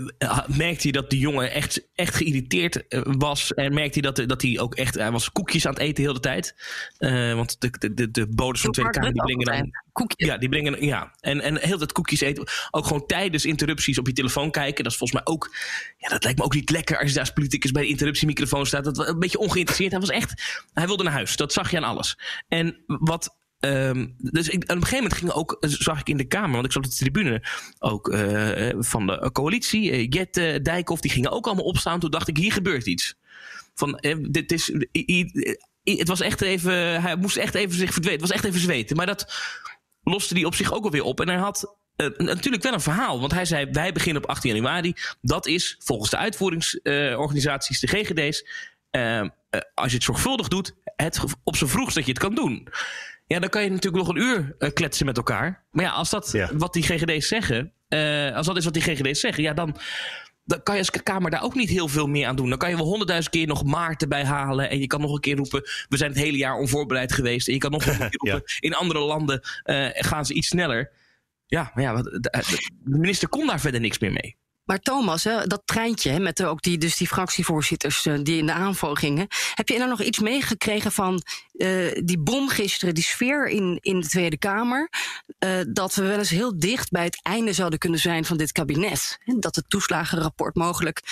merkte 0.56 0.82
hij 0.82 0.90
dat 0.90 1.10
de 1.10 1.18
jongen 1.18 1.50
echt, 1.50 1.88
echt 1.94 2.14
geïrriteerd 2.14 2.88
eh, 2.88 3.00
was. 3.04 3.54
En 3.54 3.74
merkte 3.74 4.00
hij 4.00 4.12
dat, 4.12 4.28
dat 4.28 4.42
hij 4.42 4.58
ook 4.58 4.74
echt... 4.74 4.94
Hij 4.94 5.10
was 5.10 5.32
koekjes 5.32 5.66
aan 5.66 5.72
het 5.72 5.82
eten 5.82 5.94
de 5.94 6.02
hele 6.02 6.20
tijd. 6.20 6.54
Uh, 6.98 7.34
want 7.34 7.60
de, 7.60 7.70
de, 7.78 7.94
de, 7.94 8.10
de 8.10 8.26
bodems 8.28 8.60
van 8.60 8.70
de 8.70 8.80
Tweede 8.80 8.98
Kamer 8.98 9.12
die 9.12 9.36
brengen 9.36 9.46
dan... 9.46 9.84
Koekjes. 9.96 10.28
Ja, 10.28 10.38
die 10.38 10.48
brengen... 10.48 10.84
Ja, 10.84 11.14
en, 11.20 11.40
en 11.40 11.58
heel 11.58 11.78
dat 11.78 11.92
koekjes 11.92 12.20
eten. 12.20 12.48
Ook 12.70 12.86
gewoon 12.86 13.06
tijdens 13.06 13.44
interrupties 13.44 13.98
op 13.98 14.06
je 14.06 14.12
telefoon 14.12 14.50
kijken. 14.50 14.84
Dat 14.84 14.92
is 14.92 14.98
volgens 14.98 15.20
mij 15.24 15.34
ook... 15.34 15.56
Ja, 15.96 16.08
dat 16.08 16.24
lijkt 16.24 16.38
me 16.38 16.44
ook 16.44 16.54
niet 16.54 16.70
lekker 16.70 16.98
als 16.98 17.06
je 17.06 17.14
daar 17.14 17.24
als 17.24 17.32
politicus 17.32 17.70
bij 17.70 17.82
de 17.82 17.88
interruptiemicrofoon 17.88 18.66
staat. 18.66 18.84
Dat 18.84 19.08
een 19.08 19.18
beetje 19.18 19.38
ongeïnteresseerd. 19.38 19.90
Hij 19.90 20.00
was 20.00 20.10
echt... 20.10 20.62
Hij 20.72 20.86
wilde 20.86 21.02
naar 21.02 21.12
huis. 21.12 21.36
Dat 21.36 21.52
zag 21.52 21.70
je 21.70 21.76
aan 21.76 21.84
alles. 21.84 22.18
En 22.48 22.84
wat 22.86 23.36
Um, 23.60 24.14
dus 24.18 24.48
ik, 24.48 24.62
op 24.62 24.68
een 24.68 24.82
gegeven 24.82 24.96
moment 24.96 25.14
ging 25.14 25.30
ook, 25.30 25.56
zag 25.60 26.00
ik 26.00 26.08
in 26.08 26.16
de 26.16 26.26
Kamer, 26.26 26.50
want 26.50 26.64
ik 26.64 26.72
zat 26.72 26.84
op 26.84 26.90
de 26.90 26.96
tribune 26.96 27.42
ook 27.78 28.08
uh, 28.08 28.72
van 28.78 29.06
de 29.06 29.30
coalitie, 29.32 30.08
uh, 30.08 30.58
Dijkhoff, 30.62 31.00
die 31.00 31.10
gingen 31.10 31.30
ook 31.30 31.46
allemaal 31.46 31.64
opstaan. 31.64 32.00
Toen 32.00 32.10
dacht 32.10 32.28
ik, 32.28 32.36
hier 32.36 32.52
gebeurt 32.52 32.86
iets. 32.86 33.14
Van, 33.74 34.02
dit 34.30 34.52
is, 34.52 34.72
het 35.82 36.08
was 36.08 36.20
echt 36.20 36.40
even, 36.40 37.02
hij 37.02 37.16
moest 37.16 37.36
echt 37.36 37.54
even 37.54 37.76
zich 37.76 37.92
verdweten. 37.92 38.20
Het 38.20 38.28
was 38.28 38.38
echt 38.38 38.44
even 38.44 38.60
zweten. 38.60 38.96
Maar 38.96 39.06
dat 39.06 39.34
loste 40.12 40.34
hij 40.34 40.44
op 40.44 40.54
zich 40.54 40.72
ook 40.72 40.84
alweer 40.84 41.02
op. 41.02 41.20
En 41.20 41.28
hij 41.28 41.36
had 41.36 41.76
natuurlijk 42.16 42.62
wel 42.62 42.72
een 42.72 42.80
verhaal. 42.80 43.20
Want 43.20 43.32
hij 43.32 43.44
zei, 43.44 43.66
wij 43.72 43.92
beginnen 43.92 44.22
op 44.22 44.28
18 44.28 44.54
januari. 44.54 44.94
Dat 45.20 45.46
is 45.46 45.76
volgens 45.78 46.10
de 46.10 46.16
uitvoeringsorganisaties, 46.16 47.80
de 47.80 47.86
GGD's, 47.86 48.44
als 49.74 49.90
je 49.90 49.96
het 49.96 50.02
zorgvuldig 50.02 50.48
doet, 50.48 50.74
het 50.84 51.20
op 51.44 51.56
zijn 51.56 51.70
vroegst 51.70 51.94
dat 51.94 52.04
je 52.04 52.10
het 52.10 52.20
kan 52.20 52.34
doen. 52.34 52.68
Ja, 53.26 53.38
dan 53.38 53.48
kan 53.48 53.62
je 53.62 53.70
natuurlijk 53.70 54.06
nog 54.06 54.14
een 54.14 54.22
uur 54.22 54.56
kletsen 54.72 55.06
met 55.06 55.16
elkaar. 55.16 55.64
Maar 55.70 55.84
ja, 55.84 55.90
als 55.90 56.10
dat 56.10 56.32
ja. 56.32 56.50
wat 56.56 56.72
die 56.72 56.82
GGD's 56.82 57.28
zeggen, 57.28 57.72
als 58.34 58.46
dat 58.46 58.56
is 58.56 58.64
wat 58.64 58.74
die 58.74 58.82
GGD's 58.82 59.20
zeggen, 59.20 59.42
ja, 59.42 59.52
dan, 59.52 59.76
dan 60.46 60.62
kan 60.62 60.74
je 60.74 60.80
als 60.80 61.02
Kamer 61.02 61.30
daar 61.30 61.42
ook 61.42 61.54
niet 61.54 61.68
heel 61.68 61.88
veel 61.88 62.06
meer 62.06 62.26
aan 62.26 62.36
doen. 62.36 62.48
Dan 62.48 62.58
kan 62.58 62.70
je 62.70 62.76
wel 62.76 62.84
honderdduizend 62.84 63.34
keer 63.34 63.46
nog 63.46 63.64
Maart 63.64 64.02
erbij 64.02 64.24
halen. 64.24 64.70
En 64.70 64.78
je 64.78 64.86
kan 64.86 65.00
nog 65.00 65.14
een 65.14 65.20
keer 65.20 65.36
roepen, 65.36 65.62
we 65.88 65.96
zijn 65.96 66.10
het 66.10 66.20
hele 66.20 66.36
jaar 66.36 66.58
onvoorbereid 66.58 67.12
geweest. 67.12 67.46
En 67.46 67.52
je 67.52 67.58
kan 67.58 67.70
nog 67.70 67.86
een 67.86 67.98
keer 68.10 68.16
roepen, 68.16 68.42
ja. 68.46 68.68
in 68.68 68.74
andere 68.74 69.00
landen 69.00 69.40
uh, 69.64 69.88
gaan 69.92 70.26
ze 70.26 70.34
iets 70.34 70.48
sneller. 70.48 70.90
Ja, 71.46 71.70
maar 71.74 71.84
ja, 71.84 72.02
de 72.02 72.70
minister 72.84 73.28
kon 73.28 73.46
daar 73.46 73.60
verder 73.60 73.80
niks 73.80 73.98
meer 73.98 74.12
mee. 74.12 74.36
Maar 74.66 74.78
Thomas, 74.78 75.24
hè, 75.24 75.46
dat 75.46 75.62
treintje 75.64 76.10
hè, 76.10 76.18
met 76.18 76.44
ook 76.44 76.62
die, 76.62 76.78
dus 76.78 76.96
die 76.96 77.06
fractievoorzitters 77.06 78.06
uh, 78.06 78.18
die 78.22 78.38
in 78.38 78.46
de 78.46 78.52
aanval 78.52 78.94
gingen. 78.94 79.26
Heb 79.54 79.68
je 79.68 79.74
er 79.74 79.78
nou 79.78 79.90
nog 79.90 80.02
iets 80.02 80.18
meegekregen 80.18 80.92
van 80.92 81.22
uh, 81.52 82.00
die 82.04 82.18
bom 82.18 82.48
gisteren, 82.48 82.94
die 82.94 83.04
sfeer 83.04 83.48
in, 83.48 83.78
in 83.80 84.00
de 84.00 84.08
Tweede 84.08 84.38
Kamer? 84.38 84.90
Uh, 85.38 85.60
dat 85.68 85.94
we 85.94 86.02
wel 86.02 86.18
eens 86.18 86.30
heel 86.30 86.58
dicht 86.58 86.90
bij 86.90 87.04
het 87.04 87.22
einde 87.22 87.52
zouden 87.52 87.78
kunnen 87.78 87.98
zijn 87.98 88.24
van 88.24 88.36
dit 88.36 88.52
kabinet. 88.52 89.18
Hè, 89.24 89.38
dat 89.38 89.56
het 89.56 89.70
toeslagenrapport 89.70 90.54
mogelijk 90.54 91.02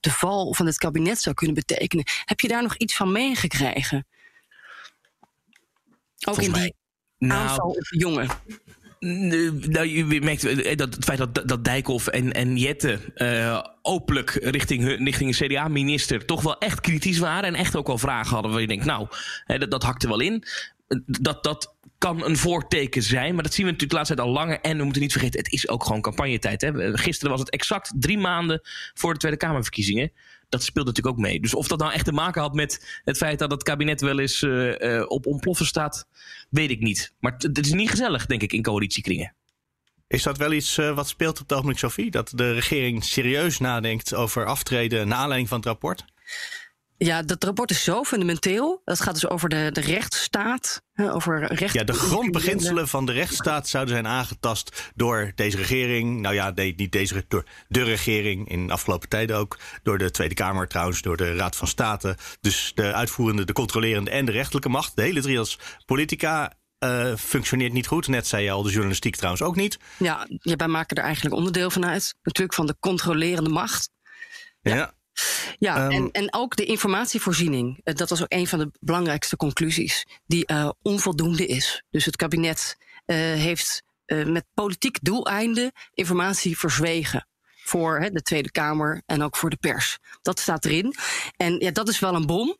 de 0.00 0.10
val 0.10 0.54
van 0.54 0.66
het 0.66 0.76
kabinet 0.76 1.20
zou 1.20 1.34
kunnen 1.34 1.54
betekenen. 1.54 2.04
Heb 2.24 2.40
je 2.40 2.48
daar 2.48 2.62
nog 2.62 2.76
iets 2.76 2.96
van 2.96 3.12
meegekregen? 3.12 4.06
Ook 6.26 6.34
Volgens 6.34 6.46
in 6.46 6.52
die 6.52 6.60
mij, 6.60 6.72
nou, 7.28 7.48
aanval 7.48 7.68
op 7.68 7.88
de 7.88 7.98
jongen. 7.98 8.28
Nou, 9.04 9.86
je 9.86 10.20
merkt 10.20 10.78
dat 10.78 10.94
het 10.94 11.04
feit 11.04 11.18
dat, 11.18 11.42
dat 11.48 11.64
Dijkhoff 11.64 12.06
en, 12.06 12.32
en 12.32 12.56
Jette 12.56 12.98
uh, 13.16 13.64
openlijk 13.82 14.30
richting, 14.30 14.84
richting 14.84 15.36
CDA-minister 15.36 16.24
toch 16.24 16.42
wel 16.42 16.58
echt 16.58 16.80
kritisch 16.80 17.18
waren. 17.18 17.44
En 17.44 17.54
echt 17.54 17.76
ook 17.76 17.86
wel 17.86 17.98
vragen 17.98 18.32
hadden 18.34 18.52
waar 18.52 18.60
je 18.60 18.66
denkt, 18.66 18.84
nou, 18.84 19.06
hè, 19.44 19.58
dat, 19.58 19.70
dat 19.70 19.82
hakte 19.82 20.08
wel 20.08 20.20
in. 20.20 20.44
Dat, 21.06 21.44
dat 21.44 21.74
kan 21.98 22.24
een 22.24 22.36
voorteken 22.36 23.02
zijn, 23.02 23.34
maar 23.34 23.42
dat 23.42 23.54
zien 23.54 23.66
we 23.66 23.72
natuurlijk 23.72 23.90
de 23.90 23.96
laatste 23.96 24.14
tijd 24.14 24.28
al 24.28 24.34
langer. 24.34 24.60
En 24.60 24.76
we 24.78 24.84
moeten 24.84 25.02
niet 25.02 25.12
vergeten, 25.12 25.40
het 25.40 25.52
is 25.52 25.68
ook 25.68 25.84
gewoon 25.84 26.00
campagnetijd. 26.00 26.60
Hè. 26.60 26.96
Gisteren 26.98 27.30
was 27.30 27.40
het 27.40 27.50
exact 27.50 27.92
drie 27.98 28.18
maanden 28.18 28.60
voor 28.94 29.12
de 29.12 29.18
Tweede 29.18 29.38
Kamerverkiezingen 29.38 30.12
dat 30.54 30.62
speelt 30.62 30.86
natuurlijk 30.86 31.16
ook 31.16 31.22
mee. 31.22 31.40
Dus 31.40 31.54
of 31.54 31.68
dat 31.68 31.78
nou 31.78 31.92
echt 31.92 32.04
te 32.04 32.12
maken 32.12 32.42
had 32.42 32.54
met 32.54 33.00
het 33.04 33.16
feit 33.16 33.38
dat 33.38 33.50
het 33.50 33.62
kabinet 33.62 34.00
wel 34.00 34.18
eens 34.18 34.42
uh, 34.42 34.78
uh, 34.78 35.04
op 35.08 35.26
ontploffen 35.26 35.66
staat, 35.66 36.08
weet 36.50 36.70
ik 36.70 36.80
niet. 36.80 37.14
Maar 37.20 37.34
het 37.38 37.58
is 37.58 37.72
niet 37.72 37.90
gezellig, 37.90 38.26
denk 38.26 38.42
ik, 38.42 38.52
in 38.52 38.62
coalitiekringen. 38.62 39.34
Is 40.06 40.22
dat 40.22 40.38
wel 40.38 40.52
iets 40.52 40.78
uh, 40.78 40.94
wat 40.94 41.08
speelt 41.08 41.40
op 41.40 41.48
het 41.48 41.52
ogenblik, 41.52 41.78
Sophie? 41.78 42.10
Dat 42.10 42.32
de 42.34 42.52
regering 42.52 43.04
serieus 43.04 43.58
nadenkt 43.58 44.14
over 44.14 44.46
aftreden 44.46 45.08
na 45.08 45.16
aanleiding 45.16 45.48
van 45.48 45.58
het 45.58 45.66
rapport? 45.66 46.04
Ja, 46.96 47.22
dat 47.22 47.44
rapport 47.44 47.70
is 47.70 47.84
zo 47.84 48.04
fundamenteel. 48.04 48.80
Dat 48.84 49.00
gaat 49.00 49.14
dus 49.14 49.28
over 49.28 49.48
de, 49.48 49.70
de 49.72 49.80
rechtsstaat. 49.80 50.82
Over 50.96 51.54
recht... 51.54 51.74
Ja, 51.74 51.84
de 51.84 51.92
grondbeginselen 51.92 52.88
van 52.88 53.06
de 53.06 53.12
rechtsstaat 53.12 53.68
zouden 53.68 53.94
zijn 53.94 54.06
aangetast 54.06 54.92
door 54.94 55.32
deze 55.34 55.56
regering. 55.56 56.20
Nou 56.20 56.34
ja, 56.34 56.50
nee, 56.50 56.74
niet 56.76 56.92
deze, 56.92 57.24
door 57.28 57.44
de 57.68 57.82
regering 57.82 58.48
in 58.48 58.66
de 58.66 58.72
afgelopen 58.72 59.08
tijden 59.08 59.36
ook. 59.36 59.58
Door 59.82 59.98
de 59.98 60.10
Tweede 60.10 60.34
Kamer 60.34 60.68
trouwens, 60.68 61.02
door 61.02 61.16
de 61.16 61.36
Raad 61.36 61.56
van 61.56 61.68
State. 61.68 62.16
Dus 62.40 62.72
de 62.74 62.92
uitvoerende, 62.92 63.44
de 63.44 63.52
controlerende 63.52 64.10
en 64.10 64.24
de 64.24 64.32
rechterlijke 64.32 64.68
macht. 64.68 64.96
De 64.96 65.02
hele 65.02 65.20
trias 65.20 65.58
politica 65.86 66.52
uh, 66.84 67.16
functioneert 67.16 67.72
niet 67.72 67.86
goed. 67.86 68.08
Net 68.08 68.26
zei 68.26 68.44
je 68.44 68.50
al, 68.50 68.62
de 68.62 68.70
journalistiek 68.70 69.16
trouwens 69.16 69.42
ook 69.42 69.56
niet. 69.56 69.78
Ja, 69.98 70.26
wij 70.38 70.68
maken 70.68 70.96
er 70.96 71.04
eigenlijk 71.04 71.34
onderdeel 71.34 71.70
van 71.70 71.86
uit. 71.86 72.14
Natuurlijk 72.22 72.54
van 72.54 72.66
de 72.66 72.76
controlerende 72.80 73.50
macht. 73.50 73.90
ja. 74.60 74.74
ja. 74.74 74.94
Ja, 75.58 75.90
en, 75.90 76.10
en 76.10 76.34
ook 76.34 76.56
de 76.56 76.64
informatievoorziening. 76.64 77.80
Eh, 77.82 77.94
dat 77.94 78.10
was 78.10 78.22
ook 78.22 78.32
een 78.32 78.46
van 78.46 78.58
de 78.58 78.70
belangrijkste 78.80 79.36
conclusies. 79.36 80.06
Die 80.26 80.52
uh, 80.52 80.70
onvoldoende 80.82 81.46
is. 81.46 81.82
Dus 81.90 82.04
het 82.04 82.16
kabinet 82.16 82.76
uh, 83.06 83.16
heeft 83.16 83.82
met 84.06 84.44
politiek 84.54 84.98
doeleinde 85.02 85.72
informatie 85.94 86.58
verzwegen. 86.58 87.28
Voor 87.64 88.08
de 88.12 88.22
Tweede 88.22 88.50
Kamer 88.50 89.02
en 89.06 89.22
ook 89.22 89.36
voor 89.36 89.50
de 89.50 89.56
pers. 89.56 89.98
Dat 90.22 90.40
staat 90.40 90.64
erin. 90.64 90.94
En 91.36 91.58
ja, 91.58 91.70
dat 91.70 91.88
is 91.88 91.98
wel 91.98 92.14
een 92.14 92.26
bom. 92.26 92.56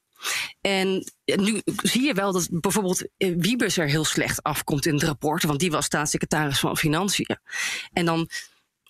En 0.61 1.13
nu 1.25 1.63
zie 1.83 2.03
je 2.03 2.15
wel 2.15 2.33
dat 2.33 2.49
bijvoorbeeld 2.51 3.09
Wiebes 3.17 3.77
er 3.77 3.89
heel 3.89 4.05
slecht 4.05 4.43
afkomt 4.43 4.87
in 4.87 4.95
het 4.95 5.03
rapport. 5.03 5.43
Want 5.43 5.61
die 5.61 5.71
was 5.71 5.85
staatssecretaris 5.85 6.59
van 6.59 6.77
Financiën. 6.77 7.39
En 7.93 8.05
dan 8.05 8.29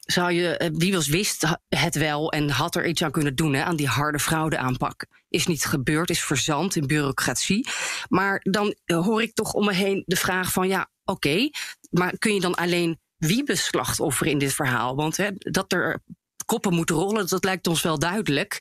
zou 0.05 0.33
je, 0.33 0.57
eh, 0.57 0.71
wie 0.73 0.99
wist 0.99 1.47
het 1.69 1.95
wel 1.95 2.33
en 2.33 2.51
had 2.51 2.75
er 2.75 2.87
iets 2.87 3.03
aan 3.03 3.11
kunnen 3.11 3.35
doen 3.35 3.55
hè, 3.55 3.65
aan 3.65 3.77
die 3.77 3.89
harde 3.89 4.19
fraudeaanpak. 4.19 5.07
Is 5.29 5.47
niet 5.47 5.65
gebeurd, 5.65 6.11
is 6.11 6.25
verzand 6.25 6.77
in 6.77 6.87
bureaucratie. 6.87 7.69
Maar 8.09 8.41
dan 8.43 8.75
eh, 8.85 9.05
hoor 9.05 9.23
ik 9.23 9.35
toch 9.35 9.53
om 9.53 9.65
me 9.65 9.73
heen 9.73 10.03
de 10.07 10.17
vraag 10.17 10.53
van 10.53 10.69
ja, 10.69 10.91
oké, 11.05 11.51
maar 11.91 12.19
kun 12.19 12.35
je 12.35 12.41
dan 12.41 12.55
alleen 12.55 12.99
wie 13.17 13.57
slachtoffer 13.57 14.27
in 14.27 14.39
dit 14.39 14.55
verhaal? 14.55 14.97
Want 14.97 15.17
hè, 15.17 15.31
dat 15.33 15.73
er 15.73 16.03
koppen 16.45 16.75
moeten 16.75 16.97
rollen, 16.97 17.27
dat 17.27 17.45
lijkt 17.45 17.67
ons 17.67 17.83
wel 17.83 17.99
duidelijk. 17.99 18.61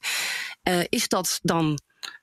Uh, 0.70 0.84
is 0.90 1.08
dat 1.08 1.40
dan 1.42 1.80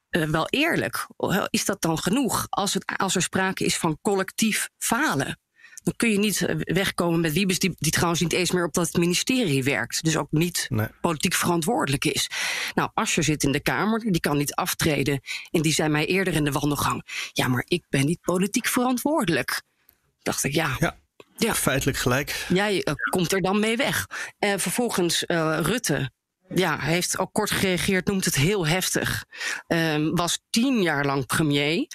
wel 0.08 0.48
eerlijk? 0.48 1.06
Is 1.50 1.64
dat 1.64 1.80
dan 1.80 1.98
genoeg 1.98 2.46
als, 2.48 2.74
het, 2.74 2.92
als 2.96 3.14
er 3.14 3.22
sprake 3.22 3.64
is 3.64 3.76
van 3.76 3.98
collectief 4.02 4.68
falen? 4.78 5.38
Dan 5.82 5.94
kun 5.96 6.10
je 6.10 6.18
niet 6.18 6.42
eh, 6.42 6.56
wegkomen 6.58 7.20
met 7.20 7.32
Wiebes, 7.32 7.58
die, 7.58 7.74
die 7.78 7.92
trouwens 7.92 8.20
niet 8.20 8.32
eens 8.32 8.50
meer 8.50 8.64
op 8.64 8.72
dat 8.72 8.92
ministerie 8.92 9.64
werkt. 9.64 10.04
Dus 10.04 10.16
ook 10.16 10.30
niet 10.30 10.68
politiek 11.00 11.34
verantwoordelijk 11.34 12.04
is. 12.04 12.30
Nou, 12.74 12.90
Asscher 12.94 13.24
zit 13.24 13.42
in 13.42 13.52
de 13.52 13.60
Kamer, 13.60 14.00
die 14.00 14.20
kan 14.20 14.36
niet 14.36 14.54
aftreden. 14.54 15.20
En 15.50 15.62
die 15.62 15.72
zei 15.72 15.88
mij 15.88 16.06
eerder 16.06 16.34
in 16.34 16.44
de 16.44 16.52
wandelgang: 16.52 17.28
Ja, 17.32 17.48
maar 17.48 17.64
ik 17.68 17.84
ben 17.88 18.06
niet 18.06 18.20
politiek 18.20 18.66
verantwoordelijk. 18.66 19.62
Dacht 20.22 20.44
ik, 20.44 20.54
ja. 20.54 20.76
ja. 20.78 20.98
Ja. 21.36 21.54
Feitelijk 21.54 21.98
gelijk. 21.98 22.46
Jij 22.48 22.74
uh, 22.74 22.94
komt 23.10 23.32
er 23.32 23.40
dan 23.40 23.60
mee 23.60 23.76
weg. 23.76 24.06
Uh, 24.40 24.52
vervolgens 24.56 25.24
uh, 25.26 25.58
Rutte 25.62 26.10
ja, 26.54 26.78
hij 26.78 26.92
heeft 26.92 27.18
ook 27.18 27.32
kort 27.32 27.50
gereageerd, 27.50 28.06
noemt 28.06 28.24
het 28.24 28.34
heel 28.34 28.66
heftig. 28.66 29.24
Um, 29.66 30.16
was 30.16 30.40
tien 30.50 30.82
jaar 30.82 31.04
lang 31.04 31.26
premier. 31.26 31.86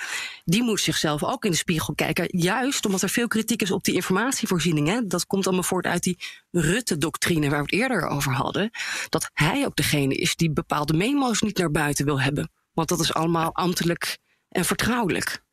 Die 0.43 0.63
moet 0.63 0.79
zichzelf 0.79 1.23
ook 1.23 1.45
in 1.45 1.51
de 1.51 1.57
spiegel 1.57 1.95
kijken. 1.95 2.27
Juist 2.39 2.85
omdat 2.85 3.01
er 3.01 3.09
veel 3.09 3.27
kritiek 3.27 3.61
is 3.61 3.71
op 3.71 3.83
die 3.83 3.95
informatievoorziening. 3.95 4.87
Hè. 4.87 5.07
Dat 5.07 5.25
komt 5.25 5.45
allemaal 5.45 5.63
voort 5.63 5.85
uit 5.85 6.03
die 6.03 6.19
Rutte-doctrine 6.51 7.49
waar 7.49 7.63
we 7.63 7.65
het 7.65 7.81
eerder 7.81 8.07
over 8.07 8.33
hadden. 8.33 8.69
Dat 9.09 9.29
hij 9.33 9.65
ook 9.65 9.75
degene 9.75 10.15
is 10.15 10.35
die 10.35 10.51
bepaalde 10.51 10.93
memo's 10.93 11.41
niet 11.41 11.57
naar 11.57 11.71
buiten 11.71 12.05
wil 12.05 12.21
hebben. 12.21 12.51
Want 12.73 12.89
dat 12.89 12.99
is 12.99 13.13
allemaal 13.13 13.53
ambtelijk 13.53 14.17
en 14.49 14.65
vertrouwelijk. 14.65 15.43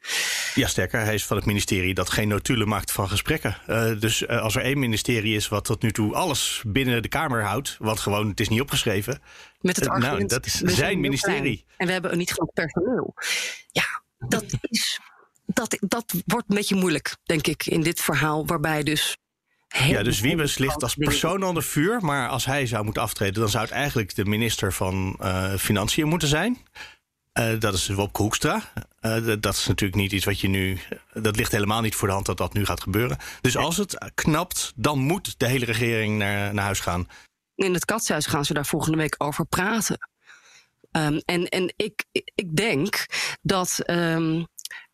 Ja, 0.54 0.66
sterker, 0.66 1.00
hij 1.00 1.14
is 1.14 1.24
van 1.24 1.36
het 1.36 1.46
ministerie 1.46 1.94
dat 1.94 2.10
geen 2.10 2.28
notulen 2.28 2.68
maakt 2.68 2.92
van 2.92 3.08
gesprekken. 3.08 3.56
Uh, 3.68 4.00
dus 4.00 4.22
uh, 4.22 4.40
als 4.40 4.54
er 4.54 4.62
één 4.62 4.78
ministerie 4.78 5.36
is 5.36 5.48
wat 5.48 5.64
tot 5.64 5.82
nu 5.82 5.92
toe 5.92 6.14
alles 6.14 6.62
binnen 6.66 7.02
de 7.02 7.08
Kamer 7.08 7.44
houdt, 7.44 7.76
wat 7.78 8.00
gewoon, 8.00 8.28
het 8.28 8.40
is 8.40 8.48
niet 8.48 8.60
opgeschreven. 8.60 9.22
Met 9.60 9.76
het 9.76 9.84
uh, 9.84 9.90
argument, 9.90 10.16
nou, 10.16 10.28
dat 10.28 10.46
is 10.46 10.54
zijn 10.54 11.00
ministerie. 11.00 11.64
En 11.76 11.86
we 11.86 11.92
hebben 11.92 12.18
niet 12.18 12.32
genoeg 12.32 12.52
personeel. 12.52 13.14
Ja, 13.72 14.02
dat 14.18 14.44
is. 14.60 15.00
Dat, 15.46 15.76
dat 15.80 16.14
wordt 16.26 16.48
een 16.48 16.56
beetje 16.56 16.74
moeilijk, 16.74 17.16
denk 17.22 17.46
ik, 17.46 17.66
in 17.66 17.80
dit 17.80 18.00
verhaal, 18.00 18.46
waarbij 18.46 18.82
dus 18.82 19.16
ja, 19.78 20.02
dus 20.02 20.20
Wiebes 20.20 20.58
ligt 20.58 20.82
als 20.82 20.94
persoon 20.94 21.42
onder 21.42 21.62
vuur. 21.62 22.00
Maar 22.00 22.28
als 22.28 22.44
hij 22.44 22.66
zou 22.66 22.84
moeten 22.84 23.02
aftreden, 23.02 23.40
dan 23.40 23.50
zou 23.50 23.64
het 23.64 23.72
eigenlijk 23.72 24.14
de 24.14 24.24
minister 24.24 24.72
van 24.72 25.16
uh, 25.20 25.54
Financiën 25.54 26.08
moeten 26.08 26.28
zijn. 26.28 26.58
Uh, 27.38 27.60
dat 27.60 27.74
is 27.74 27.88
Wopke 27.88 28.22
Hoekstra. 28.22 28.72
Uh, 29.02 29.34
dat 29.40 29.54
is 29.54 29.66
natuurlijk 29.66 30.00
niet 30.00 30.12
iets 30.12 30.24
wat 30.24 30.40
je 30.40 30.48
nu. 30.48 30.78
Dat 31.12 31.36
ligt 31.36 31.52
helemaal 31.52 31.80
niet 31.80 31.94
voor 31.94 32.08
de 32.08 32.14
hand 32.14 32.26
dat 32.26 32.36
dat 32.36 32.52
nu 32.52 32.64
gaat 32.64 32.82
gebeuren. 32.82 33.18
Dus 33.40 33.56
als 33.56 33.76
het 33.76 34.12
knapt, 34.14 34.72
dan 34.76 34.98
moet 34.98 35.38
de 35.38 35.46
hele 35.46 35.64
regering 35.64 36.18
naar, 36.18 36.54
naar 36.54 36.64
huis 36.64 36.80
gaan. 36.80 37.08
In 37.54 37.74
het 37.74 37.84
katshuis 37.84 38.26
gaan 38.26 38.44
ze 38.44 38.54
daar 38.54 38.66
volgende 38.66 38.98
week 38.98 39.14
over 39.18 39.46
praten. 39.46 40.08
Um, 40.90 41.20
en 41.24 41.48
en 41.48 41.72
ik, 41.76 42.04
ik 42.34 42.56
denk 42.56 43.06
dat. 43.42 43.82
Um, 43.86 44.46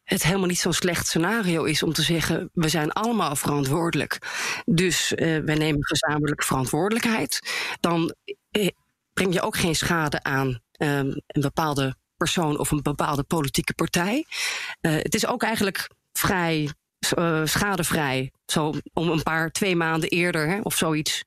het 0.08 0.22
helemaal 0.22 0.46
niet 0.46 0.58
zo'n 0.58 0.72
slecht 0.72 1.06
scenario 1.06 1.64
is 1.64 1.82
om 1.82 1.92
te 1.92 2.02
zeggen: 2.02 2.50
we 2.52 2.68
zijn 2.68 2.92
allemaal 2.92 3.36
verantwoordelijk. 3.36 4.18
Dus 4.64 5.12
uh, 5.12 5.38
wij 5.44 5.54
nemen 5.54 5.84
gezamenlijk 5.84 6.42
verantwoordelijkheid. 6.42 7.40
Dan 7.80 8.14
breng 9.12 9.34
je 9.34 9.40
ook 9.40 9.56
geen 9.56 9.76
schade 9.76 10.22
aan 10.22 10.48
um, 10.78 11.20
een 11.26 11.40
bepaalde 11.40 11.96
persoon 12.18 12.58
of 12.58 12.70
een 12.70 12.82
bepaalde 12.82 13.22
politieke 13.22 13.74
partij. 13.74 14.24
Uh, 14.80 14.92
het 14.92 15.14
is 15.14 15.26
ook 15.26 15.42
eigenlijk 15.42 15.90
vrij 16.12 16.70
uh, 17.18 17.40
schadevrij. 17.44 18.32
Zo 18.46 18.74
om 18.92 19.10
een 19.10 19.22
paar, 19.22 19.50
twee 19.50 19.76
maanden 19.76 20.08
eerder 20.08 20.48
hè, 20.48 20.60
of 20.62 20.76
zoiets 20.76 21.24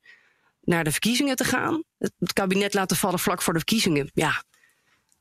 naar 0.61 0.83
de 0.83 0.91
verkiezingen 0.91 1.35
te 1.35 1.43
gaan. 1.43 1.83
Het, 1.97 2.33
kabinet 2.33 2.73
laten 2.73 2.97
vallen 2.97 3.19
vlak 3.19 3.41
voor 3.41 3.53
de 3.53 3.59
verkiezingen. 3.59 4.11
Ja, 4.13 4.43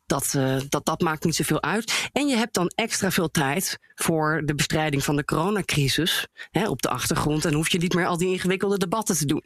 dat, 0.07 0.33
uh, 0.37 0.61
dat, 0.69 0.85
dat 0.85 1.01
maakt 1.01 1.25
niet 1.25 1.35
zoveel 1.35 1.63
uit. 1.63 2.09
En 2.13 2.27
je 2.27 2.37
hebt 2.37 2.55
dan 2.55 2.73
extra 2.75 3.11
veel 3.11 3.31
tijd 3.31 3.79
voor 3.95 4.43
de 4.45 4.55
bestrijding 4.55 5.05
van 5.05 5.17
de 5.17 5.25
coronacrisis 5.25 6.27
hè, 6.51 6.69
op 6.69 6.83
de 6.83 6.89
achtergrond. 6.89 7.45
En 7.45 7.55
hoef 7.55 7.69
je 7.69 7.79
niet 7.79 7.95
meer 7.95 8.07
al 8.07 8.19
die 8.19 8.29
ingewikkelde 8.29 8.79
debatten 8.79 9.17
te 9.17 9.25
doen 9.25 9.45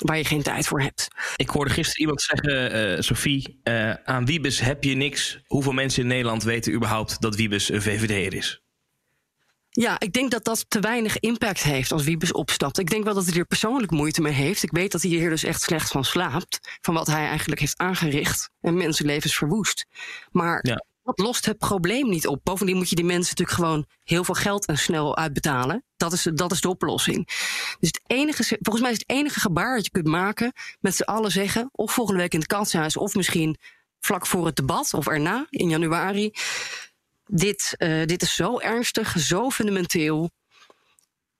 waar 0.00 0.16
je 0.16 0.24
geen 0.24 0.42
tijd 0.42 0.66
voor 0.66 0.80
hebt. 0.80 1.08
Ik 1.36 1.48
hoorde 1.48 1.70
gisteren 1.70 2.00
iemand 2.00 2.22
zeggen, 2.22 2.76
uh, 2.96 3.00
Sophie, 3.00 3.60
uh, 3.64 3.94
aan 4.04 4.26
Wiebes 4.26 4.60
heb 4.60 4.84
je 4.84 4.94
niks. 4.94 5.40
Hoeveel 5.46 5.72
mensen 5.72 6.02
in 6.02 6.08
Nederland 6.08 6.42
weten 6.42 6.72
überhaupt 6.72 7.20
dat 7.20 7.36
Wiebes 7.36 7.70
een 7.70 7.82
VVD'er 7.82 8.34
is? 8.34 8.62
Ja, 9.68 10.00
ik 10.00 10.12
denk 10.12 10.30
dat 10.30 10.44
dat 10.44 10.64
te 10.68 10.80
weinig 10.80 11.18
impact 11.18 11.62
heeft 11.62 11.92
als 11.92 12.04
Wiebes 12.04 12.32
opstapt. 12.32 12.78
Ik 12.78 12.90
denk 12.90 13.04
wel 13.04 13.14
dat 13.14 13.26
hij 13.26 13.38
er 13.38 13.44
persoonlijk 13.44 13.90
moeite 13.90 14.20
mee 14.20 14.32
heeft. 14.32 14.62
Ik 14.62 14.70
weet 14.70 14.92
dat 14.92 15.02
hij 15.02 15.10
hier 15.10 15.30
dus 15.30 15.44
echt 15.44 15.62
slecht 15.62 15.90
van 15.90 16.04
slaapt. 16.04 16.78
Van 16.80 16.94
wat 16.94 17.06
hij 17.06 17.26
eigenlijk 17.26 17.60
heeft 17.60 17.78
aangericht 17.78 18.50
en 18.60 18.76
mensenlevens 18.76 19.36
verwoest. 19.36 19.86
Maar 20.30 20.58
ja 20.62 20.84
dat 21.16 21.26
lost 21.26 21.46
het 21.46 21.58
probleem 21.58 22.08
niet 22.08 22.26
op. 22.26 22.40
Bovendien 22.42 22.76
moet 22.76 22.88
je 22.88 22.94
die 22.94 23.04
mensen 23.04 23.34
natuurlijk 23.36 23.58
gewoon 23.58 23.86
heel 24.04 24.24
veel 24.24 24.34
geld 24.34 24.66
en 24.66 24.78
snel 24.78 25.16
uitbetalen. 25.16 25.84
Dat 25.96 26.12
is, 26.12 26.22
dat 26.34 26.52
is 26.52 26.60
de 26.60 26.68
oplossing. 26.68 27.26
Dus 27.80 27.88
het 27.88 28.00
enige, 28.06 28.58
volgens 28.60 28.84
mij 28.84 28.92
is 28.92 28.98
het 28.98 29.10
enige 29.10 29.40
gebaar 29.40 29.76
dat 29.76 29.84
je 29.84 29.90
kunt 29.90 30.06
maken 30.06 30.52
met 30.80 30.94
z'n 30.96 31.02
allen 31.02 31.30
zeggen, 31.30 31.68
of 31.72 31.92
volgende 31.92 32.20
week 32.20 32.32
in 32.32 32.38
het 32.38 32.48
kanshuis, 32.48 32.96
of 32.96 33.14
misschien 33.14 33.56
vlak 34.00 34.26
voor 34.26 34.46
het 34.46 34.56
debat 34.56 34.94
of 34.94 35.06
erna 35.06 35.46
in 35.50 35.68
januari. 35.68 36.30
Dit, 37.24 37.74
uh, 37.78 38.06
dit 38.06 38.22
is 38.22 38.34
zo 38.34 38.58
ernstig, 38.58 39.18
zo 39.18 39.50
fundamenteel. 39.50 40.30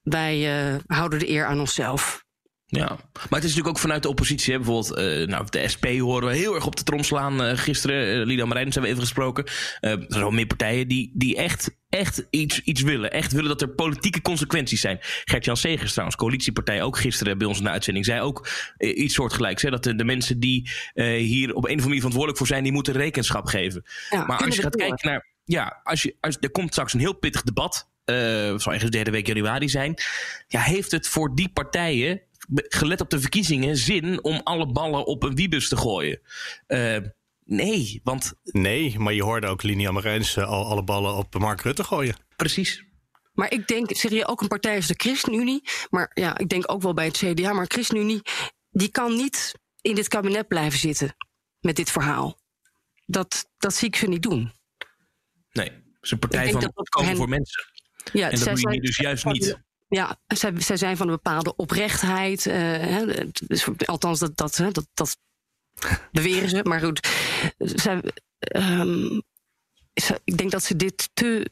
Wij 0.03 0.73
uh, 0.73 0.79
houden 0.87 1.19
de 1.19 1.29
eer 1.29 1.47
aan 1.47 1.61
onszelf. 1.61 2.25
Ja, 2.71 2.87
maar 2.87 2.99
het 3.15 3.45
is 3.45 3.51
natuurlijk 3.51 3.69
ook 3.69 3.79
vanuit 3.79 4.03
de 4.03 4.09
oppositie. 4.09 4.53
Hè? 4.53 4.59
Bijvoorbeeld, 4.59 4.99
uh, 4.99 5.27
nou, 5.27 5.47
de 5.49 5.69
SP 5.73 5.87
horen 5.87 6.29
we 6.29 6.37
heel 6.37 6.55
erg 6.55 6.67
op 6.67 6.77
de 6.77 6.83
trom 6.83 7.03
slaan. 7.03 7.45
Uh, 7.45 7.57
gisteren, 7.57 8.21
uh, 8.21 8.27
Lida 8.27 8.45
Marijns 8.45 8.75
hebben 8.75 8.93
we 8.93 8.97
even 8.97 9.09
gesproken. 9.09 9.45
er 9.81 10.05
zijn 10.09 10.21
wel 10.21 10.31
meer 10.31 10.47
partijen 10.47 10.89
die, 10.89 11.11
die 11.15 11.37
echt, 11.37 11.77
echt 11.89 12.27
iets, 12.31 12.61
iets 12.61 12.83
willen. 12.83 13.11
Echt 13.11 13.33
willen 13.33 13.49
dat 13.49 13.61
er 13.61 13.69
politieke 13.69 14.23
consequenties 14.23 14.81
zijn. 14.81 14.99
Gert-Jan 15.01 15.57
Segers 15.57 15.91
trouwens, 15.91 16.17
coalitiepartij, 16.19 16.83
ook 16.83 16.99
gisteren 16.99 17.39
bij 17.39 17.47
ons 17.47 17.59
in 17.59 17.65
de 17.65 17.71
uitzending, 17.71 18.05
zei 18.05 18.21
ook 18.21 18.49
iets 18.79 19.15
soortgelijks. 19.15 19.63
Hè? 19.63 19.71
Dat 19.71 19.85
de, 19.85 19.95
de 19.95 20.05
mensen 20.05 20.41
die 20.41 20.71
hier 20.95 21.55
op 21.55 21.55
een 21.55 21.55
of 21.55 21.63
andere 21.63 21.83
manier 21.83 21.95
verantwoordelijk 21.97 22.39
voor 22.39 22.47
zijn, 22.47 22.63
die 22.63 22.73
moeten 22.73 22.95
rekenschap 22.95 23.47
geven. 23.47 23.85
Ja, 24.11 24.25
maar 24.25 24.45
als 24.45 24.57
je 24.57 24.63
gaat 24.63 24.77
kijken 24.77 25.09
naar. 25.09 25.29
Ja, 25.45 25.81
als 25.85 26.03
je, 26.03 26.17
als, 26.21 26.37
er 26.41 26.51
komt 26.51 26.73
straks 26.73 26.95
een 26.95 27.01
heel 27.01 27.19
pittig 27.19 27.43
debat. 27.43 27.89
Uh, 28.05 28.17
zal 28.17 28.73
ergens 28.73 28.83
de 28.83 28.91
derde 28.91 29.11
week 29.11 29.27
januari 29.27 29.69
zijn. 29.69 29.95
Ja, 30.49 30.61
heeft 30.61 30.91
het 30.91 31.09
voor 31.09 31.35
die 31.35 31.49
partijen 31.49 32.21
gelet 32.55 33.01
op 33.01 33.11
de 33.11 33.21
verkiezingen, 33.21 33.77
zin 33.77 34.25
om 34.25 34.41
alle 34.45 34.73
ballen 34.73 35.07
op 35.07 35.23
een 35.23 35.35
wiebus 35.35 35.69
te 35.69 35.77
gooien? 35.77 36.21
Uh, 36.69 36.97
nee, 37.45 38.01
want... 38.05 38.33
Nee, 38.43 38.99
maar 38.99 39.13
je 39.13 39.23
hoorde 39.23 39.47
ook 39.47 39.63
Linia 39.63 39.91
Marijns 39.91 40.39
al 40.39 40.65
alle 40.67 40.85
ballen 40.85 41.15
op 41.15 41.39
Mark 41.39 41.61
Rutte 41.61 41.85
gooien. 41.85 42.15
Precies. 42.37 42.85
Maar 43.33 43.53
ik 43.53 43.67
denk, 43.67 43.97
zeg 43.97 44.11
je 44.11 44.27
ook 44.27 44.41
een 44.41 44.49
partij 44.49 44.77
als 44.77 44.87
de 44.87 44.95
ChristenUnie, 44.97 45.63
maar 45.91 46.11
ja, 46.15 46.39
ik 46.39 46.49
denk 46.49 46.73
ook 46.73 46.83
wel 46.83 46.95
bij 46.95 47.07
het 47.07 47.17
CDA, 47.17 47.53
maar 47.53 47.67
ChristenUnie, 47.69 48.23
die 48.71 48.89
kan 48.89 49.17
niet 49.17 49.53
in 49.81 49.95
dit 49.95 50.09
kabinet 50.09 50.49
blijven 50.49 50.79
zitten 50.79 51.17
met 51.61 51.77
dit 51.77 51.91
verhaal. 51.91 52.39
dat, 53.07 53.51
dat 53.59 53.75
zie 53.75 53.89
ik 53.89 53.97
ze 53.97 54.07
niet 54.07 54.23
doen. 54.23 54.53
Nee, 55.53 55.69
het 55.71 55.83
is 56.01 56.11
een 56.11 56.19
partij 56.19 56.51
van 56.51 56.61
dat 56.61 56.75
dat 56.75 56.89
komen 56.89 57.09
hen- 57.09 57.19
voor 57.19 57.29
mensen. 57.29 57.65
Ja, 58.13 58.25
en 58.25 58.31
dat 58.31 58.39
zij 58.39 58.53
doe 58.55 58.63
je 58.63 58.69
zijn- 58.69 58.81
dus 58.83 58.97
juist 58.97 59.25
niet. 59.25 59.59
Ja, 59.91 60.19
zij, 60.27 60.61
zij 60.61 60.77
zijn 60.77 60.97
van 60.97 61.07
een 61.07 61.15
bepaalde 61.15 61.57
oprechtheid. 61.57 62.47
eh, 62.47 62.55
hè, 62.57 63.27
dus, 63.47 63.67
althans, 63.85 64.19
dat, 64.19 64.37
dat, 64.37 64.57
hè, 64.57 64.71
dat, 64.71 64.87
dat 64.95 65.17
beweren 66.13 66.49
ze. 66.49 66.61
Maar 66.63 66.81
goed, 66.81 67.09
ehm, 68.39 69.21
ik 70.25 70.39
denk 70.39 70.51
dat 70.51 70.65
ze 70.65 70.77
dit 70.77 71.11
te, 71.13 71.51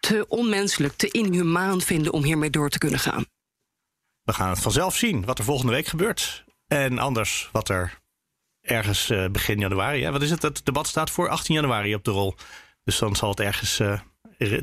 te 0.00 0.24
onmenselijk, 0.28 0.92
te 0.96 1.10
inhumaan 1.10 1.80
vinden 1.80 2.12
om 2.12 2.22
hiermee 2.22 2.50
door 2.50 2.68
te 2.68 2.78
kunnen 2.78 2.98
gaan. 2.98 3.24
We 4.22 4.32
gaan 4.32 4.50
het 4.50 4.58
vanzelf 4.58 4.96
zien 4.96 5.24
wat 5.24 5.38
er 5.38 5.44
volgende 5.44 5.72
week 5.72 5.86
gebeurt. 5.86 6.44
En 6.66 6.98
anders 6.98 7.48
wat 7.52 7.68
er 7.68 7.98
ergens 8.60 9.10
eh, 9.10 9.28
begin 9.28 9.58
januari. 9.58 10.02
Hè? 10.02 10.10
Wat 10.10 10.22
is 10.22 10.30
het? 10.30 10.42
Het 10.42 10.64
debat 10.64 10.86
staat 10.86 11.10
voor 11.10 11.28
18 11.28 11.54
januari 11.54 11.94
op 11.94 12.04
de 12.04 12.10
rol. 12.10 12.34
Dus 12.84 12.98
dan 12.98 13.16
zal 13.16 13.30
het 13.30 13.40
ergens 13.40 13.80
eh, 13.80 14.00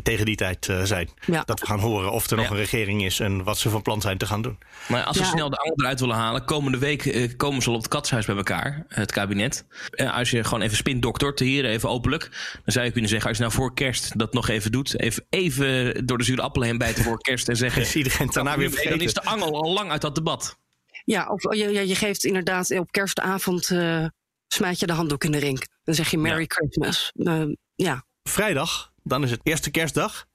tegen 0.03 0.25
die 0.25 0.35
tijd 0.35 0.67
eh, 0.69 0.83
zijn. 0.83 1.09
Dat 1.45 1.59
we 1.59 1.65
gaan 1.65 1.79
horen 1.79 2.11
of 2.11 2.29
er 2.29 2.35
nog 2.37 2.45
Ja. 2.45 2.51
een 2.51 2.57
regering 2.57 3.03
is 3.05 3.19
en 3.19 3.43
wat 3.43 3.57
ze 3.57 3.69
van 3.69 3.81
plan 3.81 4.01
zijn 4.01 4.17
te 4.17 4.25
gaan 4.25 4.41
doen. 4.41 4.57
Maar 4.87 5.03
als 5.03 5.17
ze 5.17 5.23
Ja. 5.23 5.29
snel 5.29 5.49
de 5.49 5.57
angel 5.57 5.75
eruit 5.79 5.99
willen 5.99 6.15
halen, 6.15 6.45
komende 6.45 6.77
week 6.77 7.05
eh, 7.05 7.31
komen 7.37 7.61
ze 7.61 7.69
al 7.69 7.75
op 7.75 7.81
het 7.81 7.89
katshuis 7.91 8.25
bij 8.25 8.35
elkaar, 8.35 8.85
het 8.87 9.11
kabinet. 9.11 9.65
En 9.91 10.11
als 10.11 10.31
je 10.31 10.43
gewoon 10.43 10.61
even 10.61 10.77
spindoktert, 10.77 11.39
hier 11.39 11.65
even 11.65 11.89
openlijk, 11.89 12.21
dan 12.53 12.73
zou 12.73 12.85
je 12.85 12.91
kunnen 12.91 13.09
zeggen, 13.09 13.27
als 13.29 13.37
je 13.37 13.43
nou 13.43 13.55
voor 13.55 13.73
kerst 13.73 14.17
dat 14.19 14.33
nog 14.33 14.47
even 14.49 14.71
doet, 14.71 14.99
even, 14.99 15.25
even 15.29 16.05
door 16.05 16.17
de 16.17 16.23
zure 16.23 16.41
appel 16.41 16.61
heen 16.61 16.77
bijten 16.77 17.03
voor 17.03 17.17
kerst 17.21 17.49
en 17.49 17.55
zeggen, 17.57 17.81
Is 17.81 17.95
iedereen 18.01 18.27
daarna 18.31 18.49
dan, 18.49 18.59
weer 18.59 18.69
dan 18.69 18.77
vergeten. 18.77 19.05
is 19.05 19.13
de 19.13 19.23
angel 19.23 19.61
al 19.63 19.73
lang 19.73 19.91
uit 19.91 20.01
dat 20.01 20.15
debat. 20.15 20.57
Ja, 21.05 21.27
of 21.29 21.55
je, 21.55 21.71
je, 21.71 21.87
je 21.87 21.95
geeft 21.95 22.23
inderdaad 22.23 22.71
op 22.79 22.91
kerstavond. 22.91 23.69
eh 23.71 24.05
smijt 24.47 24.79
je 24.79 24.85
de 24.87 24.93
handdoek 24.93 25.23
in 25.23 25.31
de 25.31 25.37
ring. 25.37 25.67
Dan 25.83 25.95
zeg 25.95 26.11
je 26.11 26.17
Merry 26.17 26.45
Christmas. 26.47 27.11
Eh, 27.15 27.43
ja. 27.75 28.05
Vrijdag, 28.23 28.91
dan 29.07 29.23
is 29.23 29.31
het 29.31 29.39
eerste 29.43 29.71
kerstdag. 29.71 30.27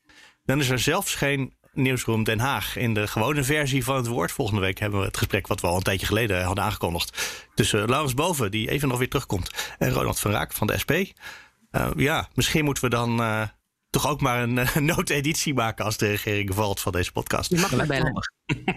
Dan 0.45 0.61
is 0.61 0.69
er 0.69 0.79
zelfs 0.79 1.15
geen 1.15 1.55
Nieuwsroom 1.73 2.25
Den 2.25 2.39
Haag. 2.39 2.77
In 2.77 2.95
de 2.95 3.07
gewone 3.07 3.45
versie 3.45 3.85
van 3.85 3.97
het 3.97 4.07
woord. 4.07 4.33
Volgende 4.33 4.61
week 4.61 4.79
hebben 4.79 5.01
we 5.01 5.07
het 5.07 5.17
gesprek 5.17 5.47
wat 5.47 5.61
we 5.61 5.67
al 5.67 5.77
een 5.77 5.83
tijdje 5.83 6.07
geleden 6.07 6.45
hadden 6.45 6.65
aangekondigd. 6.65 7.43
Tussen 7.55 7.89
Laurens 7.89 8.15
Boven, 8.15 8.51
die 8.51 8.71
even 8.71 8.89
nog 8.89 8.99
weer 8.99 9.09
terugkomt. 9.09 9.75
En 9.79 9.91
Ronald 9.91 10.21
van 10.21 10.31
Raak 10.31 10.53
van 10.53 10.67
de 10.67 10.79
SP. 10.83 10.93
Eh, 11.71 11.91
ja, 11.97 12.29
misschien 12.35 12.65
moeten 12.65 12.85
we 12.85 12.91
dan 12.91 13.21
eh, 13.21 13.43
toch 13.91 14.09
ook 14.09 14.21
maar 14.21 14.43
een 14.43 14.59
eh, 14.59 14.77
noodeditie 14.95 15.55
maken 15.55 15.85
als 15.85 15.97
de 15.97 16.07
regering 16.07 16.55
valt 16.55 16.81
van 16.81 16.93
deze 16.93 17.13
podcast. 17.13 17.51
Je 17.51 17.59
mag 17.59 17.73
me 17.73 17.87
bellen. 17.87 18.13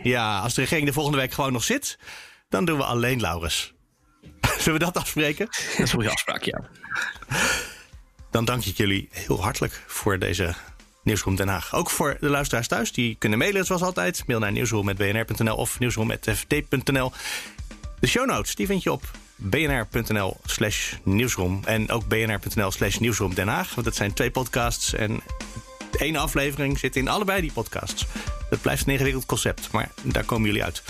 Ja, 0.03 0.39
als 0.39 0.53
de 0.53 0.61
regering 0.61 0.87
de 0.87 0.93
volgende 0.93 1.17
week 1.17 1.31
gewoon 1.31 1.53
nog 1.53 1.63
zit, 1.63 1.99
dan 2.49 2.65
doen 2.65 2.77
we 2.77 2.83
alleen 2.83 3.19
Laurens. 3.19 3.73
Zullen 4.59 4.79
we 4.79 4.85
dat 4.85 4.97
afspreken? 4.97 5.45
Dat 5.45 5.55
is 5.57 5.77
een 5.77 5.87
goede 5.87 6.09
afspraak, 6.09 6.43
ja. 6.43 6.61
Dan 8.35 8.45
dank 8.45 8.65
ik 8.65 8.77
jullie 8.77 9.07
heel 9.11 9.41
hartelijk 9.43 9.83
voor 9.87 10.19
deze 10.19 10.53
Nieuwsroom 11.03 11.35
Den 11.35 11.47
Haag. 11.47 11.75
Ook 11.75 11.89
voor 11.89 12.17
de 12.19 12.29
luisteraars 12.29 12.67
thuis. 12.67 12.91
Die 12.91 13.15
kunnen 13.19 13.37
mailen 13.37 13.65
zoals 13.65 13.81
altijd. 13.81 14.23
Mail 14.27 14.39
naar 14.39 14.51
nieuwsroom.bnr.nl 14.51 15.55
of 15.55 15.79
nieuwsroom.fd.nl. 15.79 17.11
De 17.99 18.07
show 18.07 18.25
notes 18.25 18.55
die 18.55 18.65
vind 18.65 18.83
je 18.83 18.91
op 18.91 19.11
bnr.nl 19.35 20.37
slash 20.45 20.93
nieuwsroom. 21.03 21.61
En 21.65 21.91
ook 21.91 22.07
bnr.nl 22.07 22.71
slash 22.71 22.97
nieuwsroom 22.97 23.33
Den 23.33 23.47
Haag. 23.47 23.73
Want 23.73 23.85
dat 23.85 23.95
zijn 23.95 24.13
twee 24.13 24.31
podcasts. 24.31 24.93
En 24.93 25.21
ene 25.97 26.17
aflevering 26.17 26.79
zit 26.79 26.95
in 26.95 27.07
allebei 27.07 27.41
die 27.41 27.51
podcasts. 27.51 28.05
Dat 28.49 28.61
blijft 28.61 28.85
een 28.85 28.93
ingewikkeld 28.93 29.25
concept. 29.25 29.71
Maar 29.71 29.91
daar 30.01 30.23
komen 30.23 30.47
jullie 30.47 30.63
uit. 30.63 30.83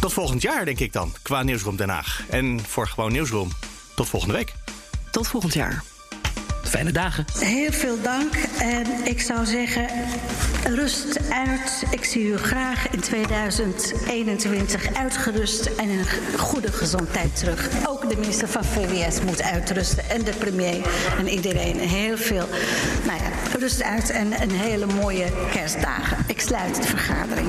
Tot 0.00 0.12
volgend 0.12 0.42
jaar, 0.42 0.64
denk 0.64 0.78
ik 0.78 0.92
dan, 0.92 1.14
qua 1.22 1.42
Nieuwsroom 1.42 1.76
Den 1.76 1.88
Haag. 1.88 2.22
En 2.28 2.60
voor 2.60 2.88
gewoon 2.88 3.12
Nieuwsroom, 3.12 3.50
tot 3.94 4.08
volgende 4.08 4.34
week. 4.34 4.54
Tot 5.10 5.28
volgend 5.28 5.54
jaar. 5.54 5.93
Fijne 6.74 6.92
dagen. 6.92 7.24
Heel 7.38 7.72
veel 7.72 8.00
dank. 8.02 8.34
En 8.58 8.86
ik 9.04 9.20
zou 9.20 9.46
zeggen, 9.46 9.86
rust 10.64 11.30
uit. 11.30 11.84
Ik 11.90 12.04
zie 12.04 12.24
u 12.24 12.36
graag 12.36 12.90
in 12.90 13.00
2021 13.00 14.94
uitgerust 14.94 15.66
en 15.66 15.88
in 15.88 16.04
goede 16.36 16.72
gezondheid 16.72 17.36
terug. 17.36 17.68
Ook 17.86 18.08
de 18.08 18.16
minister 18.16 18.48
van 18.48 18.64
VWS 18.64 19.20
moet 19.20 19.42
uitrusten. 19.42 20.10
En 20.10 20.24
de 20.24 20.32
premier 20.38 20.86
en 21.18 21.28
iedereen. 21.28 21.78
Heel 21.78 22.16
veel. 22.16 22.48
Nou 23.06 23.18
ja, 23.18 23.58
rust 23.58 23.82
uit 23.82 24.10
en 24.10 24.42
een 24.42 24.50
hele 24.50 24.86
mooie 24.86 25.26
kerstdagen. 25.52 26.16
Ik 26.26 26.40
sluit 26.40 26.76
de 26.76 26.88
vergadering. 26.88 27.48